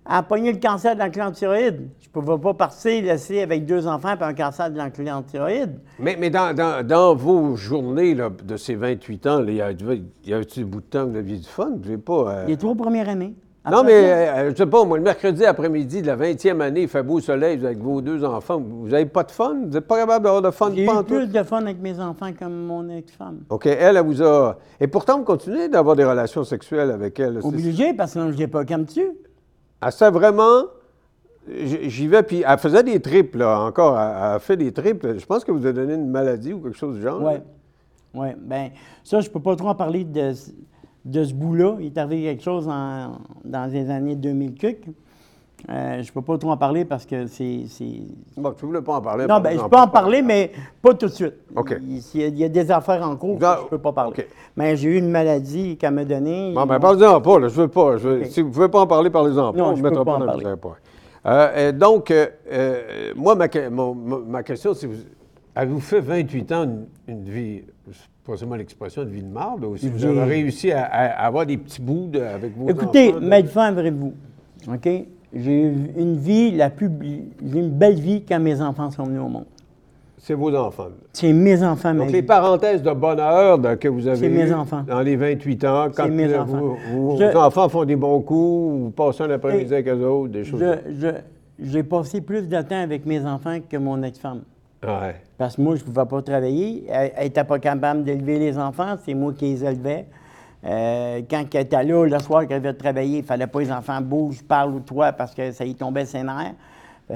À 0.05 0.23
pogner 0.23 0.51
le 0.51 0.59
cancer 0.59 0.95
de 0.95 0.99
la 0.99 1.09
thyroïde. 1.09 1.89
Je 1.99 2.07
ne 2.07 2.11
pouvais 2.11 2.41
pas 2.41 2.53
partir, 2.53 3.03
laisser 3.03 3.41
avec 3.41 3.65
deux 3.65 3.85
enfants 3.85 4.15
et 4.19 4.23
un 4.23 4.33
cancer 4.33 4.71
de 4.71 4.77
la 4.77 4.89
thyroïde. 4.89 5.79
Mais, 5.99 6.17
mais 6.19 6.31
dans, 6.31 7.15
vos 7.15 7.55
journées 7.55 8.15
de 8.15 8.57
ces 8.57 8.75
28 8.75 9.27
ans, 9.27 9.45
il 9.47 9.53
y 9.53 9.61
avait-il 9.61 10.63
des 10.63 10.63
bouts 10.63 10.81
de 10.81 10.85
temps 10.85 11.05
que 11.05 11.11
vous 11.11 11.17
aviez 11.17 11.37
du 11.37 11.47
fun? 11.47 11.71
Vous 11.79 11.97
pas, 11.99 12.31
euh, 12.31 12.45
Les 12.47 12.57
trois 12.57 12.75
premières 12.75 13.07
années 13.07 13.35
non, 13.65 13.83
mais 13.83 13.93
euh, 13.93 14.45
je 14.45 14.49
ne 14.51 14.55
sais 14.55 14.65
pas, 14.65 14.85
moi, 14.85 14.97
le 14.97 15.03
mercredi 15.03 15.45
après-midi 15.45 16.01
de 16.01 16.07
la 16.07 16.15
20e 16.15 16.61
année, 16.61 16.83
il 16.83 16.87
fait 16.87 17.03
beau 17.03 17.19
soleil 17.19 17.63
avec 17.63 17.77
vos 17.79 18.01
deux 18.01 18.23
enfants. 18.23 18.59
Vous 18.59 18.87
n'avez 18.87 19.05
pas 19.05 19.23
de 19.23 19.31
fun? 19.31 19.55
Vous 19.65 19.73
n'êtes 19.73 19.87
pas 19.87 19.97
capable 19.97 20.23
d'avoir 20.23 20.41
de 20.41 20.51
fun? 20.51 20.71
J'ai 20.73 20.85
eu 20.85 21.03
plus 21.03 21.27
de 21.27 21.43
fun 21.43 21.57
avec 21.57 21.79
mes 21.79 21.99
enfants 21.99 22.31
que 22.31 22.45
mon 22.45 22.89
ex-femme. 22.89 23.39
OK. 23.49 23.65
Elle, 23.65 23.97
elle 23.97 24.05
vous 24.05 24.23
a... 24.23 24.57
Et 24.79 24.87
pourtant, 24.87 25.17
vous 25.17 25.25
continuez 25.25 25.67
d'avoir 25.67 25.95
des 25.95 26.05
relations 26.05 26.43
sexuelles 26.43 26.89
avec 26.89 27.19
elle. 27.19 27.39
Obligé, 27.43 27.93
parce 27.93 28.13
que 28.13 28.31
je 28.31 28.37
n'ai 28.37 28.47
pas 28.47 28.63
comme 28.63 28.85
tu. 28.85 29.03
Elle 29.81 29.91
sait 29.91 30.11
vraiment... 30.11 30.63
J'y 31.51 32.07
vais, 32.07 32.21
puis 32.21 32.43
elle 32.47 32.59
faisait 32.59 32.83
des 32.83 32.99
tripes, 33.01 33.35
là, 33.35 33.61
encore. 33.61 33.99
Elle, 33.99 34.35
a 34.35 34.39
fait 34.39 34.55
des 34.55 34.71
tripes. 34.71 35.05
Je 35.17 35.25
pense 35.25 35.43
que 35.43 35.51
vous 35.51 35.65
avez 35.65 35.73
donné 35.73 35.95
une 35.95 36.09
maladie 36.09 36.53
ou 36.53 36.59
quelque 36.59 36.77
chose 36.77 36.97
du 36.97 37.01
genre. 37.01 37.21
Oui. 37.21 37.33
Oui. 38.13 38.27
Bien, 38.39 38.69
ça, 39.03 39.19
je 39.19 39.27
ne 39.27 39.33
peux 39.33 39.39
pas 39.39 39.55
trop 39.55 39.69
en 39.69 39.75
parler 39.75 40.03
de 40.03 40.33
de 41.05 41.23
ce 41.23 41.33
bout-là. 41.33 41.77
Il 41.79 41.87
est 41.87 41.97
arrivé 41.97 42.23
quelque 42.23 42.43
chose 42.43 42.65
dans 42.67 43.71
les 43.71 43.89
années 43.89 44.15
2000 44.15 44.55
cuc. 44.55 44.85
Euh, 45.67 46.01
je 46.01 46.09
ne 46.09 46.13
peux 46.13 46.21
pas 46.21 46.37
trop 46.37 46.51
en 46.51 46.57
parler 46.57 46.85
parce 46.85 47.05
que 47.05 47.27
c'est. 47.27 47.65
Bon, 48.37 48.51
tu 48.51 48.63
ne 48.63 48.69
voulais 48.69 48.81
pas 48.81 48.93
en 48.93 49.01
parler? 49.01 49.25
Non, 49.27 49.39
bien, 49.39 49.51
je 49.51 49.67
peux 49.67 49.77
en 49.77 49.87
parler, 49.87 50.21
mais 50.21 50.51
pas 50.81 50.93
tout 50.93 51.07
de 51.07 51.11
suite. 51.11 51.33
OK. 51.55 51.75
Il, 51.81 52.37
y 52.37 52.43
a 52.43 52.49
des 52.49 52.71
affaires 52.71 53.03
en 53.03 53.15
cours 53.17 53.37
que 53.37 53.45
je 53.45 53.63
ne 53.63 53.67
peux 53.67 53.77
pas 53.77 53.91
parler. 53.91 54.27
Mais 54.55 54.77
j'ai 54.77 54.89
eu 54.89 54.97
une 54.97 55.09
maladie 55.09 55.77
qu'elle 55.77 55.93
m'a 55.93 56.05
donnée. 56.05 56.53
Bon, 56.53 56.65
bien, 56.65 56.79
parlez-en 56.79 57.19
pas, 57.19 57.39
là, 57.39 57.47
je 57.49 57.61
veux 57.61 57.67
pas. 57.67 57.97
Si 58.29 58.41
vous 58.41 58.47
ne 58.47 58.53
pouvez 58.53 58.69
pas 58.69 58.81
en 58.81 58.87
parler, 58.87 59.09
parlez-en 59.09 59.51
pas. 59.51 59.57
Non, 59.57 59.75
je 59.75 59.83
ne 59.83 59.89
peux 59.89 60.05
pas 60.05 60.13
en 60.13 60.25
parler. 60.25 60.45
Euh, 61.25 61.71
donc, 61.73 62.11
euh, 62.11 63.13
moi, 63.15 63.35
ma, 63.35 63.47
ma, 64.27 64.43
question, 64.43 64.73
c'est 64.73 64.89
avez-vous 65.53 65.81
fait 65.81 65.99
28 65.99 66.51
ans 66.53 66.67
une 67.07 67.23
vie 67.25 67.63
pas 68.29 68.37
seulement 68.37 68.55
l'expression 68.55 69.03
de 69.03 69.09
vie 69.09 69.23
de 69.23 69.31
marde, 69.31 69.63
aussi 69.63 69.89
vous 69.89 70.05
avez 70.05 70.23
réussi 70.23 70.71
à, 70.71 70.83
avoir 70.83 71.45
des 71.45 71.57
petits 71.57 71.81
bouts 71.81 72.11
avec 72.13 72.55
vos 72.55 72.69
Écoutez, 72.69 73.09
enfants. 73.09 73.69
Écoutez, 73.71 73.89
vous 73.89 74.13
OK? 74.67 74.89
J'ai 75.33 75.61
eu 75.61 75.73
une 75.97 76.17
vie, 76.17 76.51
la 76.51 76.69
plus, 76.69 76.89
j'ai 77.43 77.59
une 77.59 77.69
belle 77.69 77.99
vie 77.99 78.23
quand 78.27 78.39
mes 78.39 78.61
enfants 78.61 78.89
sont 78.89 79.03
venus 79.03 79.21
au 79.21 79.29
monde. 79.29 79.45
C'est 80.17 80.33
vos 80.33 80.53
enfants. 80.53 80.89
C'est 81.13 81.31
mes 81.31 81.63
enfants. 81.63 81.93
Donc, 81.93 82.11
les 82.11 82.23
parenthèses 82.23 82.81
de 82.81 82.91
bonheur 82.91 83.57
que 83.79 83.87
vous 83.87 84.07
avez 84.07 84.27
mes 84.27 84.51
enfants. 84.51 84.83
dans 84.85 85.01
les 85.01 85.15
28 85.15 85.65
ans, 85.65 85.87
quand 85.95 86.09
mes 86.09 86.35
enfants. 86.35 86.75
vos 86.93 87.21
enfants 87.37 87.69
font 87.69 87.85
des 87.85 87.95
bons 87.95 88.21
coups, 88.21 88.81
vous 88.81 88.91
passez 88.91 89.23
un 89.23 89.29
après-midi 89.29 89.73
avec 89.73 89.87
eux 89.87 90.05
autres, 90.05 90.33
des 90.33 90.43
choses. 90.43 90.61
j'ai 91.59 91.83
passé 91.83 92.21
plus 92.21 92.47
de 92.47 92.61
temps 92.61 92.81
avec 92.81 93.05
mes 93.05 93.25
enfants 93.25 93.59
que 93.67 93.77
mon 93.77 94.01
ex-femme. 94.03 94.41
Ouais. 94.83 95.15
Parce 95.37 95.55
que 95.55 95.61
moi, 95.61 95.75
je 95.75 95.81
ne 95.81 95.85
pouvais 95.85 96.05
pas 96.05 96.21
travailler. 96.21 96.85
Elle 96.89 97.23
n'était 97.23 97.43
pas 97.43 97.59
capable 97.59 98.03
d'élever 98.03 98.39
les 98.39 98.57
enfants, 98.57 98.95
c'est 99.03 99.13
moi 99.13 99.33
qui 99.33 99.45
les 99.45 99.65
élevais. 99.65 100.07
Euh, 100.65 101.21
quand 101.29 101.43
elle 101.53 101.61
était 101.61 101.83
là, 101.83 102.05
le 102.05 102.19
soir 102.19 102.47
qu'elle 102.47 102.61
devait 102.61 102.73
travailler, 102.73 103.19
il 103.19 103.21
ne 103.21 103.25
fallait 103.27 103.47
pas 103.47 103.59
que 103.59 103.63
les 103.65 103.71
enfants 103.71 104.01
bougent, 104.01 104.43
parlent 104.43 104.75
ou 104.75 104.79
toi 104.81 105.13
parce 105.13 105.33
que 105.33 105.51
ça 105.51 105.65
y 105.65 105.75
tombait 105.75 106.05
ses 106.05 106.23
nerfs. 106.23 106.53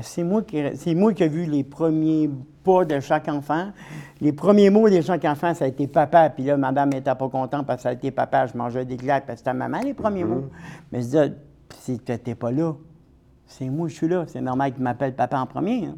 C'est 0.01 0.23
moi, 0.23 0.41
qui, 0.41 0.63
c'est 0.75 0.95
moi 0.95 1.13
qui 1.13 1.23
ai 1.23 1.27
vu 1.27 1.45
les 1.45 1.63
premiers 1.63 2.29
pas 2.63 2.85
de 2.85 2.99
chaque 2.99 3.27
enfant. 3.27 3.71
Les 4.21 4.31
premiers 4.31 4.69
mots 4.69 4.89
de 4.89 5.01
chaque 5.01 5.25
enfant, 5.25 5.53
ça 5.53 5.65
a 5.65 5.67
été 5.67 5.87
papa. 5.87 6.29
Puis 6.29 6.45
là, 6.45 6.57
madame 6.57 6.89
n'était 6.89 7.13
pas 7.13 7.29
contente 7.29 7.67
parce 7.67 7.77
que 7.77 7.83
ça 7.83 7.89
a 7.89 7.93
été 7.93 8.09
papa. 8.09 8.47
Je 8.47 8.57
mangeais 8.57 8.85
des 8.85 8.95
glaces 8.95 9.23
parce 9.27 9.41
que 9.41 9.45
c'était 9.45 9.53
maman, 9.53 9.81
les 9.81 9.93
premiers 9.93 10.23
mm-hmm. 10.23 10.27
mots. 10.27 10.49
Mais 10.91 10.99
je 10.99 11.05
disais, 11.05 11.33
si 11.79 11.99
tu 11.99 12.11
n'étais 12.11 12.35
pas 12.35 12.51
là, 12.51 12.73
c'est 13.45 13.69
moi, 13.69 13.87
je 13.87 13.93
suis 13.93 14.07
là. 14.07 14.23
C'est 14.27 14.41
normal 14.41 14.73
qu'il 14.73 14.83
m'appelle 14.83 15.13
papa 15.13 15.37
en 15.37 15.45
premier. 15.45 15.85
Hein. 15.85 15.95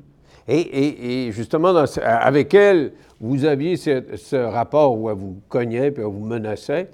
Et, 0.48 1.30
justement, 1.32 1.74
avec 2.04 2.54
elle, 2.54 2.94
vous 3.20 3.46
aviez 3.46 3.78
ce, 3.78 4.36
rapport 4.36 4.98
où 5.00 5.10
elle 5.10 5.18
vous 5.18 5.42
cognait 5.50 5.92
puis 5.92 6.04
elle 6.04 6.10
vous 6.10 6.26
menaçait, 6.26 6.90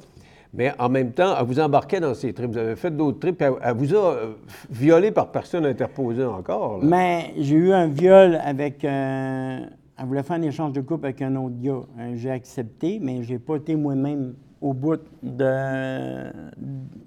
mais 0.53 0.71
en 0.79 0.89
même 0.89 1.11
temps, 1.11 1.35
elle 1.39 1.45
vous 1.45 1.59
embarquait 1.59 1.99
dans 1.99 2.13
ces 2.13 2.33
trips. 2.33 2.51
Vous 2.51 2.57
avez 2.57 2.75
fait 2.75 2.95
d'autres 2.95 3.19
trips, 3.19 3.41
elle, 3.41 3.53
elle, 3.61 3.75
vous 3.75 3.95
a 3.95 4.13
euh, 4.13 4.33
violé 4.69 5.11
par 5.11 5.31
personne 5.31 5.65
interposée 5.65 6.25
encore. 6.25 6.79
Mais 6.83 7.33
j'ai 7.37 7.55
eu 7.55 7.71
un 7.71 7.87
viol 7.87 8.39
avec. 8.43 8.83
elle 8.83 9.69
voulait 10.05 10.23
faire 10.23 10.37
un 10.37 10.41
échange 10.41 10.73
de 10.73 10.81
couple 10.81 11.05
avec 11.05 11.21
un 11.21 11.35
autre 11.35 11.55
gars. 11.61 11.83
Euh, 11.99 12.13
j'ai 12.15 12.31
accepté, 12.31 12.99
mais 13.01 13.23
j'ai 13.23 13.39
pas 13.39 13.55
été 13.55 13.75
moi-même 13.75 14.33
au 14.61 14.73
bout 14.73 15.01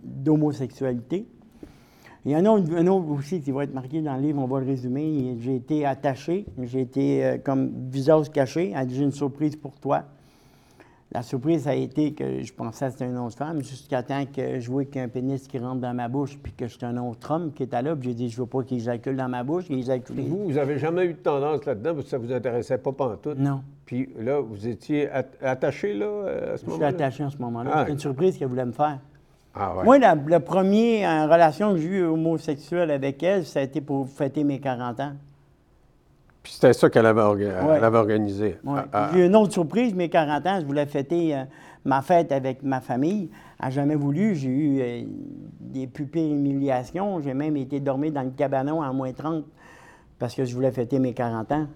d'homosexualité. 0.04 1.26
Il 2.26 2.32
y 2.32 2.36
en 2.36 2.44
a 2.46 2.50
un 2.50 2.86
autre 2.86 3.10
aussi 3.10 3.42
qui 3.42 3.50
va 3.50 3.64
être 3.64 3.74
marqué 3.74 4.00
dans 4.00 4.16
le 4.16 4.22
livre, 4.22 4.40
on 4.40 4.46
va 4.46 4.60
le 4.60 4.66
résumer. 4.66 5.36
J'ai 5.40 5.56
été 5.56 5.84
attaché, 5.84 6.46
j'ai 6.62 6.80
été 6.80 7.24
euh, 7.24 7.36
comme 7.36 7.70
visage 7.90 8.30
caché. 8.30 8.72
Elle 8.74 8.86
dit 8.86 8.96
J'ai 8.96 9.04
une 9.04 9.12
surprise 9.12 9.56
pour 9.56 9.78
toi. 9.78 10.04
La 11.12 11.22
surprise 11.22 11.68
a 11.68 11.74
été 11.74 12.14
que 12.14 12.42
je 12.42 12.52
pensais 12.52 12.86
que 12.86 12.92
c'était 12.92 13.04
une 13.04 13.18
autre 13.18 13.36
femme, 13.36 13.62
jusqu'à 13.62 14.02
temps 14.02 14.24
que 14.24 14.58
je 14.58 14.70
vois 14.70 14.86
qu'un 14.86 15.06
pénis 15.08 15.46
qui 15.46 15.58
rentre 15.58 15.80
dans 15.80 15.94
ma 15.94 16.08
bouche, 16.08 16.38
puis 16.42 16.52
que 16.52 16.66
c'est 16.66 16.82
un 16.82 16.96
autre 16.96 17.30
homme 17.30 17.52
qui 17.52 17.62
était 17.62 17.82
là, 17.82 17.94
puis 17.94 18.08
j'ai 18.08 18.14
dit 18.14 18.28
Je 18.30 18.40
veux 18.40 18.46
pas 18.46 18.62
qu'il 18.62 18.78
éjacule 18.78 19.16
dans 19.16 19.28
ma 19.28 19.44
bouche, 19.44 19.66
il 19.68 19.80
éjacule. 19.80 20.22
Vous, 20.22 20.44
vous 20.44 20.52
n'avez 20.52 20.78
jamais 20.78 21.04
eu 21.04 21.12
de 21.12 21.18
tendance 21.18 21.66
là-dedans, 21.66 21.92
parce 21.92 22.04
que 22.04 22.10
ça 22.10 22.18
ne 22.18 22.24
vous 22.24 22.32
intéressait 22.32 22.78
pas 22.78 22.92
tout. 23.22 23.34
Non. 23.36 23.60
Puis 23.84 24.08
là, 24.18 24.40
vous 24.40 24.66
étiez 24.66 25.10
attaché 25.42 25.92
là, 25.92 26.06
à 26.54 26.56
ce 26.56 26.64
moment-là? 26.64 26.90
Je 26.90 26.94
suis 26.94 27.02
attaché 27.04 27.24
en 27.24 27.30
ce 27.30 27.38
moment-là. 27.38 27.70
Ah, 27.72 27.84
c'est 27.84 27.92
une 27.92 27.98
surprise 27.98 28.38
qu'elle 28.38 28.48
voulait 28.48 28.64
me 28.64 28.72
faire. 28.72 28.98
Ah, 29.56 29.74
Moi, 29.84 29.98
la, 29.98 30.40
première 30.40 31.30
relation 31.30 31.72
que 31.72 31.78
j'ai 31.78 31.88
eue 31.88 32.04
homosexuelle 32.04 32.90
avec 32.90 33.22
elle, 33.22 33.46
ça 33.46 33.60
a 33.60 33.62
été 33.62 33.80
pour 33.80 34.08
fêter 34.08 34.42
mes 34.42 34.58
40 34.58 35.00
ans. 35.00 35.12
Puis 36.42 36.54
c'était 36.54 36.72
ça 36.72 36.90
qu'elle 36.90 37.06
avait, 37.06 37.22
organisé. 37.22 38.58
Ah, 38.66 38.84
ah. 38.92 39.10
J'ai 39.14 39.26
une 39.26 39.36
autre 39.36 39.52
surprise, 39.52 39.94
mes 39.94 40.08
40 40.08 40.46
ans, 40.46 40.58
je 40.60 40.66
voulais 40.66 40.86
fêter 40.86 41.34
euh, 41.34 41.44
ma 41.84 42.02
fête 42.02 42.32
avec 42.32 42.62
ma 42.62 42.80
famille. 42.80 43.30
Elle 43.58 43.66
n'a 43.66 43.70
jamais 43.70 43.94
voulu. 43.94 44.34
J'ai 44.34 44.48
eu 44.48 44.80
euh, 44.80 45.02
des 45.60 45.86
pupilles 45.86 46.32
humiliations. 46.32 47.20
J'ai 47.20 47.32
même 47.32 47.56
été 47.56 47.80
dormir 47.80 48.12
dans 48.12 48.22
le 48.22 48.30
cabanon 48.30 48.82
à 48.82 48.92
moins 48.92 49.12
30 49.12 49.44
parce 50.18 50.34
que 50.34 50.44
je 50.44 50.54
voulais 50.54 50.72
fêter 50.72 50.98
mes 50.98 51.14
40 51.14 51.52
ans. 51.52 51.66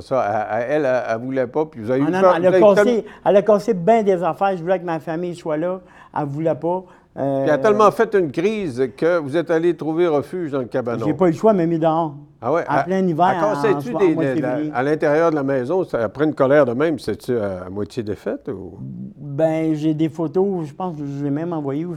Ça, 0.00 0.64
elle, 0.68 0.84
elle 0.84 1.18
ne 1.18 1.24
voulait 1.24 1.46
pas, 1.46 1.64
puis 1.66 1.80
vous 1.80 1.90
avez 1.90 2.00
eu 2.00 2.04
ah, 2.06 2.10
non, 2.10 2.28
elle, 2.36 2.46
a 2.46 2.60
cassé, 2.60 3.04
elle 3.24 3.36
a 3.36 3.42
cassé 3.42 3.74
bien 3.74 4.02
des 4.02 4.22
affaires. 4.22 4.56
Je 4.56 4.62
voulais 4.62 4.78
que 4.78 4.84
ma 4.84 5.00
famille 5.00 5.34
soit 5.34 5.56
là. 5.56 5.80
Elle 6.16 6.22
ne 6.22 6.26
voulait 6.26 6.54
pas. 6.54 6.84
Euh, 7.16 7.42
puis 7.42 7.48
elle 7.48 7.54
a 7.54 7.58
tellement 7.58 7.90
fait 7.92 8.12
une 8.14 8.32
crise 8.32 8.90
que 8.96 9.18
vous 9.18 9.36
êtes 9.36 9.50
allé 9.50 9.76
trouver 9.76 10.08
refuge 10.08 10.50
dans 10.50 10.58
le 10.58 10.64
cabanon. 10.64 11.06
J'ai 11.06 11.14
pas 11.14 11.26
eu 11.26 11.30
le 11.30 11.36
choix, 11.36 11.52
mais 11.52 11.66
mis 11.66 11.78
dehors. 11.78 12.14
Ah 12.46 12.52
ouais? 12.52 12.64
En 12.68 12.82
plein 12.82 13.06
hiver. 13.06 13.24
En, 13.24 14.74
à 14.74 14.82
l'intérieur 14.82 15.30
de 15.30 15.36
la 15.36 15.42
maison, 15.42 15.86
après 15.94 16.24
une 16.24 16.34
colère 16.34 16.66
de 16.66 16.72
même, 16.72 16.98
c'est-tu 16.98 17.38
à, 17.38 17.70
moitié 17.70 18.02
défaite? 18.02 18.48
Ou? 18.48 18.78
Ben, 19.16 19.74
j'ai 19.74 19.94
des 19.94 20.08
photos, 20.08 20.66
je 20.66 20.74
pense 20.74 20.96
que 20.98 21.06
je 21.06 21.24
l'ai 21.24 21.30
même 21.30 21.52
envoyé. 21.52 21.86
Où 21.86 21.94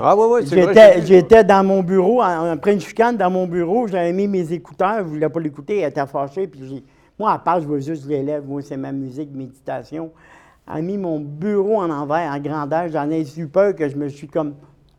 ah 0.00 0.16
oui, 0.16 0.24
oui, 0.30 0.40
c'est 0.46 0.60
vrai. 0.60 1.02
J'étais 1.06 1.44
dans 1.44 1.64
mon 1.64 1.82
bureau, 1.82 2.20
après 2.20 2.74
une 2.74 2.80
chicane 2.80 3.16
dans 3.16 3.30
mon 3.30 3.46
bureau, 3.46 3.86
j'avais 3.86 4.12
mis 4.12 4.28
mes 4.28 4.52
écouteurs, 4.52 4.98
je 4.98 5.04
ne 5.04 5.08
voulais 5.08 5.28
pas 5.28 5.40
l'écouter, 5.40 5.78
elle 5.78 5.90
était 5.90 6.06
fâchée, 6.06 6.48
puis 6.48 6.84
moi, 7.18 7.32
à 7.32 7.38
part, 7.38 7.60
je 7.60 7.66
veux 7.66 7.80
juste 7.80 8.06
les 8.06 8.22
lèvres, 8.22 8.46
moi, 8.46 8.62
c'est 8.62 8.76
ma 8.76 8.92
musique, 8.92 9.30
méditation 9.34 10.12
a 10.68 10.80
mis 10.80 10.98
mon 10.98 11.18
bureau 11.18 11.80
en 11.80 11.90
envers, 11.90 12.30
en 12.30 12.38
grandeur. 12.38 12.88
J'en 12.88 13.10
ai 13.10 13.24
eu 13.38 13.46
peur 13.46 13.74
que 13.74 13.88
je 13.88 13.96
me 13.96 14.08
suis 14.08 14.28
comme 14.28 14.54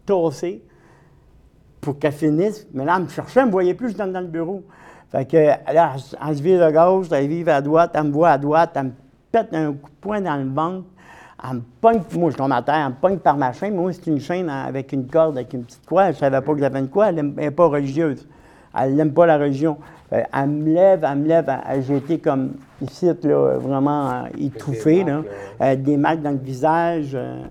tossé 0.05 0.63
pour 1.79 1.99
qu'elle 1.99 2.11
finisse. 2.11 2.67
Mais 2.73 2.85
là, 2.85 2.95
elle 2.97 3.03
me 3.03 3.09
cherchait, 3.09 3.41
elle 3.41 3.47
me 3.47 3.51
voyait 3.51 3.75
plus, 3.75 3.91
je 3.91 3.97
dans 3.97 4.19
le 4.19 4.27
bureau. 4.27 4.63
Fait 5.11 5.25
que 5.25 5.37
là, 5.37 5.95
elle 6.27 6.37
se 6.37 6.41
vire 6.41 6.63
à 6.63 6.71
gauche, 6.71 7.07
elle 7.11 7.27
vire 7.27 7.49
à 7.49 7.61
droite, 7.61 7.91
elle 7.93 8.03
me 8.05 8.11
voit 8.11 8.29
à 8.29 8.37
droite, 8.37 8.71
elle 8.75 8.85
me 8.85 8.91
pète 9.31 9.53
un 9.53 9.73
coup 9.73 9.89
de 9.89 9.95
poing 10.01 10.21
dans 10.21 10.37
le 10.37 10.49
ventre. 10.49 10.87
Elle 11.41 11.57
me 11.57 11.61
pogne, 11.79 12.01
moi 12.15 12.31
je 12.31 12.35
tombe 12.35 12.51
à 12.51 12.61
terre, 12.61 12.75
elle 12.75 12.89
me 12.89 12.99
pogne 12.99 13.17
par 13.17 13.37
ma 13.37 13.53
chaîne. 13.53 13.75
Moi, 13.75 13.93
c'est 13.93 14.07
une 14.07 14.19
chaîne 14.19 14.49
avec 14.49 14.91
une 14.91 15.07
corde, 15.07 15.37
avec 15.37 15.53
une 15.53 15.63
petite 15.63 15.85
croix. 15.85 16.05
Je 16.05 16.09
ne 16.09 16.15
savais 16.15 16.41
pas 16.41 16.53
que 16.53 16.59
j'avais 16.59 16.79
une 16.79 16.89
croix, 16.89 17.09
elle 17.09 17.33
n'est 17.33 17.51
pas 17.51 17.67
religieuse. 17.67 18.27
Elle 18.77 18.95
n'aime 18.95 19.13
pas 19.13 19.25
la 19.25 19.37
religion. 19.37 19.77
Elle 20.11 20.49
me 20.49 20.73
lève, 20.73 21.05
elle 21.09 21.17
me 21.19 21.27
lève. 21.27 21.51
J'ai 21.87 21.97
été 21.97 22.17
comme 22.17 22.53
ici, 22.81 23.05
là, 23.23 23.57
vraiment 23.57 24.09
euh, 24.09 24.13
étouffé, 24.39 25.03
là. 25.03 25.21
Euh, 25.61 25.75
des 25.75 25.97
marques 25.97 26.21
dans 26.21 26.31
le 26.31 26.37
visage. 26.37 27.11
Euh. 27.13 27.43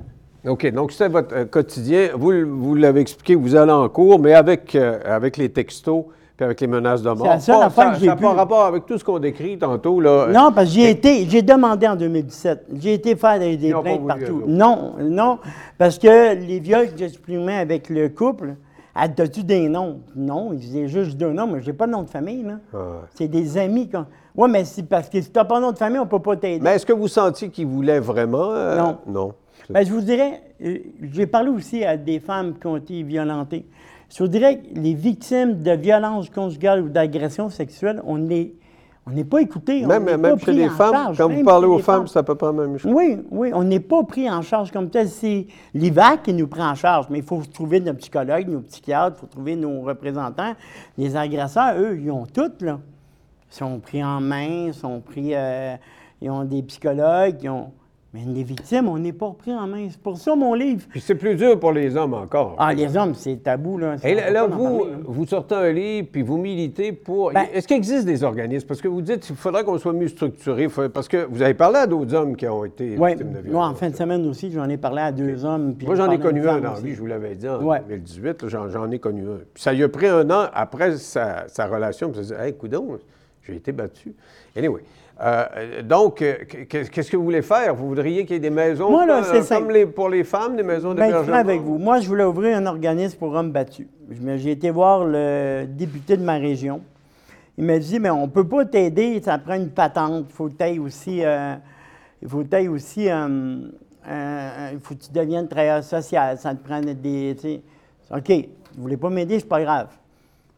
OK, 0.46 0.70
donc 0.72 0.92
c'est 0.92 1.08
votre 1.08 1.44
quotidien. 1.44 2.10
Vous, 2.14 2.32
vous 2.46 2.74
l'avez 2.74 3.00
expliqué, 3.00 3.34
vous 3.34 3.54
allez 3.54 3.72
en 3.72 3.88
cours, 3.88 4.18
mais 4.18 4.34
avec, 4.34 4.74
avec 4.74 5.36
les 5.36 5.50
textos 5.50 6.06
puis 6.36 6.44
avec 6.44 6.60
les 6.60 6.68
menaces 6.68 7.02
de 7.02 7.10
mort. 7.10 7.18
C'est 7.18 7.26
la 7.26 7.40
seule 7.40 7.62
affaire 7.62 7.92
que 7.92 7.98
j'ai 7.98 8.06
Ça 8.06 8.14
n'a 8.14 8.20
pas 8.20 8.32
rapport 8.32 8.64
avec 8.64 8.86
tout 8.86 8.96
ce 8.96 9.02
qu'on 9.02 9.18
décrit 9.18 9.58
tantôt, 9.58 10.00
là. 10.00 10.28
Non, 10.28 10.52
parce 10.52 10.68
que 10.68 10.74
j'ai 10.74 10.90
été, 10.90 11.28
j'ai 11.28 11.42
demandé 11.42 11.88
en 11.88 11.96
2017. 11.96 12.66
J'ai 12.80 12.94
été 12.94 13.16
faire 13.16 13.40
des, 13.40 13.56
plaintes 13.56 14.06
partout. 14.06 14.44
Non, 14.46 14.94
non, 15.00 15.40
parce 15.76 15.98
que 15.98 16.36
les 16.36 16.60
viols 16.60 16.92
que 16.92 16.98
j'exprimais 16.98 17.58
avec 17.58 17.88
le 17.88 18.08
couple, 18.08 18.54
As-tu 19.00 19.44
des 19.44 19.68
noms? 19.68 20.00
Non, 20.16 20.52
il 20.52 20.58
disait 20.58 20.88
juste 20.88 21.16
deux 21.16 21.32
noms, 21.32 21.46
mais 21.46 21.62
j'ai 21.62 21.72
pas 21.72 21.86
de 21.86 21.92
nom 21.92 22.02
de 22.02 22.10
famille, 22.10 22.42
là. 22.42 22.58
Ah 22.74 23.02
c'est 23.14 23.28
des 23.28 23.56
amis. 23.56 23.88
Quand... 23.88 24.06
Oui, 24.34 24.50
mais 24.50 24.64
c'est 24.64 24.82
parce 24.82 25.08
que 25.08 25.20
si 25.20 25.30
tu 25.30 25.38
n'as 25.38 25.44
pas 25.44 25.56
de 25.58 25.62
nom 25.62 25.70
de 25.70 25.78
famille, 25.78 26.00
on 26.00 26.04
ne 26.04 26.08
peut 26.08 26.18
pas 26.18 26.34
t'aider. 26.36 26.60
Mais 26.60 26.74
est-ce 26.74 26.84
que 26.84 26.92
vous 26.92 27.06
sentiez 27.06 27.48
qu'il 27.48 27.68
voulait 27.68 28.00
vraiment? 28.00 28.50
Euh, 28.50 28.76
non. 28.76 28.98
Non. 29.06 29.32
Bien, 29.70 29.84
je 29.84 29.92
vous 29.92 30.00
dirais, 30.00 30.42
euh, 30.64 30.78
j'ai 31.12 31.28
parlé 31.28 31.48
aussi 31.48 31.84
à 31.84 31.96
des 31.96 32.18
femmes 32.18 32.58
qui 32.58 32.66
ont 32.66 32.76
été 32.76 33.04
violentées. 33.04 33.66
Je 34.10 34.22
vous 34.22 34.28
dirais 34.28 34.58
que 34.58 34.74
les 34.74 34.94
victimes 34.94 35.62
de 35.62 35.72
violences 35.72 36.28
conjugales 36.30 36.82
ou 36.82 36.88
d'agressions 36.88 37.50
sexuelles, 37.50 38.02
on 38.04 38.28
est 38.30 38.52
on 39.08 39.14
n'est 39.14 39.24
pas 39.24 39.40
écouté. 39.40 39.86
Même, 39.86 40.04
même 40.16 40.38
chez 40.38 40.52
les 40.52 40.68
femmes, 40.68 41.14
quand 41.16 41.28
vous 41.28 41.42
parlez 41.42 41.66
aux 41.66 41.78
femmes, 41.78 42.06
c'est 42.06 42.18
à 42.18 42.22
peu 42.22 42.34
près 42.34 42.48
la 42.48 42.52
même 42.52 42.78
chose. 42.78 42.92
Oui, 42.94 43.18
oui, 43.30 43.50
on 43.54 43.64
n'est 43.64 43.80
pas 43.80 44.02
pris 44.02 44.28
en 44.30 44.42
charge 44.42 44.70
comme 44.70 44.90
tel. 44.90 45.08
C'est 45.08 45.46
l'IVAC 45.74 46.24
qui 46.24 46.34
nous 46.34 46.46
prend 46.46 46.70
en 46.70 46.74
charge, 46.74 47.06
mais 47.10 47.18
il 47.18 47.24
faut 47.24 47.42
trouver 47.52 47.80
nos 47.80 47.94
psychologues, 47.94 48.48
nos 48.48 48.60
psychiatres, 48.60 49.16
il 49.16 49.20
faut 49.20 49.26
trouver 49.26 49.56
nos 49.56 49.80
représentants. 49.80 50.54
Les 50.96 51.16
agresseurs, 51.16 51.78
eux, 51.78 51.98
ils 51.98 52.10
ont 52.10 52.26
tout, 52.26 52.52
là. 52.60 52.78
Ils 53.50 53.54
sont 53.54 53.78
pris 53.78 54.04
en 54.04 54.20
main, 54.20 54.66
ils 54.66 54.74
sont 54.74 55.00
pris. 55.00 55.30
Euh, 55.34 55.76
ils 56.20 56.30
ont 56.30 56.44
des 56.44 56.62
psychologues, 56.62 57.38
ils 57.42 57.48
ont. 57.48 57.72
Mais 58.14 58.20
les 58.26 58.42
victimes, 58.42 58.88
on 58.88 58.98
n'est 58.98 59.12
pas 59.12 59.34
pris 59.38 59.52
en 59.52 59.66
main. 59.66 59.86
C'est 59.90 60.00
pour 60.00 60.16
ça 60.16 60.34
mon 60.34 60.54
livre. 60.54 60.86
Puis 60.88 60.98
c'est 60.98 61.14
plus 61.14 61.34
dur 61.34 61.60
pour 61.60 61.72
les 61.72 61.94
hommes 61.94 62.14
encore. 62.14 62.56
Ah, 62.58 62.72
les 62.72 62.96
hommes, 62.96 63.14
c'est 63.14 63.36
tabou, 63.42 63.76
là. 63.76 63.96
Et 64.02 64.14
là, 64.14 64.46
vous, 64.46 64.86
vous 65.04 65.26
sortez 65.26 65.54
un 65.54 65.70
livre, 65.70 66.08
puis 66.10 66.22
vous 66.22 66.38
militez 66.38 66.92
pour. 66.92 67.32
Ben 67.32 67.44
est-ce 67.52 67.68
qu'il 67.68 67.76
existe 67.76 68.06
des 68.06 68.24
organismes? 68.24 68.66
Parce 68.66 68.80
que 68.80 68.88
vous 68.88 69.02
dites 69.02 69.20
qu'il 69.20 69.36
faudrait 69.36 69.62
qu'on 69.62 69.76
soit 69.76 69.92
mieux 69.92 70.08
structuré. 70.08 70.68
Parce 70.68 71.06
que 71.06 71.26
vous 71.28 71.42
avez 71.42 71.52
parlé 71.52 71.80
à 71.80 71.86
d'autres 71.86 72.14
hommes 72.14 72.34
qui 72.34 72.46
ont 72.46 72.64
été 72.64 72.96
victimes 72.96 73.32
de 73.32 73.40
violence. 73.40 73.52
Moi, 73.52 73.66
en 73.66 73.74
fin 73.74 73.90
de 73.90 73.96
semaine 73.96 74.26
aussi, 74.26 74.50
j'en 74.50 74.70
ai 74.70 74.78
parlé 74.78 75.02
à 75.02 75.12
deux 75.12 75.44
hommes. 75.44 75.74
Moi, 75.84 75.94
j'en 75.94 76.10
ai 76.10 76.18
connu 76.18 76.48
un 76.48 76.60
dans 76.60 76.72
la 76.72 76.80
vie, 76.80 76.94
je 76.94 77.00
vous 77.00 77.06
l'avais 77.06 77.34
dit, 77.34 77.46
en 77.46 77.58
2018. 77.58 78.48
J'en 78.48 78.90
ai 78.90 78.98
connu 78.98 79.24
un. 79.24 79.40
Puis 79.52 79.62
ça 79.62 79.74
lui 79.74 79.82
a 79.82 79.88
pris 79.90 80.06
un 80.06 80.30
an 80.30 80.46
après 80.54 80.96
sa, 80.96 81.44
relation. 81.70 82.10
Puis 82.10 82.24
ça 82.24 82.36
dit, 82.36 82.42
hey, 82.42 82.54
coudon, 82.54 82.98
j'ai 83.42 83.56
été 83.56 83.70
battu. 83.72 84.14
Anyway. 84.56 84.80
Euh, 85.20 85.82
donc, 85.82 86.22
euh, 86.22 86.36
qu'est-ce 86.68 87.10
que 87.10 87.16
vous 87.16 87.24
voulez 87.24 87.42
faire? 87.42 87.74
Vous 87.74 87.88
voudriez 87.88 88.24
qu'il 88.24 88.34
y 88.34 88.36
ait 88.36 88.40
des 88.40 88.50
maisons 88.50 88.90
Moi, 88.90 89.04
là, 89.04 89.22
euh, 89.24 89.42
comme 89.48 89.70
les, 89.70 89.84
pour 89.86 90.08
les 90.08 90.22
femmes, 90.22 90.54
des 90.54 90.62
maisons 90.62 90.94
ben, 90.94 91.06
d'hébergement? 91.06 91.32
Bien, 91.32 91.40
avec 91.40 91.60
vous. 91.60 91.78
Moi, 91.78 92.00
je 92.00 92.08
voulais 92.08 92.24
ouvrir 92.24 92.56
un 92.56 92.66
organisme 92.66 93.18
pour 93.18 93.32
hommes 93.32 93.50
battus. 93.50 93.88
J'ai 94.36 94.52
été 94.52 94.70
voir 94.70 95.04
le 95.04 95.66
député 95.68 96.16
de 96.16 96.22
ma 96.22 96.34
région. 96.34 96.82
Il 97.56 97.64
m'a 97.64 97.78
dit, 97.78 97.98
mais 97.98 98.10
on 98.10 98.26
ne 98.26 98.30
peut 98.30 98.46
pas 98.46 98.64
t'aider, 98.64 99.20
ça 99.20 99.38
prend 99.38 99.54
une 99.54 99.70
patente. 99.70 100.26
Il 100.28 100.32
faut 100.32 100.48
que 100.48 100.78
aussi... 100.78 101.22
faut 102.26 102.44
que 102.44 102.68
aussi... 102.68 103.06
il 103.06 104.80
faut 104.80 104.94
que 104.94 105.00
tu 105.00 105.12
deviennes 105.12 105.48
travailleur 105.48 105.82
social. 105.82 106.38
Ça 106.38 106.54
te 106.54 106.64
prend 106.64 106.80
des... 106.80 107.60
OK, 108.14 108.28
vous 108.28 108.76
ne 108.76 108.82
voulez 108.82 108.96
pas 108.96 109.10
m'aider, 109.10 109.40
c'est 109.40 109.48
pas 109.48 109.60
grave. 109.60 109.88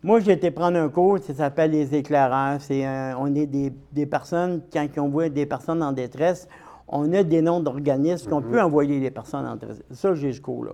Moi, 0.03 0.21
j'ai 0.21 0.33
été 0.33 0.51
prendre 0.51 0.79
un 0.79 0.89
cours, 0.89 1.19
ça 1.19 1.35
s'appelle 1.35 1.73
les 1.73 1.95
éclaireurs. 1.95 2.61
C'est, 2.61 2.87
on 3.19 3.35
est 3.35 3.47
des, 3.47 4.07
personnes, 4.07 4.63
quand 4.73 4.87
on 4.97 5.09
voit 5.09 5.29
des 5.29 5.45
personnes 5.45 5.83
en 5.83 5.93
détresse, 5.93 6.49
on 6.89 7.13
a 7.13 7.23
des 7.23 7.43
noms 7.43 7.61
d'organismes 7.61 8.31
qu'on 8.31 8.41
mhm. 8.41 8.51
peut 8.51 8.63
envoyer 8.63 8.99
les 8.99 9.11
personnes 9.11 9.47
en 9.47 9.57
détresse. 9.57 9.83
Ça, 9.91 10.15
j'ai 10.15 10.33
ce 10.33 10.41
cours-là. 10.41 10.73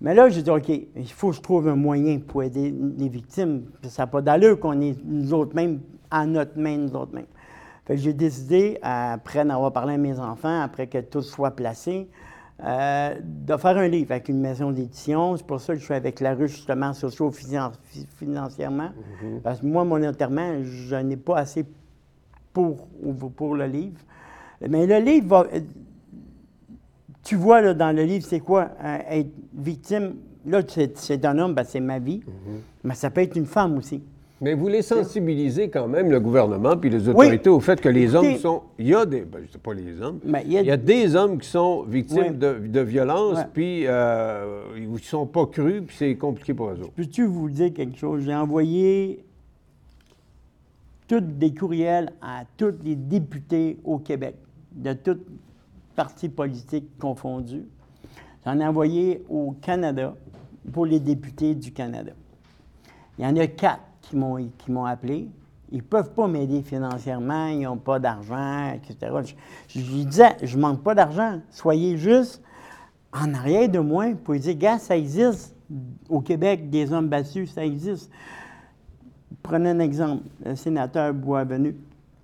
Mais 0.00 0.14
là, 0.14 0.30
j'ai 0.30 0.42
dit, 0.42 0.50
OK, 0.50 0.68
il 0.68 1.12
faut 1.12 1.30
que 1.30 1.36
je 1.36 1.42
trouve 1.42 1.68
un 1.68 1.74
moyen 1.74 2.20
pour 2.20 2.42
aider 2.42 2.74
les 2.96 3.08
victimes. 3.08 3.64
ça 3.82 4.04
n'a 4.04 4.06
pas 4.06 4.22
d'allure 4.22 4.58
qu'on 4.58 4.80
est 4.80 4.96
nous 5.04 5.34
autres 5.34 5.54
mêmes, 5.54 5.80
à 6.10 6.24
notre 6.24 6.58
main, 6.58 6.76
nous 6.76 6.94
autres 6.94 7.14
mêmes. 7.14 7.26
J'ai 7.90 8.12
décidé, 8.12 8.78
après 8.82 9.40
en 9.40 9.50
avoir 9.50 9.72
parlé 9.72 9.94
à 9.94 9.98
mes 9.98 10.18
enfants, 10.20 10.60
après 10.60 10.86
que 10.86 10.98
tout 10.98 11.22
soit 11.22 11.50
placé, 11.50 12.08
euh, 12.64 13.14
de 13.22 13.56
faire 13.56 13.76
un 13.76 13.86
livre 13.86 14.10
avec 14.10 14.28
une 14.28 14.40
maison 14.40 14.72
d'édition. 14.72 15.36
C'est 15.36 15.46
pour 15.46 15.60
ça 15.60 15.74
que 15.74 15.78
je 15.78 15.84
suis 15.84 15.94
avec 15.94 16.18
la 16.18 16.34
rue, 16.34 16.48
justement, 16.48 16.92
socio-financièrement. 16.92 18.90
Mhm. 19.22 19.40
Parce 19.42 19.60
que 19.60 19.66
moi, 19.66 19.84
mon 19.84 20.02
enterrement, 20.02 20.54
je 20.64 20.96
n'ai 20.96 21.16
pas 21.16 21.38
assez 21.38 21.64
pour, 22.52 22.88
pour 23.36 23.54
le 23.54 23.66
livre. 23.66 24.00
Mais 24.68 24.86
le 24.86 24.98
livre 24.98 25.28
va. 25.28 25.46
Tu 27.22 27.36
vois, 27.36 27.60
là, 27.60 27.74
dans 27.74 27.94
le 27.94 28.02
livre, 28.02 28.26
c'est 28.26 28.40
quoi 28.40 28.70
euh, 28.82 28.98
être 29.08 29.30
victime? 29.54 30.14
Là, 30.44 30.62
c'est 30.66 31.24
un 31.24 31.38
homme, 31.38 31.54
ben, 31.54 31.64
c'est 31.64 31.80
ma 31.80 31.98
vie. 31.98 32.22
Mhm. 32.26 32.60
Mais 32.84 32.94
ça 32.94 33.10
peut 33.10 33.20
être 33.20 33.36
une 33.36 33.46
femme 33.46 33.76
aussi. 33.78 34.02
Mais 34.40 34.54
vous 34.54 34.68
les 34.68 34.82
sensibilisez 34.82 35.68
quand 35.68 35.88
même, 35.88 36.10
le 36.10 36.20
gouvernement 36.20 36.76
puis 36.76 36.90
les 36.90 37.08
autorités, 37.08 37.50
au 37.50 37.58
fait 37.58 37.80
que 37.80 37.88
les 37.88 38.14
hommes 38.14 38.36
sont. 38.36 38.62
Il 38.78 38.86
y 38.86 38.94
a 38.94 39.04
des. 39.04 39.22
Ben, 39.22 39.42
je 39.44 39.52
sais 39.52 39.58
pas 39.58 39.74
les 39.74 40.00
hommes. 40.00 40.20
Mais 40.24 40.44
il, 40.46 40.52
y 40.52 40.70
a... 40.70 40.76
des 40.76 41.16
hommes 41.16 41.38
qui 41.38 41.48
sont 41.48 41.82
victimes 41.82 42.38
de, 42.38 42.58
de 42.58 42.80
violences, 42.80 43.40
puis 43.52 43.84
euh, 43.86 44.62
ils 44.76 44.90
ne 44.90 44.98
sont 44.98 45.26
pas 45.26 45.46
crus, 45.46 45.82
puis 45.86 45.96
c'est 45.96 46.14
compliqué 46.16 46.54
pour 46.54 46.68
eux 46.68 46.80
autres. 46.80 46.92
Peux-tu 46.92 47.24
vous 47.24 47.50
dire 47.50 47.72
quelque 47.74 47.98
chose? 47.98 48.22
J'ai 48.24 48.34
envoyé 48.34 49.24
tous 51.08 51.20
des 51.20 51.52
courriels 51.52 52.12
à 52.22 52.44
tous 52.56 52.74
les 52.84 52.94
députés 52.94 53.78
au 53.82 53.98
Québec, 53.98 54.36
de 54.72 54.92
toutes 54.92 55.26
partis 55.96 56.28
politiques 56.28 56.96
confondus. 57.00 57.64
J'en 58.44 58.60
ai 58.60 58.66
envoyé 58.66 59.24
au 59.28 59.52
Canada 59.60 60.14
pour 60.72 60.86
les 60.86 61.00
députés 61.00 61.56
du 61.56 61.72
Canada. 61.72 62.12
Il 63.18 63.24
y 63.24 63.26
en 63.26 63.36
a 63.36 63.48
quatre 63.48 63.87
qui 64.08 64.16
m'ont, 64.72 64.84
appelé. 64.84 65.28
Ils 65.70 65.78
ne 65.78 65.82
peuvent 65.82 66.12
pas 66.12 66.26
m'aider 66.26 66.62
financièrement, 66.62 67.48
ils 67.48 67.62
n'ont 67.62 67.76
pas 67.76 67.98
d'argent, 67.98 68.72
etc. 68.72 69.12
Je, 69.68 69.80
je, 69.80 70.04
disais, 70.04 70.36
je 70.42 70.56
ne 70.56 70.62
manque 70.62 70.82
pas 70.82 70.94
d'argent. 70.94 71.40
Soyez 71.50 71.96
juste 71.96 72.42
en 73.12 73.34
arrière 73.34 73.68
de 73.68 73.78
moi 73.78 74.06
pour 74.24 74.34
dire, 74.34 74.56
gars, 74.56 74.78
ça 74.78 74.96
existe. 74.96 75.54
Au 76.08 76.20
Québec, 76.20 76.70
des 76.70 76.92
hommes 76.92 77.08
battus, 77.08 77.52
ça 77.52 77.64
existe. 77.64 78.10
Prenez 79.42 79.70
un 79.70 79.80
exemple, 79.80 80.24
le 80.44 80.56
sénateur 80.56 81.12
Boisvenu. 81.12 81.76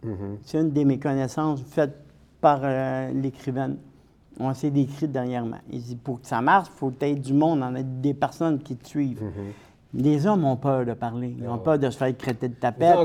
Mm-hmm. 0.05 0.37
C'est 0.43 0.61
une 0.61 0.71
de 0.71 0.85
mes 0.85 0.99
connaissances 0.99 1.63
faites 1.63 1.97
par 2.41 2.61
euh, 2.63 3.11
l'écrivaine. 3.13 3.77
On 4.39 4.53
s'est 4.55 4.71
décrit 4.71 5.09
dernièrement. 5.09 5.59
Il 5.71 5.81
dit, 5.83 5.97
pour 5.97 6.21
que 6.21 6.27
ça 6.27 6.41
marche, 6.41 6.69
il 6.75 6.79
faut 6.79 6.93
être 7.01 7.21
du 7.21 7.35
monde, 7.35 7.61
on 7.63 7.75
a 7.75 7.83
des 7.83 8.15
personnes 8.15 8.59
qui 8.59 8.77
te 8.77 8.87
suivent. 8.89 9.23
Mm-hmm. 9.23 9.53
Les 9.97 10.27
hommes 10.27 10.45
ont 10.45 10.57
peur 10.57 10.85
de 10.85 10.93
parler. 10.93 11.37
Ils 11.41 11.49
ont 11.49 11.59
peur 11.59 11.79
de 11.79 11.89
se 11.89 11.97
faire 11.97 12.17
traiter 12.17 12.49
de 12.49 12.55
tapette. 12.55 12.97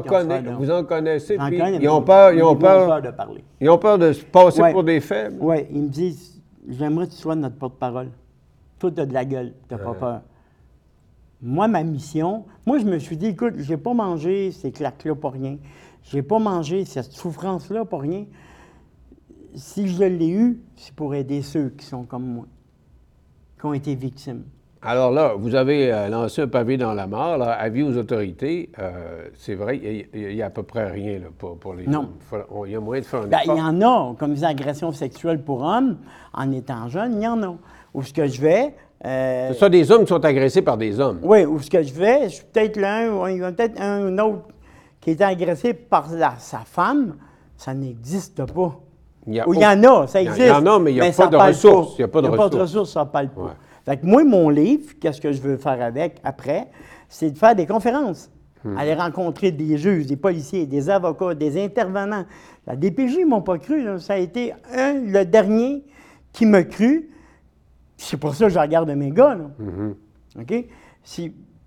Vous 0.57 0.71
en, 0.71 0.83
connaissez, 0.83 1.37
puis 1.37 1.59
ils 1.81 1.89
ont 1.89 2.01
peur, 2.01 2.33
ils 2.33 2.41
ont 2.41 2.55
peur, 2.55 3.01
de 3.01 3.11
parler. 3.11 3.43
Ils 3.61 3.69
ont 3.69 3.77
peur 3.77 3.99
de 3.99 4.11
se 4.11 4.25
passer 4.25 4.71
pour 4.71 4.83
des 4.83 4.99
faibles. 4.99 5.37
Oui, 5.39 5.67
ils 5.71 5.83
me 5.83 5.87
disent, 5.87 6.41
j'aimerais 6.67 7.05
que 7.05 7.11
tu 7.11 7.17
sois 7.17 7.35
notre 7.35 7.57
porte-parole. 7.57 8.09
Toi, 8.79 8.91
tu 8.91 9.01
as 9.01 9.05
de 9.05 9.13
la 9.13 9.23
gueule, 9.23 9.53
tu 9.67 9.75
n'as 9.75 9.79
pas 9.79 9.93
peur. 9.93 10.21
Moi, 11.41 11.67
ma 11.67 11.83
mission, 11.83 12.45
moi, 12.65 12.79
je 12.79 12.85
me 12.85 12.97
suis 12.97 13.17
dit, 13.17 13.27
écoute, 13.27 13.53
je 13.57 13.69
n'ai 13.69 13.77
pas 13.77 13.93
mangé 13.93 14.51
ces 14.51 14.71
claques-là 14.71 15.15
pour 15.15 15.33
rien. 15.33 15.57
Je 16.03 16.17
n'ai 16.17 16.23
pas 16.23 16.39
mangé 16.39 16.85
cette 16.85 17.11
souffrance-là 17.11 17.85
pour 17.85 18.01
rien. 18.01 18.25
Si 19.53 19.87
je 19.87 20.03
l'ai 20.03 20.29
eu, 20.29 20.61
c'est 20.75 20.93
pour 20.93 21.13
aider 21.13 21.41
ceux 21.43 21.69
qui 21.69 21.85
sont 21.85 22.03
comme 22.03 22.25
moi, 22.25 22.45
qui 23.59 23.65
ont 23.65 23.73
été 23.73 23.93
victimes. 23.95 24.43
Alors 24.82 25.11
là, 25.11 25.34
vous 25.38 25.55
avez 25.55 25.91
euh, 25.91 26.07
lancé 26.07 26.43
un 26.43 26.47
pavé 26.47 26.77
dans 26.77 26.93
la 26.93 27.05
mort, 27.05 27.38
là, 27.38 27.51
avis 27.51 27.84
aux 27.84 27.97
autorités. 27.97 28.69
Euh, 28.80 29.27
c'est 29.36 29.55
vrai, 29.55 29.77
il 30.13 30.36
n'y 30.36 30.41
a, 30.41 30.45
à 30.45 30.49
peu 30.49 30.63
près 30.63 30.89
rien 30.89 31.19
là, 31.19 31.27
pour, 31.38 31.73
les 31.73 31.86
non. 31.86 32.09
Il 32.65 32.71
y 32.71 32.75
a 32.75 32.80
moyen 32.80 33.01
de 33.01 33.05
faire 33.05 33.21
un 33.23 33.27
ben, 33.27 33.39
Il 33.45 33.57
y 33.57 33.61
en 33.61 33.82
a, 33.82 34.15
comme 34.17 34.34
des 34.34 34.45
agressions 34.45 34.93
sexuelles 34.93 35.43
pour 35.43 35.63
hommes, 35.63 35.97
en 36.34 36.51
étant 36.53 36.88
jeune, 36.88 37.15
il 37.15 37.23
y 37.23 37.27
en 37.27 37.43
a. 37.43 37.55
Où 37.93 38.03
ce 38.03 38.13
que 38.13 38.25
je 38.27 38.41
vais... 38.41 38.73
Euh, 39.05 39.49
c'est 39.51 39.59
ça, 39.59 39.69
des 39.69 39.91
hommes 39.91 40.03
qui 40.03 40.09
sont 40.09 40.23
agressés 40.23 40.61
par 40.61 40.77
des 40.77 40.99
hommes. 40.99 41.19
Oui, 41.23 41.43
où 41.45 41.59
ce 41.59 41.69
que 41.69 41.84
je 41.84 41.93
vais, 41.93 42.30
je 42.30 42.36
suis 42.36 42.45
peut-être 42.45 42.77
l'un, 42.77 43.11
ou 43.11 43.27
il 43.27 43.38
y 43.38 43.43
a 43.43 43.51
peut-être 43.51 43.82
un 43.82 44.17
autre 44.19 44.43
qui 45.01 45.11
est 45.11 45.21
agressé 45.21 45.73
par 45.73 46.07
sa 46.38 46.59
femme, 46.59 47.15
ça 47.57 47.73
n'existe 47.73 48.45
pas. 48.45 48.80
Il 49.27 49.36
y, 49.36 49.43
il 49.53 49.59
y 49.59 49.65
en 49.65 49.84
a, 49.84 50.07
ça 50.07 50.21
existe. 50.21 50.39
Il 50.39 50.47
y 50.47 50.51
en 50.51 50.65
a, 50.65 50.80
mais 50.80 50.91
il 50.91 50.95
n'y 50.95 51.07
a, 51.07 51.11
pas 51.11 51.27
de 51.27 51.38
ressources. 51.38 51.95
Il 51.97 52.01
n'y 52.01 52.05
a 52.05 52.07
pas 52.07 52.21
de 52.21 52.57
ressources. 52.57 52.91
ça 52.91 53.05
parle 53.05 53.30
pas. 53.30 53.55
Fait 53.89 54.03
moi, 54.03 54.23
mon 54.23 54.49
livre, 54.49 54.93
qu'est-ce 55.01 55.19
que 55.19 55.31
je 55.31 55.41
veux 55.41 55.57
faire 55.57 55.81
avec 55.81 56.17
après, 56.23 56.67
c'est 57.07 57.31
de 57.31 57.37
faire 57.39 57.55
des 57.55 57.65
conférences. 57.65 58.29
Hmm. 58.63 58.77
Aller 58.77 58.93
rencontrer 58.93 59.51
des 59.51 59.79
juges, 59.79 60.05
des 60.05 60.15
policiers, 60.15 60.67
des 60.67 60.91
avocats, 60.91 61.33
des 61.33 61.63
intervenants. 61.63 62.25
La 62.67 62.75
DPJ 62.75 63.21
ne 63.21 63.25
m'ont 63.25 63.41
pas 63.41 63.57
cru. 63.57 63.99
Ça 63.99 64.13
a 64.13 64.17
été 64.17 64.53
un, 64.75 64.93
le 64.93 65.25
dernier 65.25 65.83
qui 66.33 66.45
m'a 66.45 66.61
cru. 66.61 67.09
C'est 67.97 68.17
pour 68.17 68.35
ça 68.35 68.45
que 68.45 68.53
je 68.53 68.59
regarde 68.59 68.91
mes 68.91 69.09
gars. 69.09 69.39
Hmm. 69.57 69.93
OK? 70.39 70.65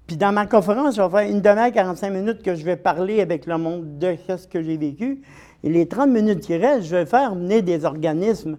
puis 0.06 0.16
dans 0.16 0.30
ma 0.30 0.46
conférence, 0.46 0.94
je 0.94 1.02
vais 1.02 1.10
faire 1.10 1.28
une 1.28 1.40
demi-heure, 1.40 1.72
45 1.72 2.10
minutes 2.10 2.42
que 2.42 2.54
je 2.54 2.64
vais 2.64 2.76
parler 2.76 3.20
avec 3.20 3.46
le 3.46 3.58
monde 3.58 3.98
de 3.98 4.14
ce 4.28 4.46
que 4.46 4.62
j'ai 4.62 4.76
vécu. 4.76 5.22
Et 5.64 5.70
les 5.70 5.88
30 5.88 6.08
minutes 6.08 6.40
qui 6.40 6.56
restent, 6.56 6.86
je 6.86 6.94
vais 6.94 7.06
faire 7.06 7.34
mener 7.34 7.62
des 7.62 7.84
organismes 7.84 8.58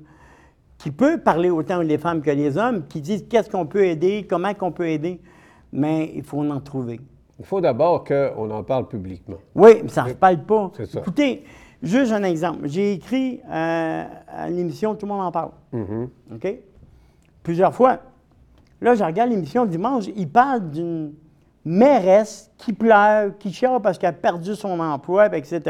qui 0.83 0.91
peut 0.91 1.17
parler 1.17 1.49
autant 1.49 1.79
les 1.79 1.97
femmes 1.97 2.21
que 2.21 2.29
les 2.29 2.57
hommes, 2.57 2.85
qui 2.87 2.99
disent 2.99 3.25
qu'est-ce 3.29 3.49
qu'on 3.49 3.65
peut 3.65 3.85
aider, 3.85 4.27
comment 4.29 4.53
qu'on 4.53 4.73
peut 4.73 4.89
aider, 4.89 5.21
mais 5.71 6.11
il 6.13 6.23
faut 6.23 6.43
en 6.43 6.59
trouver. 6.59 6.99
Il 7.39 7.45
faut 7.45 7.61
d'abord 7.61 8.03
qu'on 8.03 8.51
en 8.51 8.63
parle 8.63 8.89
publiquement. 8.89 9.37
Oui, 9.55 9.79
mais 9.81 9.87
ça 9.87 10.03
ne 10.03 10.09
se 10.09 10.15
parle 10.15 10.43
pas. 10.43 10.71
Ça. 10.83 10.99
Écoutez, 10.99 11.45
juste 11.81 12.11
un 12.11 12.23
exemple. 12.23 12.67
J'ai 12.67 12.91
écrit 12.91 13.39
euh, 13.49 14.03
à 14.27 14.49
l'émission 14.49 14.93
Tout 14.95 15.05
le 15.05 15.13
monde 15.13 15.21
en 15.21 15.31
parle. 15.31 15.51
Mm-hmm. 15.73 16.07
OK? 16.35 16.57
Plusieurs 17.43 17.73
fois. 17.73 17.99
Là, 18.81 18.95
je 18.95 19.05
regarde 19.05 19.29
l'émission 19.29 19.65
dimanche, 19.65 20.07
il 20.13 20.29
parle 20.29 20.69
d'une 20.69 21.13
mairesse 21.63 22.51
qui 22.57 22.73
pleure, 22.73 23.37
qui 23.37 23.53
chiale 23.53 23.79
parce 23.81 23.97
qu'elle 23.97 24.09
a 24.09 24.13
perdu 24.13 24.53
son 24.53 24.77
emploi, 24.81 25.33
etc. 25.33 25.61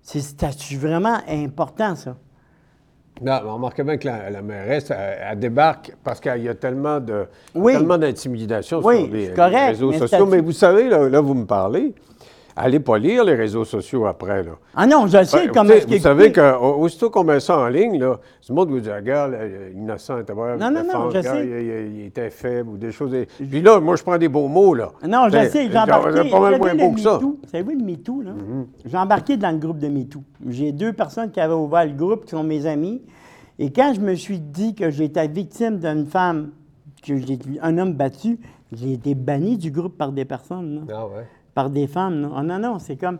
C'est 0.00 0.76
vraiment 0.76 1.18
important, 1.26 1.96
ça? 1.96 2.14
Non, 3.20 3.54
remarquez 3.54 3.82
bien 3.82 3.98
que 3.98 4.06
la, 4.08 4.42
mairesse, 4.42 4.90
elle, 4.90 5.38
débarque 5.38 5.92
parce 6.02 6.18
qu'il 6.18 6.42
y 6.42 6.48
a 6.48 6.54
tellement 6.54 6.98
de 6.98 7.26
tellement 7.54 7.98
d'intimidation 7.98 8.80
sur 8.80 8.90
les, 8.90 9.32
réseaux 9.32 9.92
sociaux. 9.92 10.26
Mais 10.26 10.40
vous 10.40 10.52
savez, 10.52 10.88
là, 10.88 11.20
vous 11.20 11.34
me 11.34 11.44
parlez. 11.44 11.94
Allez 12.56 12.80
pas 12.80 12.98
lire 12.98 13.24
les 13.24 13.34
réseaux 13.34 13.64
sociaux 13.64 14.06
après. 14.06 14.42
Là. 14.42 14.52
Ah 14.74 14.86
non, 14.86 15.06
je 15.06 15.24
sais 15.24 15.48
comment 15.48 15.70
est 15.70 15.88
Vous 15.88 15.98
savez 15.98 16.32
qu'aussitôt 16.32 17.10
qu'on 17.10 17.24
met 17.24 17.40
ça 17.40 17.58
en 17.58 17.68
ligne, 17.68 17.98
là, 17.98 18.16
tout 18.46 18.52
le 18.52 18.54
monde 18.54 18.70
vous 18.70 18.80
dit 18.80 18.90
Regarde, 18.90 19.36
innocent, 19.74 20.18
était 20.18 20.34
Non, 20.34 20.70
non, 20.70 20.84
non, 20.84 21.10
je 21.10 21.22
sais. 21.22 21.46
Il, 21.46 22.06
était 22.06 22.30
faible 22.30 22.70
ou 22.70 22.76
des 22.76 22.92
choses. 22.92 23.14
Puis 23.38 23.62
là, 23.62 23.80
moi, 23.80 23.96
je 23.96 24.02
prends 24.02 24.18
des 24.18 24.28
beaux 24.28 24.48
mots. 24.48 24.74
là. 24.74 24.92
Non, 25.06 25.28
je 25.28 25.48
sais, 25.48 25.70
j'ai 25.70 25.78
embarqué. 25.78 26.30
pas 26.30 26.40
mal 26.40 26.58
moins 26.58 26.74
beau 26.74 26.92
que 26.92 27.00
ça. 27.00 27.18
Vous 27.18 27.38
savez, 27.50 27.74
le 27.74 27.84
MeToo, 27.84 28.22
là? 28.22 28.32
Mm-hmm. 28.32 28.90
J'ai 28.90 28.96
embarqué 28.96 29.36
dans 29.36 29.50
le 29.50 29.58
groupe 29.58 29.78
de 29.78 29.88
MeToo. 29.88 30.22
J'ai 30.48 30.72
deux 30.72 30.92
personnes 30.92 31.30
qui 31.30 31.40
avaient 31.40 31.54
ouvert 31.54 31.84
le 31.84 31.92
groupe, 31.92 32.24
qui 32.24 32.30
sont 32.30 32.44
mes 32.44 32.66
amis. 32.66 33.02
Et 33.58 33.70
quand 33.70 33.92
je 33.94 34.00
me 34.00 34.14
suis 34.14 34.40
dit 34.40 34.74
que 34.74 34.90
j'étais 34.90 35.28
victime 35.28 35.78
d'une 35.78 36.06
femme, 36.06 36.50
que 37.06 37.16
j'ai 37.16 37.38
un 37.60 37.78
homme 37.78 37.94
battu, 37.94 38.38
j'ai 38.72 38.92
été 38.92 39.14
banni 39.14 39.56
du 39.56 39.70
groupe 39.70 39.96
par 39.96 40.12
des 40.12 40.24
personnes. 40.24 40.86
Ah 40.92 41.06
ouais 41.06 41.26
par 41.54 41.70
des 41.70 41.86
femmes. 41.86 42.20
Non, 42.20 42.34
oh, 42.38 42.42
non, 42.42 42.58
non, 42.58 42.78
c'est 42.78 42.96
comme. 42.96 43.18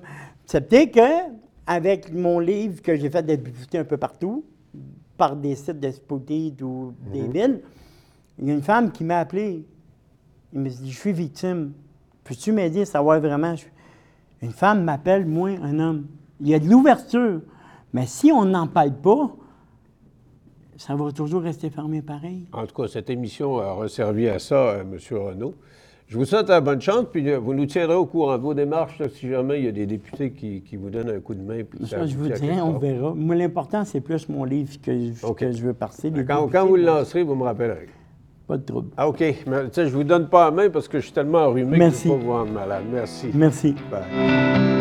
Peut-être 0.51 0.93
que, 0.93 1.33
avec 1.66 2.12
mon 2.12 2.39
livre 2.39 2.83
que 2.83 2.97
j'ai 2.97 3.11
fait 3.11 3.22
débuter 3.22 3.78
un 3.78 3.85
peu 3.85 3.97
partout, 3.97 4.45
par 5.16 5.37
des 5.37 5.55
sites 5.55 5.78
d'Espotite 5.78 6.61
ou 6.62 6.95
des 7.12 7.22
mhm. 7.22 7.33
villes, 7.33 7.61
il 8.39 8.49
y 8.49 8.51
a 8.51 8.55
une 8.55 8.62
femme 8.62 8.91
qui 8.91 9.05
m'a 9.05 9.18
appelé. 9.18 9.64
Il 10.53 10.61
me 10.61 10.68
dit 10.68 10.91
Je 10.91 10.99
suis 10.99 11.12
victime. 11.12 11.72
Peux-tu 12.24 12.53
m'aider 12.53 12.83
à 12.83 12.87
savoir 12.87 13.20
vraiment 13.20 13.55
Une 14.41 14.53
femme 14.53 14.85
m'appelle, 14.85 15.26
moi, 15.26 15.51
un 15.62 15.78
homme. 15.78 16.07
Il 16.41 16.49
y 16.49 16.55
a 16.55 16.59
de 16.59 16.68
l'ouverture. 16.68 17.41
Mais 17.93 18.07
si 18.07 18.33
on 18.33 18.45
n'en 18.45 18.66
parle 18.66 18.95
pas, 18.95 19.30
ça 20.76 20.97
va 20.97 21.12
toujours 21.12 21.43
rester 21.43 21.70
fermé 21.70 22.03
pareil. 22.03 22.47
En 22.53 22.66
tout 22.66 22.74
cas, 22.74 22.89
cette 22.89 23.11
émission 23.11 23.59
a 23.59 23.72
resservi 23.72 24.28
à 24.28 24.39
ça, 24.39 24.70
euh, 24.70 24.80
M. 24.83 24.99
Renaud. 25.11 25.55
Je 26.13 26.19
vous 26.19 26.27
souhaite 26.27 26.53
bonne 26.63 26.81
chance, 26.83 27.07
puis 27.11 27.27
euh, 27.31 27.39
vous 27.39 27.55
nous 27.55 27.65
tiendrez 27.65 27.97
au 27.97 28.05
courant 28.05 28.37
de 28.37 28.43
vos 28.43 28.53
démarches 28.53 29.01
si 29.15 29.31
jamais 29.31 29.61
il 29.61 29.65
y 29.65 29.69
a 29.69 29.73
des 29.73 29.87
députés 29.87 30.31
qui, 30.31 30.77
vous 30.77 30.91
donnent 30.91 31.09
un 31.09 31.21
coup 31.21 31.35
de 31.35 31.41
main. 31.41 31.63
ça, 31.87 32.05
je 32.05 32.15
vous 32.19 32.29
dirai, 32.29 32.61
on 32.61 32.77
verra. 32.77 33.15
Moi, 33.17 33.35
l'important, 33.35 33.83
c'est 33.87 34.03
plus 34.03 34.29
mon 34.29 34.45
livre 34.45 34.75
que, 34.83 34.93
je 34.93 35.63
veux 35.63 35.73
passer. 35.73 36.13
Quand, 36.29 36.49
quand, 36.53 36.67
vous 36.67 36.77
le 36.77 36.85
lancerez, 36.85 37.23
vous 37.23 37.35
me 37.35 37.45
rappellerez. 37.45 37.89
Pas 38.47 38.59
de 38.59 38.63
trouble. 38.63 38.91
Ah, 38.95 39.09
OK. 39.09 39.21
Mais, 39.21 39.57
je 39.75 39.81
ne 39.81 39.89
vous 39.89 40.05
donne 40.05 40.29
pas 40.29 40.51
la 40.51 40.51
main 40.51 40.69
parce 40.69 40.87
que 40.87 40.99
je 40.99 41.05
suis 41.05 41.15
tellement 41.15 41.47
enrhumé 41.47 41.79
Merci. 41.79 42.03
que 42.03 42.09
je 42.11 42.13
ne 42.13 42.19
peux 42.19 42.21
pas 42.21 42.27
vous 42.27 42.33
rendre 42.33 42.53
malade. 42.53 42.85
Merci. 42.93 43.31
Merci. 43.33 43.75
Bye. 43.91 44.72